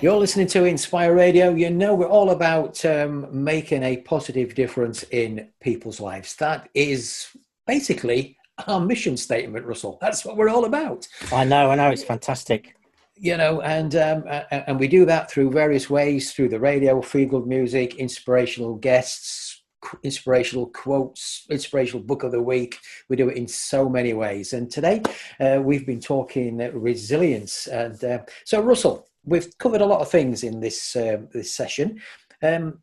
You're 0.00 0.16
listening 0.16 0.48
to 0.48 0.64
Inspire 0.64 1.14
Radio. 1.14 1.50
You 1.54 1.70
know, 1.70 1.94
we're 1.94 2.08
all 2.08 2.30
about 2.30 2.84
um, 2.84 3.26
making 3.30 3.82
a 3.84 3.98
positive 3.98 4.54
difference 4.54 5.04
in 5.04 5.48
people's 5.60 6.00
lives. 6.00 6.34
That 6.36 6.68
is 6.74 7.28
basically 7.66 8.36
our 8.66 8.80
mission 8.80 9.16
statement, 9.16 9.66
Russell. 9.66 9.98
That's 10.00 10.24
what 10.24 10.36
we're 10.36 10.48
all 10.48 10.64
about. 10.64 11.06
I 11.32 11.44
know, 11.44 11.70
I 11.70 11.76
know, 11.76 11.90
it's 11.90 12.04
fantastic. 12.04 12.74
You 13.16 13.36
know, 13.36 13.60
and 13.60 13.94
um, 13.94 14.24
a- 14.26 14.44
a- 14.50 14.68
and 14.70 14.80
we 14.80 14.88
do 14.88 15.04
that 15.06 15.30
through 15.30 15.52
various 15.52 15.88
ways 15.88 16.32
through 16.32 16.48
the 16.48 16.58
radio, 16.58 17.00
feel 17.00 17.28
good 17.28 17.46
music, 17.46 17.94
inspirational 17.94 18.74
guests, 18.74 19.53
qu- 19.53 19.53
inspirational 20.02 20.66
quotes, 20.66 21.46
inspirational 21.50 22.04
book 22.04 22.22
of 22.22 22.32
the 22.32 22.42
week. 22.42 22.78
We 23.08 23.16
do 23.16 23.28
it 23.28 23.36
in 23.36 23.48
so 23.48 23.88
many 23.88 24.14
ways. 24.14 24.52
And 24.52 24.70
today 24.70 25.02
uh, 25.40 25.60
we've 25.62 25.86
been 25.86 26.00
talking 26.00 26.60
uh, 26.60 26.70
resilience. 26.72 27.66
And 27.66 28.02
uh, 28.04 28.18
so, 28.44 28.60
Russell, 28.60 29.08
we've 29.24 29.56
covered 29.58 29.80
a 29.80 29.86
lot 29.86 30.00
of 30.00 30.10
things 30.10 30.44
in 30.44 30.60
this 30.60 30.96
um 30.96 31.28
this 31.32 31.54
session. 31.54 32.00
Um, 32.42 32.82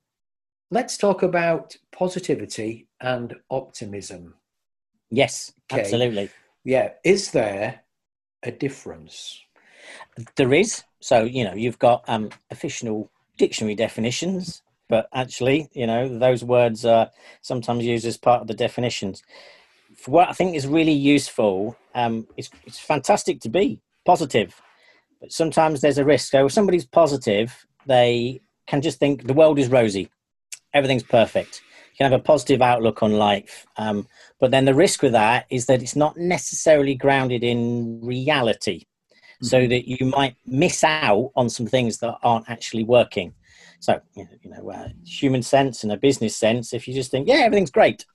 let's 0.71 0.97
talk 0.97 1.23
about 1.23 1.75
positivity 1.91 2.87
and 2.99 3.35
optimism. 3.49 4.35
Yes, 5.09 5.53
Okay. 5.71 5.81
absolutely. 5.81 6.29
Yeah, 6.63 6.91
is 7.03 7.31
there 7.31 7.81
a 8.43 8.51
difference? 8.51 9.39
There 10.35 10.53
is. 10.53 10.83
So, 10.99 11.23
you 11.23 11.43
know, 11.43 11.53
you've 11.53 11.79
got 11.79 12.03
um, 12.07 12.29
official 12.51 13.09
dictionary 13.37 13.75
definitions, 13.75 14.61
but 14.91 15.07
actually, 15.13 15.69
you 15.71 15.87
know, 15.87 16.19
those 16.19 16.43
words 16.43 16.85
are 16.85 17.09
sometimes 17.41 17.85
used 17.85 18.05
as 18.05 18.17
part 18.17 18.41
of 18.41 18.47
the 18.47 18.53
definitions. 18.53 19.23
For 19.95 20.11
what 20.11 20.27
I 20.29 20.33
think 20.33 20.53
is 20.53 20.67
really 20.67 20.91
useful, 20.91 21.77
um, 21.95 22.27
it's, 22.35 22.49
it's 22.65 22.77
fantastic 22.77 23.39
to 23.41 23.49
be 23.49 23.79
positive, 24.05 24.61
but 25.21 25.31
sometimes 25.31 25.79
there's 25.79 25.97
a 25.97 26.03
risk. 26.03 26.31
So, 26.31 26.45
if 26.45 26.51
somebody's 26.51 26.85
positive, 26.85 27.65
they 27.85 28.41
can 28.67 28.81
just 28.81 28.99
think 28.99 29.25
the 29.25 29.33
world 29.33 29.59
is 29.59 29.69
rosy, 29.69 30.09
everything's 30.73 31.03
perfect. 31.03 31.61
You 31.91 31.97
can 31.97 32.11
have 32.11 32.19
a 32.19 32.23
positive 32.23 32.61
outlook 32.61 33.01
on 33.01 33.13
life. 33.13 33.65
Um, 33.77 34.07
but 34.41 34.51
then 34.51 34.65
the 34.65 34.73
risk 34.73 35.01
with 35.01 35.13
that 35.13 35.45
is 35.49 35.67
that 35.67 35.81
it's 35.81 35.95
not 35.95 36.17
necessarily 36.17 36.95
grounded 36.95 37.45
in 37.45 38.01
reality 38.03 38.83
so 39.41 39.67
that 39.67 39.89
you 39.89 40.05
might 40.05 40.35
miss 40.45 40.83
out 40.83 41.31
on 41.37 41.49
some 41.49 41.65
things 41.65 41.99
that 41.99 42.17
aren't 42.23 42.49
actually 42.49 42.83
working. 42.83 43.33
So, 43.81 43.99
you 44.15 44.27
know, 44.45 44.71
uh, 44.71 44.89
human 45.05 45.41
sense 45.41 45.83
and 45.83 45.91
a 45.91 45.97
business 45.97 46.37
sense, 46.37 46.73
if 46.73 46.87
you 46.87 46.93
just 46.93 47.11
think, 47.11 47.27
yeah, 47.27 47.41
everything's 47.45 47.71
great, 47.71 48.05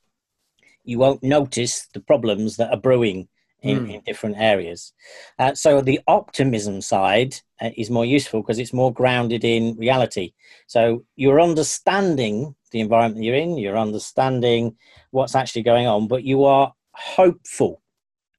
you 0.85 0.99
won't 0.99 1.23
notice 1.23 1.89
the 1.93 2.01
problems 2.01 2.57
that 2.57 2.71
are 2.71 2.81
brewing 2.81 3.29
in, 3.63 3.91
in 3.91 4.01
different 4.07 4.37
areas. 4.39 4.93
Uh, 5.41 5.55
so, 5.55 5.81
the 5.81 6.01
optimism 6.07 6.81
side 6.81 7.35
uh, 7.61 7.71
is 7.77 7.91
more 7.91 8.07
useful 8.07 8.41
because 8.41 8.61
it's 8.61 8.73
more 8.73 8.93
grounded 8.93 9.45
in 9.45 9.77
reality. 9.77 10.33
So, 10.69 11.05
you're 11.17 11.41
understanding 11.41 12.55
the 12.71 12.81
environment 12.81 13.25
you're 13.25 13.35
in, 13.35 13.59
you're 13.59 13.77
understanding 13.77 14.77
what's 15.11 15.35
actually 15.35 15.63
going 15.63 15.89
on, 15.89 16.07
but 16.07 16.23
you 16.23 16.45
are 16.45 16.73
hopeful 16.93 17.83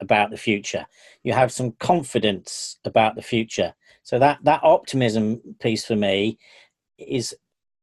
about 0.00 0.30
the 0.30 0.36
future 0.36 0.86
you 1.22 1.32
have 1.32 1.52
some 1.52 1.72
confidence 1.72 2.78
about 2.84 3.14
the 3.14 3.22
future 3.22 3.74
so 4.02 4.18
that 4.18 4.38
that 4.44 4.60
optimism 4.62 5.40
piece 5.60 5.84
for 5.84 5.96
me 5.96 6.38
is 6.98 7.34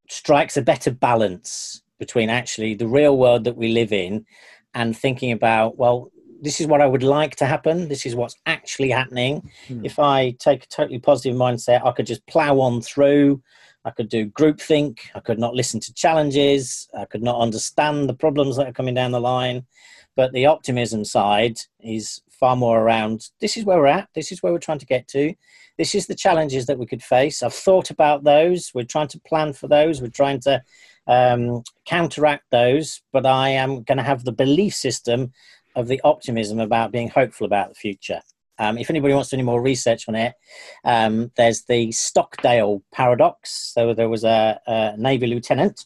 strikes 0.10 0.58
a 0.58 0.62
better 0.62 0.92
balance 0.92 1.82
between 2.00 2.30
actually 2.30 2.76
the 2.76 2.88
real 2.88 3.18
world 3.18 3.44
that 3.44 3.58
we 3.58 3.70
live 3.70 3.92
in 3.92 4.26
and 4.74 4.96
thinking 4.96 5.32
about 5.32 5.78
well 5.78 6.12
this 6.42 6.60
is 6.60 6.68
what 6.68 6.82
i 6.82 6.86
would 6.86 7.04
like 7.04 7.36
to 7.38 7.46
happen. 7.46 7.88
This 7.88 8.06
is 8.06 8.16
what's 8.16 8.36
actually 8.46 8.92
happening. 8.92 9.50
Hmm. 9.68 9.86
If 9.86 10.00
i 10.00 10.32
take 10.32 10.64
a 10.64 10.68
totally 10.68 11.00
positive 11.00 11.36
mindset 11.36 11.86
i 11.86 11.92
could 11.92 12.06
just 12.06 12.26
plow 12.28 12.60
on 12.60 12.82
through. 12.82 13.42
I 13.86 13.92
could 13.92 14.10
do 14.10 14.26
groupthink. 14.26 15.00
I 15.14 15.20
could 15.20 15.38
not 15.38 15.54
listen 15.54 15.80
to 15.82 15.94
challenges. 15.94 16.90
I 16.98 17.06
could 17.06 17.22
not 17.22 17.40
understand 17.40 18.10
the 18.10 18.16
problems 18.16 18.58
that 18.58 18.68
are 18.68 18.74
coming 18.74 18.96
down 18.96 19.12
the 19.12 19.22
line. 19.22 19.66
But 20.16 20.34
the 20.34 20.48
optimism 20.48 21.06
side 21.06 21.60
is 21.80 22.22
far 22.40 22.56
more 22.56 22.80
around 22.80 23.30
this 23.40 23.58
is 23.58 23.66
where 23.66 23.78
we're 23.78 23.88
at. 23.88 24.10
This 24.16 24.32
is 24.32 24.42
where 24.42 24.52
we're 24.52 24.60
trying 24.60 24.80
to 24.80 24.86
get 24.86 25.08
to. 25.10 25.34
This 25.78 25.96
is 25.96 26.08
the 26.08 26.16
challenges 26.16 26.66
that 26.68 26.78
we 26.78 26.86
could 26.86 27.04
face. 27.04 27.44
I've 27.44 27.54
thought 27.54 27.90
about 27.90 28.24
those. 28.24 28.72
We're 28.74 28.86
trying 28.86 29.10
to 29.10 29.20
plan 29.20 29.54
for 29.54 29.68
those. 29.68 30.02
We're 30.02 30.08
trying 30.08 30.40
to 30.42 30.64
um, 31.08 31.64
counteract 31.86 32.46
those. 32.52 33.02
But 33.12 33.26
i 33.26 33.50
am 33.50 33.84
going 33.84 33.98
to 33.98 34.04
have 34.04 34.24
the 34.24 34.32
belief 34.32 34.74
system 34.74 35.34
of 35.76 35.88
the 35.88 36.02
optimism 36.04 36.60
about 36.60 36.92
being 36.92 37.10
hopeful 37.10 37.46
about 37.46 37.70
the 37.70 37.76
future. 37.76 38.22
Um, 38.58 38.78
if 38.78 38.90
anybody 38.90 39.14
wants 39.14 39.30
to 39.30 39.36
do 39.36 39.42
any 39.42 39.46
more 39.46 39.62
research 39.62 40.08
on 40.08 40.16
it 40.16 40.34
um, 40.86 41.30
there's 41.36 41.64
the 41.64 41.92
stockdale 41.92 42.82
paradox. 42.94 43.52
So 43.74 43.94
there 43.94 44.08
was 44.08 44.24
a, 44.24 44.62
a 44.66 44.96
navy 44.98 45.28
lieutenant 45.28 45.86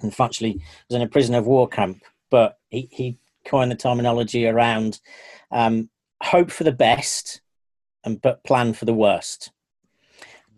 and 0.00 0.08
unfortunately 0.08 0.62
was 0.88 0.96
in 0.96 1.02
a 1.02 1.08
prisoner 1.08 1.38
of 1.38 1.46
war 1.46 1.68
camp 1.68 2.02
but 2.30 2.58
he, 2.70 2.88
he 2.90 3.18
coined 3.48 3.70
the 3.70 3.76
terminology 3.76 4.46
around 4.46 5.00
um, 5.50 5.90
hope 6.22 6.50
for 6.50 6.64
the 6.64 6.72
best 6.72 7.40
and 8.04 8.20
but 8.20 8.44
plan 8.44 8.72
for 8.72 8.84
the 8.84 8.94
worst. 8.94 9.50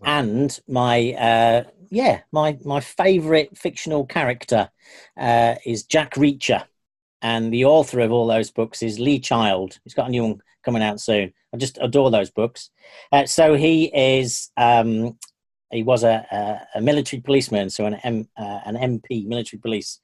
And 0.02 0.58
my 0.66 1.12
uh, 1.12 1.64
yeah, 1.90 2.20
my 2.32 2.58
my 2.64 2.80
favourite 2.80 3.56
fictional 3.56 4.06
character 4.06 4.70
uh, 5.18 5.56
is 5.66 5.84
Jack 5.84 6.14
Reacher, 6.14 6.64
and 7.20 7.52
the 7.52 7.64
author 7.64 8.00
of 8.00 8.12
all 8.12 8.26
those 8.26 8.50
books 8.50 8.82
is 8.82 8.98
Lee 8.98 9.20
Child. 9.20 9.78
He's 9.84 9.94
got 9.94 10.08
a 10.08 10.10
new 10.10 10.24
one 10.24 10.42
coming 10.64 10.82
out 10.82 11.00
soon. 11.00 11.32
I 11.52 11.56
just 11.56 11.78
adore 11.82 12.10
those 12.10 12.30
books. 12.30 12.70
Uh, 13.12 13.26
so 13.26 13.54
he 13.54 13.90
is 13.94 14.50
um, 14.56 15.18
he 15.70 15.82
was 15.82 16.02
a, 16.02 16.26
a, 16.30 16.78
a, 16.78 16.80
military 16.80 17.20
policeman, 17.20 17.70
so 17.70 17.84
an 17.84 17.94
M, 17.94 18.28
uh, 18.36 18.60
an 18.64 18.76
MP, 18.76 19.26
military 19.26 19.60
police, 19.60 20.00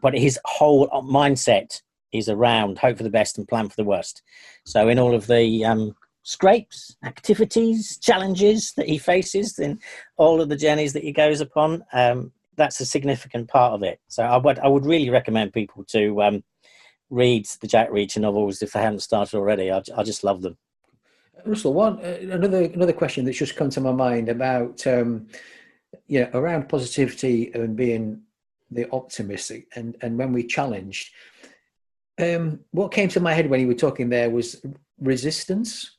but 0.00 0.14
his 0.14 0.38
whole 0.44 0.88
mindset 0.88 1.80
is 2.12 2.28
around 2.28 2.78
hope 2.78 2.96
for 2.96 3.02
the 3.02 3.10
best 3.10 3.38
and 3.38 3.48
plan 3.48 3.68
for 3.68 3.76
the 3.76 3.84
worst. 3.84 4.22
So 4.64 4.88
in 4.88 4.98
all 4.98 5.14
of 5.14 5.26
the 5.26 5.64
um, 5.64 5.94
scrapes, 6.22 6.96
activities, 7.04 7.98
challenges 7.98 8.72
that 8.76 8.88
he 8.88 8.98
faces, 8.98 9.58
in 9.58 9.78
all 10.16 10.40
of 10.40 10.48
the 10.48 10.56
journeys 10.56 10.92
that 10.92 11.04
he 11.04 11.12
goes 11.12 11.40
upon, 11.40 11.84
um, 11.92 12.32
that's 12.56 12.80
a 12.80 12.86
significant 12.86 13.48
part 13.48 13.72
of 13.72 13.82
it. 13.82 14.00
So 14.08 14.22
I 14.22 14.36
would 14.36 14.58
I 14.58 14.68
would 14.68 14.84
really 14.84 15.10
recommend 15.10 15.52
people 15.52 15.84
to 15.84 16.22
um, 16.22 16.44
read 17.08 17.46
the 17.60 17.66
Jack 17.66 17.90
Reacher 17.90 18.18
novels 18.18 18.62
if 18.62 18.72
they 18.72 18.80
haven't 18.80 19.00
started 19.00 19.36
already. 19.36 19.70
I, 19.70 19.82
I 19.96 20.02
just 20.02 20.24
love 20.24 20.42
them. 20.42 20.56
Russell, 21.46 21.72
one 21.72 21.98
uh, 22.00 22.18
another 22.20 22.64
another 22.64 22.92
question 22.92 23.24
that's 23.24 23.38
just 23.38 23.56
come 23.56 23.70
to 23.70 23.80
my 23.80 23.92
mind 23.92 24.28
about 24.28 24.86
um, 24.86 25.26
yeah 26.06 26.28
around 26.34 26.68
positivity 26.68 27.50
and 27.54 27.76
being 27.76 28.22
the 28.70 28.90
optimistic 28.92 29.66
and 29.74 29.96
and 30.02 30.18
when 30.18 30.32
we 30.32 30.46
challenged. 30.46 31.10
Um, 32.20 32.60
what 32.70 32.92
came 32.92 33.08
to 33.10 33.20
my 33.20 33.32
head 33.32 33.48
when 33.48 33.60
you 33.60 33.66
were 33.66 33.74
talking 33.74 34.08
there 34.08 34.30
was 34.30 34.64
resistance. 35.00 35.96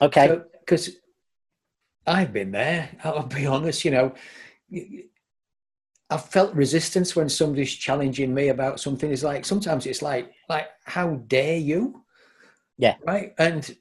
Okay. 0.00 0.40
Because 0.60 0.86
so, 0.86 0.92
I've 2.06 2.32
been 2.32 2.52
there. 2.52 2.90
I'll 3.04 3.26
be 3.26 3.46
honest. 3.46 3.84
You 3.84 3.90
know, 3.90 4.14
I've 6.10 6.24
felt 6.24 6.54
resistance 6.54 7.14
when 7.14 7.28
somebody's 7.28 7.74
challenging 7.74 8.32
me 8.34 8.48
about 8.48 8.80
something. 8.80 9.10
It's 9.10 9.22
like 9.22 9.44
sometimes 9.44 9.86
it's 9.86 10.02
like 10.02 10.32
like 10.48 10.68
how 10.84 11.16
dare 11.26 11.58
you? 11.58 12.04
Yeah. 12.78 12.96
Right. 13.04 13.34
And 13.38 13.76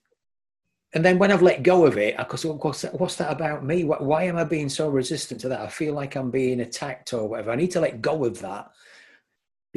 and 0.93 1.05
then 1.05 1.19
when 1.19 1.31
I've 1.31 1.41
let 1.41 1.63
go 1.63 1.85
of 1.85 1.97
it, 1.97 2.17
because 2.17 2.45
what's 2.45 2.81
that, 2.81 2.99
what's 2.99 3.15
that 3.15 3.31
about 3.31 3.63
me? 3.63 3.83
Why 3.83 4.23
am 4.23 4.37
I 4.37 4.43
being 4.43 4.69
so 4.69 4.89
resistant 4.89 5.41
to 5.41 5.49
that? 5.49 5.61
I 5.61 5.67
feel 5.67 5.93
like 5.93 6.15
I'm 6.15 6.31
being 6.31 6.61
attacked 6.61 7.13
or 7.13 7.27
whatever. 7.27 7.51
I 7.51 7.55
need 7.55 7.71
to 7.71 7.81
let 7.81 8.01
go 8.01 8.25
of 8.25 8.39
that 8.39 8.71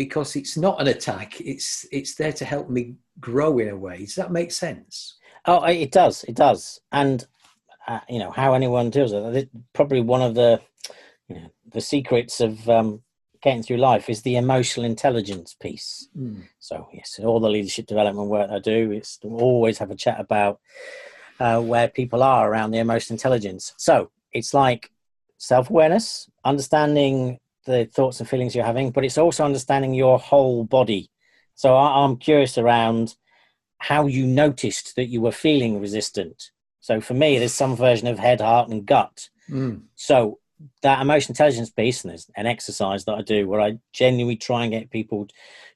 because 0.00 0.34
it's 0.34 0.56
not 0.56 0.80
an 0.80 0.88
attack. 0.88 1.38
It's 1.42 1.86
it's 1.92 2.14
there 2.14 2.32
to 2.32 2.44
help 2.46 2.70
me 2.70 2.94
grow 3.20 3.58
in 3.58 3.68
a 3.68 3.76
way. 3.76 3.98
Does 3.98 4.14
that 4.14 4.32
make 4.32 4.50
sense? 4.50 5.18
Oh, 5.44 5.62
it 5.64 5.92
does. 5.92 6.24
It 6.24 6.36
does. 6.36 6.80
And 6.90 7.26
uh, 7.86 8.00
you 8.08 8.18
know 8.18 8.30
how 8.30 8.54
anyone 8.54 8.88
deals 8.88 9.12
with 9.12 9.36
it. 9.36 9.50
Probably 9.74 10.00
one 10.00 10.22
of 10.22 10.34
the 10.34 10.58
you 11.28 11.34
know 11.34 11.52
the 11.70 11.82
secrets 11.82 12.40
of 12.40 12.66
um, 12.66 13.02
getting 13.42 13.62
through 13.62 13.76
life 13.76 14.08
is 14.08 14.22
the 14.22 14.36
emotional 14.36 14.86
intelligence 14.86 15.52
piece. 15.52 16.08
Mm. 16.18 16.44
So 16.60 16.88
yes, 16.94 17.20
all 17.22 17.38
the 17.38 17.50
leadership 17.50 17.86
development 17.86 18.28
work 18.28 18.50
I 18.50 18.58
do 18.58 18.92
is 18.92 19.18
to 19.18 19.28
always 19.28 19.76
have 19.80 19.90
a 19.90 19.96
chat 20.04 20.18
about 20.18 20.60
uh, 21.38 21.60
where 21.60 21.88
people 21.88 22.22
are 22.22 22.50
around 22.50 22.70
the 22.70 22.78
emotional 22.78 23.16
intelligence. 23.16 23.74
So 23.76 24.10
it's 24.32 24.54
like 24.54 24.90
self 25.36 25.68
awareness, 25.68 26.30
understanding 26.42 27.38
the 27.66 27.84
thoughts 27.86 28.20
and 28.20 28.28
feelings 28.28 28.54
you're 28.54 28.64
having, 28.64 28.90
but 28.90 29.04
it's 29.04 29.18
also 29.18 29.44
understanding 29.44 29.94
your 29.94 30.18
whole 30.18 30.64
body. 30.64 31.10
So 31.54 31.76
I, 31.76 32.04
I'm 32.04 32.16
curious 32.16 32.58
around 32.58 33.14
how 33.78 34.06
you 34.06 34.26
noticed 34.26 34.96
that 34.96 35.06
you 35.06 35.20
were 35.20 35.32
feeling 35.32 35.80
resistant. 35.80 36.50
So 36.80 37.00
for 37.00 37.14
me, 37.14 37.38
there's 37.38 37.54
some 37.54 37.76
version 37.76 38.08
of 38.08 38.18
head, 38.18 38.40
heart, 38.40 38.68
and 38.68 38.84
gut. 38.84 39.28
Mm. 39.48 39.82
So 39.94 40.39
that 40.82 41.00
emotional 41.00 41.32
intelligence 41.32 41.70
piece, 41.70 42.04
and 42.04 42.10
there's 42.10 42.30
an 42.36 42.46
exercise 42.46 43.04
that 43.04 43.14
I 43.14 43.22
do 43.22 43.48
where 43.48 43.60
I 43.60 43.78
genuinely 43.92 44.36
try 44.36 44.62
and 44.62 44.72
get 44.72 44.90
people 44.90 45.28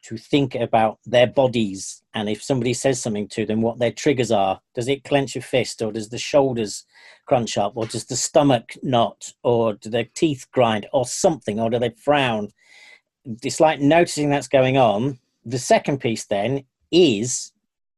to 0.03 0.17
think 0.17 0.55
about 0.55 0.99
their 1.07 1.27
bodies 1.27 2.03
and 2.15 2.29
if 2.29 2.43
somebody 2.43 2.73
says 2.73 3.03
something 3.03 3.27
to 3.29 3.45
them, 3.45 3.61
what 3.61 3.79
their 3.79 3.91
triggers 3.91 4.31
are. 4.31 4.61
Does 4.75 4.89
it 4.89 5.05
clench 5.05 5.35
a 5.35 5.41
fist, 5.41 5.83
or 5.83 5.91
does 5.91 6.09
the 6.09 6.19
shoulders 6.19 6.85
crunch 7.27 7.59
up, 7.59 7.73
or 7.77 7.87
does 7.87 8.05
the 8.05 8.17
stomach 8.17 8.73
knot, 8.83 9.33
or 9.43 9.75
do 9.75 9.91
their 9.91 10.09
teeth 10.15 10.47
grind, 10.53 10.87
or 10.93 11.05
something, 11.05 11.59
or 11.59 11.71
do 11.71 11.81
they 11.81 11.91
frown? 11.91 12.51
It's 13.43 13.61
like 13.61 13.81
noticing 13.81 14.31
that's 14.31 14.49
going 14.49 14.79
on. 14.79 15.19
The 15.45 15.59
second 15.59 15.99
piece 15.99 16.25
then 16.25 16.65
is 16.93 17.53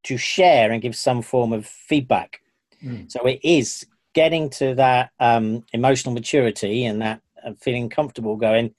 to 0.04 0.16
share 0.16 0.72
and 0.72 0.80
give 0.80 0.96
some 0.96 1.20
form 1.20 1.52
of 1.52 1.66
feedback. 1.66 2.40
Mm. 2.82 3.10
So 3.12 3.26
it 3.26 3.40
is 3.42 3.84
getting 4.16 4.48
to 4.48 4.74
that 4.74 5.10
um, 5.20 5.62
emotional 5.74 6.14
maturity 6.14 6.86
and 6.86 7.02
that 7.02 7.20
uh, 7.44 7.52
feeling 7.60 7.90
comfortable 7.90 8.36
going, 8.36 8.74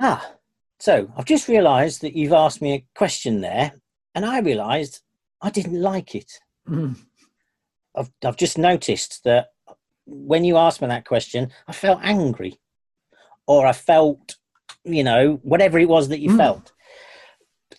ah, 0.00 0.32
so 0.80 1.08
I've 1.16 1.24
just 1.24 1.46
realized 1.46 2.02
that 2.02 2.16
you've 2.16 2.32
asked 2.32 2.60
me 2.60 2.72
a 2.74 2.84
question 2.96 3.40
there, 3.40 3.72
and 4.16 4.26
I 4.26 4.40
realized 4.40 5.02
I 5.40 5.50
didn't 5.50 5.80
like 5.80 6.16
it. 6.16 6.40
Mm. 6.68 6.96
I've, 7.94 8.10
I've 8.24 8.36
just 8.36 8.58
noticed 8.58 9.22
that 9.22 9.52
when 10.04 10.42
you 10.44 10.56
asked 10.56 10.82
me 10.82 10.88
that 10.88 11.06
question, 11.06 11.52
I 11.68 11.72
felt 11.72 12.00
angry 12.02 12.58
or 13.46 13.66
I 13.66 13.72
felt, 13.72 14.36
you 14.82 15.04
know, 15.04 15.38
whatever 15.42 15.78
it 15.78 15.88
was 15.88 16.08
that 16.08 16.20
you 16.20 16.30
mm. 16.30 16.38
felt. 16.38 16.72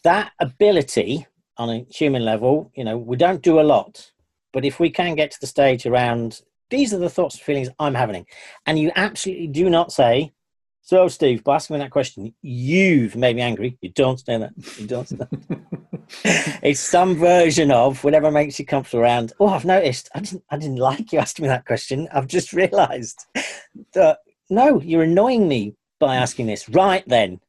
That 0.03 0.31
ability 0.39 1.27
on 1.57 1.69
a 1.69 1.85
human 1.89 2.23
level, 2.23 2.71
you 2.75 2.85
know, 2.85 2.97
we 2.97 3.17
don't 3.17 3.41
do 3.41 3.59
a 3.59 3.69
lot, 3.75 4.11
but 4.53 4.65
if 4.65 4.79
we 4.79 4.89
can 4.89 5.15
get 5.15 5.31
to 5.31 5.39
the 5.39 5.47
stage 5.47 5.85
around 5.85 6.41
these 6.69 6.93
are 6.93 6.99
the 6.99 7.09
thoughts 7.09 7.35
and 7.35 7.43
feelings 7.43 7.69
I'm 7.79 7.95
having, 7.95 8.25
and 8.65 8.77
you 8.77 8.91
absolutely 8.95 9.47
do 9.47 9.69
not 9.69 9.91
say, 9.91 10.33
"So, 10.81 11.07
Steve, 11.07 11.43
by 11.43 11.55
asking 11.55 11.75
me 11.75 11.79
that 11.79 11.91
question, 11.91 12.33
you've 12.41 13.15
made 13.15 13.35
me 13.35 13.41
angry." 13.41 13.77
You 13.81 13.89
don't 13.89 14.19
say 14.19 14.37
that. 14.37 14.51
You 14.77 14.87
don't 14.87 15.07
say 15.07 15.17
that. 15.17 15.29
it's 16.63 16.79
some 16.79 17.15
version 17.15 17.71
of 17.71 18.03
whatever 18.03 18.31
makes 18.31 18.59
you 18.59 18.65
comfortable 18.65 19.03
around. 19.03 19.33
Oh, 19.39 19.47
I've 19.47 19.65
noticed. 19.65 20.09
I 20.13 20.19
didn't. 20.19 20.43
I 20.49 20.57
didn't 20.57 20.77
like 20.77 21.11
you 21.11 21.19
asking 21.19 21.43
me 21.43 21.49
that 21.49 21.65
question. 21.65 22.07
I've 22.11 22.27
just 22.27 22.53
realised 22.53 23.25
that 23.93 24.19
no, 24.49 24.81
you're 24.81 25.03
annoying 25.03 25.47
me 25.47 25.75
by 25.99 26.15
asking 26.15 26.47
this. 26.47 26.69
Right 26.69 27.03
then, 27.07 27.39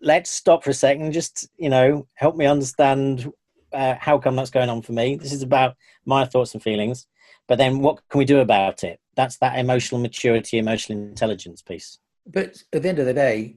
let's 0.00 0.30
stop 0.30 0.64
for 0.64 0.70
a 0.70 0.74
second. 0.74 1.12
Just 1.12 1.48
you 1.56 1.68
know, 1.68 2.06
help 2.14 2.36
me 2.36 2.46
understand 2.46 3.30
uh, 3.74 3.96
how 4.00 4.18
come 4.18 4.36
that's 4.36 4.50
going 4.50 4.70
on 4.70 4.82
for 4.82 4.92
me. 4.92 5.16
This 5.16 5.32
is 5.32 5.42
about 5.42 5.76
my 6.04 6.24
thoughts 6.24 6.54
and 6.54 6.62
feelings. 6.62 7.06
But 7.46 7.58
then 7.58 7.80
what 7.80 8.00
can 8.08 8.18
we 8.18 8.24
do 8.24 8.40
about 8.40 8.84
it? 8.84 9.00
That's 9.16 9.36
that 9.38 9.58
emotional 9.58 10.00
maturity, 10.00 10.58
emotional 10.58 10.98
intelligence 10.98 11.62
piece. 11.62 11.98
But 12.26 12.62
at 12.72 12.82
the 12.82 12.88
end 12.88 12.98
of 12.98 13.06
the 13.06 13.12
day, 13.12 13.56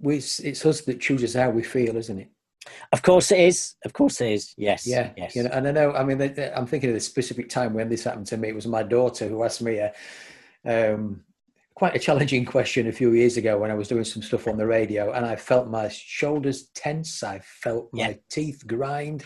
we, 0.00 0.16
it's 0.16 0.66
us 0.66 0.82
that 0.82 1.00
chooses 1.00 1.34
how 1.34 1.50
we 1.50 1.62
feel, 1.62 1.96
isn't 1.96 2.18
it? 2.18 2.28
Of 2.92 3.02
course 3.02 3.32
it 3.32 3.40
is. 3.40 3.76
Of 3.84 3.92
course 3.94 4.20
it 4.20 4.32
is. 4.32 4.54
Yes. 4.58 4.86
Yeah. 4.86 5.10
Yes. 5.16 5.34
You 5.34 5.44
know, 5.44 5.50
and 5.52 5.66
I 5.66 5.70
know. 5.72 5.92
I 5.92 6.04
mean, 6.04 6.20
I'm 6.54 6.66
thinking 6.66 6.90
of 6.90 6.94
the 6.94 7.00
specific 7.00 7.48
time 7.48 7.72
when 7.72 7.88
this 7.88 8.04
happened 8.04 8.26
to 8.26 8.36
me. 8.36 8.48
It 8.48 8.54
was 8.54 8.66
my 8.66 8.82
daughter 8.82 9.26
who 9.26 9.42
asked 9.42 9.62
me 9.62 9.78
a 9.78 9.92
um, 10.66 11.24
quite 11.78 11.94
a 11.94 11.98
challenging 12.00 12.44
question 12.44 12.88
a 12.88 12.92
few 12.92 13.12
years 13.12 13.36
ago 13.36 13.56
when 13.56 13.70
I 13.70 13.74
was 13.74 13.86
doing 13.86 14.02
some 14.02 14.20
stuff 14.20 14.48
on 14.48 14.56
the 14.56 14.66
radio, 14.66 15.12
and 15.12 15.24
I 15.24 15.36
felt 15.36 15.68
my 15.68 15.88
shoulders 15.88 16.70
tense. 16.74 17.22
I 17.22 17.38
felt 17.38 17.88
my 17.92 18.08
yeah. 18.08 18.14
teeth 18.28 18.66
grind. 18.66 19.24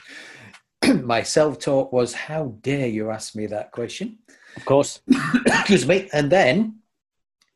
my 1.03 1.23
self-talk 1.23 1.95
was, 1.95 2.13
"How 2.13 2.55
dare 2.61 2.89
you 2.89 3.11
ask 3.11 3.35
me 3.35 3.47
that 3.47 3.73
question?" 3.73 4.19
Of 4.57 4.67
course. 4.67 5.01
Excuse 5.47 5.89
me. 5.89 6.11
And 6.13 6.31
then, 6.31 6.81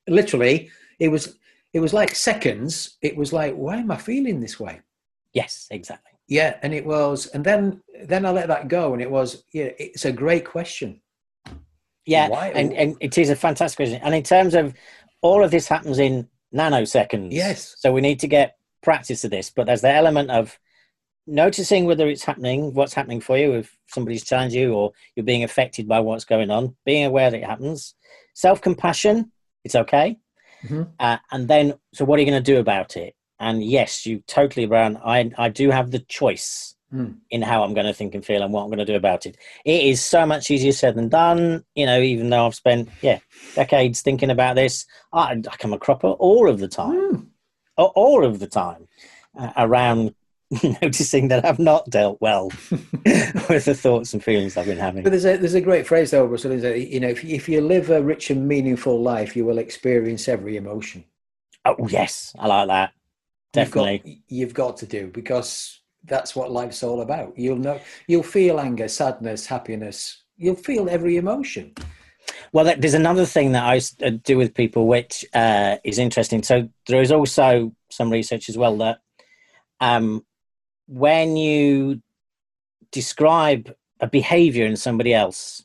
literally, 0.09 0.70
it 0.99 1.09
was 1.09 1.36
it 1.74 1.80
was 1.80 1.92
like 1.92 2.14
seconds. 2.14 2.97
It 3.03 3.18
was 3.18 3.34
like, 3.34 3.55
"Why 3.55 3.76
am 3.76 3.90
I 3.90 3.99
feeling 3.99 4.40
this 4.40 4.59
way?" 4.59 4.80
Yes, 5.34 5.66
exactly. 5.70 6.12
Yeah, 6.26 6.57
and 6.62 6.72
it 6.72 6.86
was, 6.86 7.26
and 7.26 7.44
then 7.44 7.82
then 8.05 8.24
I 8.24 8.30
let 8.30 8.49
that 8.49 8.68
go, 8.68 8.94
and 8.94 9.03
it 9.03 9.11
was, 9.11 9.44
yeah, 9.53 9.70
it's 9.78 10.07
a 10.07 10.12
great 10.12 10.47
question. 10.47 11.03
Yeah, 12.07 12.28
and, 12.54 12.72
and 12.72 12.96
it 13.00 13.18
is 13.18 13.30
a 13.30 13.36
fantastic 13.36 13.76
question. 13.76 14.00
And 14.02 14.14
in 14.14 14.22
terms 14.22 14.54
of 14.54 14.74
all 15.22 15.42
of 15.42 15.50
this 15.50 15.66
happens 15.66 15.98
in 15.98 16.28
nanoseconds. 16.54 17.32
Yes. 17.32 17.74
So 17.78 17.92
we 17.92 18.00
need 18.00 18.20
to 18.20 18.28
get 18.28 18.57
practice 18.82 19.24
of 19.24 19.30
this. 19.30 19.50
But 19.50 19.66
there's 19.66 19.80
the 19.80 19.90
element 19.90 20.30
of 20.30 20.59
noticing 21.26 21.86
whether 21.86 22.07
it's 22.09 22.24
happening, 22.24 22.72
what's 22.74 22.94
happening 22.94 23.20
for 23.20 23.36
you, 23.36 23.54
if 23.54 23.76
somebody's 23.88 24.24
challenged 24.24 24.54
you 24.54 24.72
or 24.72 24.92
you're 25.14 25.24
being 25.24 25.44
affected 25.44 25.88
by 25.88 26.00
what's 26.00 26.24
going 26.24 26.50
on, 26.50 26.76
being 26.84 27.04
aware 27.04 27.30
that 27.30 27.38
it 27.38 27.44
happens. 27.44 27.94
Self 28.34 28.61
compassion, 28.61 29.32
it's 29.64 29.74
okay. 29.74 30.18
Mm-hmm. 30.62 30.82
Uh, 31.00 31.18
and 31.32 31.48
then, 31.48 31.74
so 31.92 32.04
what 32.04 32.18
are 32.18 32.22
you 32.22 32.30
going 32.30 32.42
to 32.42 32.52
do 32.52 32.61
about 32.61 32.96
it? 32.96 33.14
And 33.38 33.62
yes, 33.62 34.07
you 34.07 34.22
totally, 34.26 34.66
Brian. 34.66 34.96
I 35.04 35.30
I 35.36 35.50
do 35.50 35.70
have 35.70 35.90
the 35.90 35.98
choice 35.98 36.76
mm. 36.97 37.16
in 37.30 37.42
how 37.42 37.62
I'm 37.62 37.74
going 37.74 37.86
to 37.86 37.94
think 37.94 38.14
and 38.14 38.24
feel 38.24 38.42
and 38.42 38.53
what 38.53 38.62
I'm 38.62 38.68
going 38.68 38.78
to 38.78 38.84
do 38.84 38.97
about 38.97 39.26
it. 39.26 39.36
It 39.64 39.84
is 39.84 40.03
so 40.03 40.24
much 40.26 40.51
easier 40.51 40.72
said 40.72 40.94
than 40.94 41.09
done. 41.09 41.64
You 41.74 41.86
know, 41.86 42.01
even 42.01 42.30
though 42.30 42.47
I've 42.47 42.55
spent 42.55 42.88
yeah 43.03 43.18
decades 43.55 44.01
thinking 44.01 44.30
about 44.30 44.57
this, 44.57 44.86
I, 45.12 45.42
I 45.51 45.57
come 45.59 45.72
a 45.72 45.78
cropper 45.78 46.09
all 46.09 46.49
of 46.49 46.59
the 46.59 46.68
time, 46.68 47.12
mm. 47.78 47.92
all 47.94 48.24
of 48.24 48.38
the 48.38 48.47
time. 48.47 48.88
uh, 49.36 49.53
around 49.57 50.14
noticing 50.82 51.28
that 51.28 51.44
I've 51.44 51.59
not 51.59 51.90
dealt 51.90 52.20
well 52.20 52.51
with 52.70 53.64
the 53.64 53.74
thoughts 53.74 54.14
and 54.14 54.22
feelings 54.22 54.57
I've 54.57 54.66
been 54.66 54.78
having. 54.78 55.03
But 55.03 55.11
there's 55.11 55.24
a 55.24 55.36
there's 55.36 55.55
a 55.55 55.61
great 55.61 55.86
phrase 55.86 56.12
though, 56.12 56.24
Russell. 56.24 56.53
Is 56.53 56.62
that, 56.62 56.80
you 56.80 57.01
know, 57.01 57.09
if 57.09 57.24
if 57.24 57.49
you 57.49 57.61
live 57.61 57.90
a 57.90 58.01
rich 58.01 58.30
and 58.30 58.47
meaningful 58.47 59.01
life, 59.01 59.36
you 59.36 59.44
will 59.44 59.59
experience 59.59 60.28
every 60.28 60.57
emotion. 60.57 61.05
Oh 61.64 61.88
yes, 61.88 62.34
I 62.38 62.47
like 62.47 62.68
that. 62.68 62.92
Definitely, 63.53 64.03
you've 64.05 64.05
got, 64.05 64.22
you've 64.28 64.55
got 64.55 64.76
to 64.78 64.86
do 64.86 65.09
because 65.09 65.76
that's 66.07 66.34
what 66.34 66.50
life's 66.50 66.82
all 66.82 67.00
about. 67.00 67.36
You'll 67.36 67.57
know, 67.57 67.80
you'll 68.07 68.22
feel 68.22 68.61
anger, 68.61 68.88
sadness, 68.88 69.46
happiness. 69.46 70.22
You'll 70.36 70.54
feel 70.54 70.88
every 70.88 71.16
emotion. 71.16 71.74
Well, 72.52 72.74
there's 72.78 72.94
another 72.94 73.24
thing 73.24 73.52
that 73.52 73.64
I 73.64 73.80
uh, 74.04 74.11
do 74.22 74.36
with 74.36 74.54
people, 74.54 74.86
which 74.86 75.24
uh, 75.32 75.76
is 75.84 75.98
interesting. 75.98 76.42
So 76.42 76.68
there 76.86 77.02
is 77.02 77.12
also 77.12 77.72
some 77.90 78.11
research 78.11 78.48
as 78.48 78.59
well 78.59 78.76
that 78.78 78.98
um, 79.80 80.24
when 80.86 81.36
you 81.36 82.02
describe 82.92 83.74
a 84.00 84.07
behavior 84.07 84.66
in 84.66 84.76
somebody 84.76 85.14
else, 85.14 85.64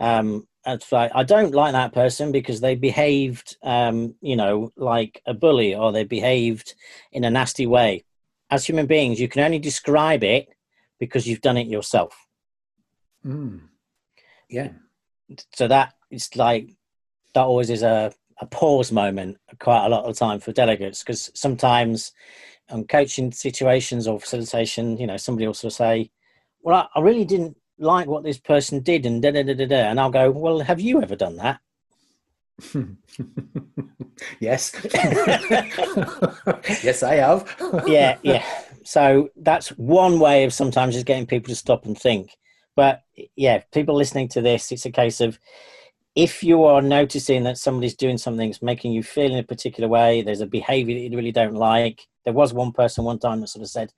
um, 0.00 0.46
like 0.92 1.12
I 1.14 1.22
don't 1.22 1.54
like 1.54 1.72
that 1.72 1.94
person 1.94 2.30
because 2.30 2.60
they 2.60 2.74
behaved, 2.74 3.56
um, 3.62 4.14
you 4.20 4.36
know, 4.36 4.72
like 4.76 5.22
a 5.26 5.32
bully 5.32 5.74
or 5.74 5.92
they 5.92 6.04
behaved 6.04 6.74
in 7.10 7.24
a 7.24 7.30
nasty 7.30 7.66
way. 7.66 8.04
As 8.50 8.66
human 8.66 8.86
beings, 8.86 9.20
you 9.20 9.28
can 9.28 9.42
only 9.42 9.58
describe 9.58 10.24
it 10.24 10.48
because 10.98 11.26
you've 11.26 11.40
done 11.40 11.56
it 11.56 11.66
yourself. 11.66 12.16
Mm. 13.24 13.60
Yeah. 14.48 14.70
So 15.54 15.68
that 15.68 15.94
it's 16.10 16.34
like 16.36 16.70
that 17.34 17.42
always 17.42 17.70
is 17.70 17.82
a, 17.82 18.12
a 18.40 18.46
pause 18.46 18.90
moment 18.90 19.36
quite 19.58 19.84
a 19.84 19.88
lot 19.88 20.04
of 20.04 20.14
the 20.14 20.18
time 20.18 20.40
for 20.40 20.52
delegates 20.52 21.02
because 21.02 21.30
sometimes 21.34 22.12
on 22.70 22.84
coaching 22.84 23.32
situations 23.32 24.06
or 24.06 24.20
facilitation, 24.20 24.96
you 24.96 25.06
know, 25.06 25.16
somebody 25.16 25.46
will 25.46 25.54
sort 25.54 25.72
of 25.72 25.76
say, 25.76 26.10
"Well, 26.62 26.88
I, 26.94 26.98
I 26.98 27.02
really 27.02 27.24
didn't 27.24 27.56
like 27.78 28.06
what 28.06 28.24
this 28.24 28.38
person 28.38 28.80
did," 28.80 29.06
and 29.06 29.22
da 29.22 29.30
da 29.30 29.42
da 29.42 29.54
da 29.54 29.66
da, 29.66 29.90
and 29.90 30.00
I'll 30.00 30.10
go, 30.10 30.30
"Well, 30.30 30.60
have 30.60 30.80
you 30.80 31.02
ever 31.02 31.16
done 31.16 31.36
that?" 31.36 31.60
yes, 34.40 34.72
yes, 36.82 37.02
I 37.02 37.14
have. 37.16 37.56
yeah, 37.86 38.18
yeah. 38.22 38.44
So 38.84 39.28
that's 39.36 39.68
one 39.70 40.18
way 40.18 40.44
of 40.44 40.52
sometimes 40.52 40.94
just 40.94 41.06
getting 41.06 41.26
people 41.26 41.48
to 41.50 41.56
stop 41.56 41.84
and 41.84 41.98
think. 41.98 42.36
But 42.74 43.02
yeah, 43.36 43.62
people 43.72 43.96
listening 43.96 44.28
to 44.28 44.40
this, 44.40 44.72
it's 44.72 44.86
a 44.86 44.90
case 44.90 45.20
of 45.20 45.38
if 46.14 46.42
you 46.42 46.64
are 46.64 46.82
noticing 46.82 47.44
that 47.44 47.58
somebody's 47.58 47.94
doing 47.94 48.18
something 48.18 48.48
that's 48.50 48.62
making 48.62 48.92
you 48.92 49.02
feel 49.02 49.32
in 49.32 49.38
a 49.38 49.44
particular 49.44 49.88
way, 49.88 50.22
there's 50.22 50.40
a 50.40 50.46
behavior 50.46 50.94
that 50.94 51.00
you 51.00 51.16
really 51.16 51.30
don't 51.32 51.54
like. 51.54 52.08
There 52.24 52.34
was 52.34 52.52
one 52.52 52.72
person 52.72 53.04
one 53.04 53.20
time 53.20 53.40
that 53.40 53.48
sort 53.48 53.62
of 53.62 53.70
said, 53.70 53.92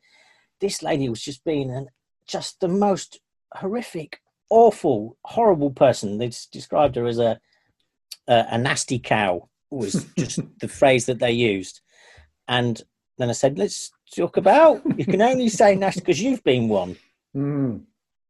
This 0.60 0.82
lady 0.82 1.08
was 1.08 1.22
just 1.22 1.44
being 1.44 1.70
an, 1.70 1.88
just 2.26 2.60
the 2.60 2.68
most 2.68 3.20
horrific, 3.54 4.20
awful, 4.50 5.16
horrible 5.24 5.70
person. 5.70 6.18
They 6.18 6.30
described 6.52 6.96
her 6.96 7.06
as 7.06 7.18
a, 7.18 7.40
a, 8.28 8.46
a 8.50 8.58
nasty 8.58 8.98
cow, 8.98 9.48
was 9.70 10.06
just 10.18 10.40
the 10.60 10.68
phrase 10.68 11.06
that 11.06 11.18
they 11.18 11.32
used. 11.32 11.80
And 12.48 12.80
then 13.18 13.28
I 13.28 13.32
said, 13.32 13.58
Let's 13.58 13.90
talk 14.14 14.36
about, 14.36 14.82
you 14.98 15.04
can 15.04 15.22
only 15.22 15.48
say 15.48 15.76
nasty 15.76 16.00
because 16.00 16.20
you've 16.20 16.42
been 16.44 16.68
one. 16.68 16.96
Mm. 17.36 17.82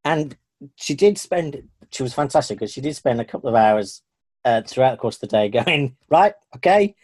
And 0.05 0.37
she 0.77 0.95
did 0.95 1.19
spend 1.19 1.63
she 1.93 2.03
was 2.03 2.15
fantastic 2.15 2.59
because 2.59 2.73
she 2.73 2.81
did 2.81 2.95
spend 2.95 3.21
a 3.21 3.25
couple 3.25 3.49
of 3.49 3.55
hours 3.55 4.03
uh, 4.45 4.63
throughout 4.63 4.93
the 4.93 4.97
course 4.97 5.17
of 5.17 5.21
the 5.23 5.27
day 5.27 5.49
going 5.65 5.97
right 6.09 6.35
okay 6.55 6.95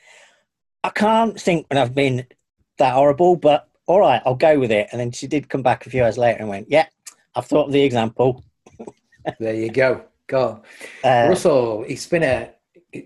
i 0.85 0.91
can't 0.91 1.41
think 1.41 1.66
when 1.70 1.79
i've 1.79 1.95
been 1.95 2.27
that 2.79 2.95
horrible 2.95 3.37
but 3.37 3.68
all 3.87 4.01
right 4.01 4.22
i'll 4.24 4.35
go 4.35 4.59
with 4.59 4.70
it 4.70 4.89
and 4.93 5.01
then 5.01 5.11
she 5.11 5.27
did 5.27 5.49
come 5.49 5.62
back 5.62 5.87
a 5.87 5.91
few 5.91 6.03
hours 6.03 6.18
later 6.18 6.39
and 6.41 6.49
went 6.49 6.66
yeah 6.70 6.87
i've 7.35 7.47
thought 7.47 7.66
of 7.66 7.72
the 7.72 7.83
example 7.83 8.45
there 9.39 9.55
you 9.55 9.70
go 9.70 10.05
go 10.27 10.62
uh, 11.05 11.27
russell 11.29 11.85
it's 11.89 12.07
been 12.07 12.22
a 12.22 12.51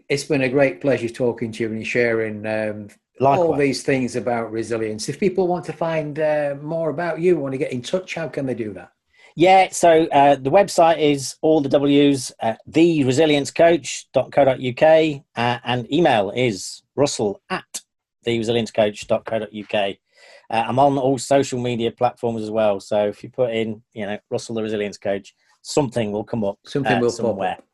it's 0.09 0.25
been 0.25 0.43
a 0.43 0.49
great 0.49 0.81
pleasure 0.81 1.09
talking 1.09 1.53
to 1.53 1.65
you 1.65 1.71
and 1.71 1.87
sharing 1.87 2.47
um, 2.47 2.89
all 3.21 3.57
these 3.57 3.83
things 3.83 4.17
about 4.17 4.51
resilience 4.51 5.09
if 5.09 5.21
people 5.21 5.47
want 5.47 5.65
to 5.65 5.73
find 5.73 6.19
uh, 6.19 6.57
more 6.63 6.91
about 6.91 7.21
you 7.21 7.37
want 7.37 7.53
to 7.53 7.59
get 7.59 7.73
in 7.73 7.83
touch 7.83 8.15
how 8.15 8.29
can 8.29 8.47
they 8.47 8.55
do 8.55 8.73
that 8.73 8.93
yeah, 9.37 9.69
so 9.71 10.07
uh, 10.07 10.35
the 10.35 10.51
website 10.51 10.99
is 10.99 11.37
all 11.41 11.61
the 11.61 11.69
W's, 11.69 12.33
uh, 12.43 12.55
theresiliencecoach.co.uk, 12.69 15.23
uh, 15.37 15.59
and 15.65 15.93
email 15.93 16.31
is 16.31 16.83
russell 16.97 17.41
at 17.49 17.81
theresiliencecoach.co.uk. 18.27 19.75
Uh, 19.75 20.65
I'm 20.67 20.79
on 20.79 20.99
all 20.99 21.19
social 21.19 21.61
media 21.61 21.93
platforms 21.93 22.43
as 22.43 22.51
well, 22.51 22.81
so 22.81 23.07
if 23.07 23.23
you 23.23 23.31
put 23.31 23.51
in, 23.51 23.83
you 23.93 24.07
know, 24.07 24.19
Russell 24.31 24.57
the 24.57 24.63
Resilience 24.63 24.99
Coach, 24.99 25.35
something 25.63 26.13
will 26.13 26.25
come 26.25 26.45
up. 26.45 26.59
Something 26.67 26.99
uh, 26.99 27.01
will 27.01 27.11
somewhere. 27.11 27.55
Pop 27.55 27.59
up. 27.61 27.65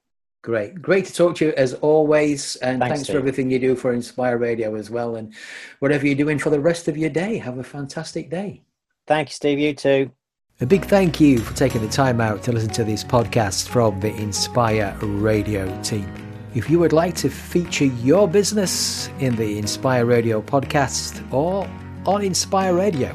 Great. 0.47 0.81
Great 0.81 1.05
to 1.07 1.13
talk 1.13 1.35
to 1.35 1.47
you 1.47 1.53
as 1.57 1.75
always. 1.75 2.55
And 2.57 2.79
thanks, 2.79 2.99
thanks 2.99 3.11
for 3.11 3.19
everything 3.19 3.51
you 3.51 3.59
do 3.59 3.75
for 3.75 3.93
Inspire 3.93 4.39
Radio 4.39 4.77
as 4.77 4.89
well. 4.89 5.17
And 5.17 5.35
whatever 5.81 6.07
you're 6.07 6.15
doing 6.15 6.39
for 6.39 6.51
the 6.51 6.61
rest 6.61 6.87
of 6.87 6.97
your 6.97 7.11
day, 7.11 7.39
have 7.39 7.59
a 7.59 7.65
fantastic 7.65 8.31
day. 8.31 8.63
Thank 9.09 9.31
you, 9.31 9.33
Steve. 9.33 9.59
You 9.59 9.75
too. 9.75 10.13
A 10.61 10.67
big 10.67 10.85
thank 10.85 11.21
you 11.21 11.41
for 11.41 11.53
taking 11.57 11.83
the 11.83 11.89
time 11.89 12.21
out 12.21 12.45
to 12.45 12.53
listen 12.53 12.71
to 12.75 12.85
this 12.85 13.03
podcast 13.03 13.67
from 13.67 13.99
the 13.99 14.15
Inspire 14.15 14.97
Radio 15.03 15.83
team. 15.83 16.09
If 16.55 16.71
you 16.71 16.79
would 16.79 16.93
like 16.93 17.17
to 17.17 17.29
feature 17.29 17.87
your 17.87 18.29
business 18.29 19.09
in 19.19 19.35
the 19.35 19.59
Inspire 19.59 20.07
Radio 20.07 20.41
podcast 20.41 21.27
or 21.33 21.69
on 22.07 22.23
Inspire 22.23 22.73
Radio, 22.73 23.13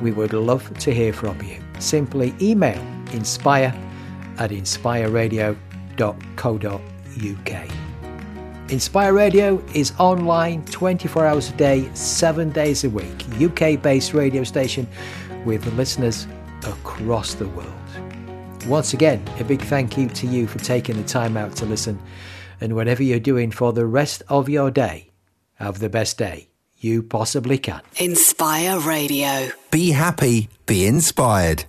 we 0.00 0.12
would 0.12 0.32
love 0.32 0.72
to 0.78 0.94
hear 0.94 1.12
from 1.12 1.42
you. 1.42 1.60
Simply 1.80 2.32
email 2.40 2.80
inspire 3.12 3.74
at 4.38 4.52
inspireradio.co.uk. 5.96 7.70
Inspire 8.70 9.12
Radio 9.12 9.62
is 9.74 9.92
online 9.98 10.64
24 10.66 11.26
hours 11.26 11.50
a 11.50 11.52
day, 11.54 11.90
7 11.94 12.50
days 12.50 12.84
a 12.84 12.90
week, 12.90 13.26
UK 13.40 13.80
based 13.80 14.14
radio 14.14 14.44
station 14.44 14.86
with 15.44 15.66
listeners 15.74 16.26
across 16.66 17.34
the 17.34 17.48
world. 17.48 17.68
Once 18.66 18.94
again, 18.94 19.22
a 19.40 19.44
big 19.44 19.60
thank 19.60 19.98
you 19.98 20.08
to 20.08 20.26
you 20.26 20.46
for 20.46 20.58
taking 20.60 20.96
the 20.96 21.02
time 21.06 21.36
out 21.36 21.54
to 21.56 21.66
listen. 21.66 22.00
And 22.60 22.76
whatever 22.76 23.02
you're 23.02 23.18
doing 23.18 23.50
for 23.50 23.72
the 23.72 23.84
rest 23.84 24.22
of 24.28 24.48
your 24.48 24.70
day, 24.70 25.10
have 25.54 25.80
the 25.80 25.88
best 25.90 26.16
day 26.16 26.48
you 26.78 27.02
possibly 27.02 27.58
can. 27.58 27.80
Inspire 27.98 28.78
Radio. 28.80 29.50
Be 29.70 29.90
happy, 29.90 30.48
be 30.66 30.86
inspired. 30.86 31.64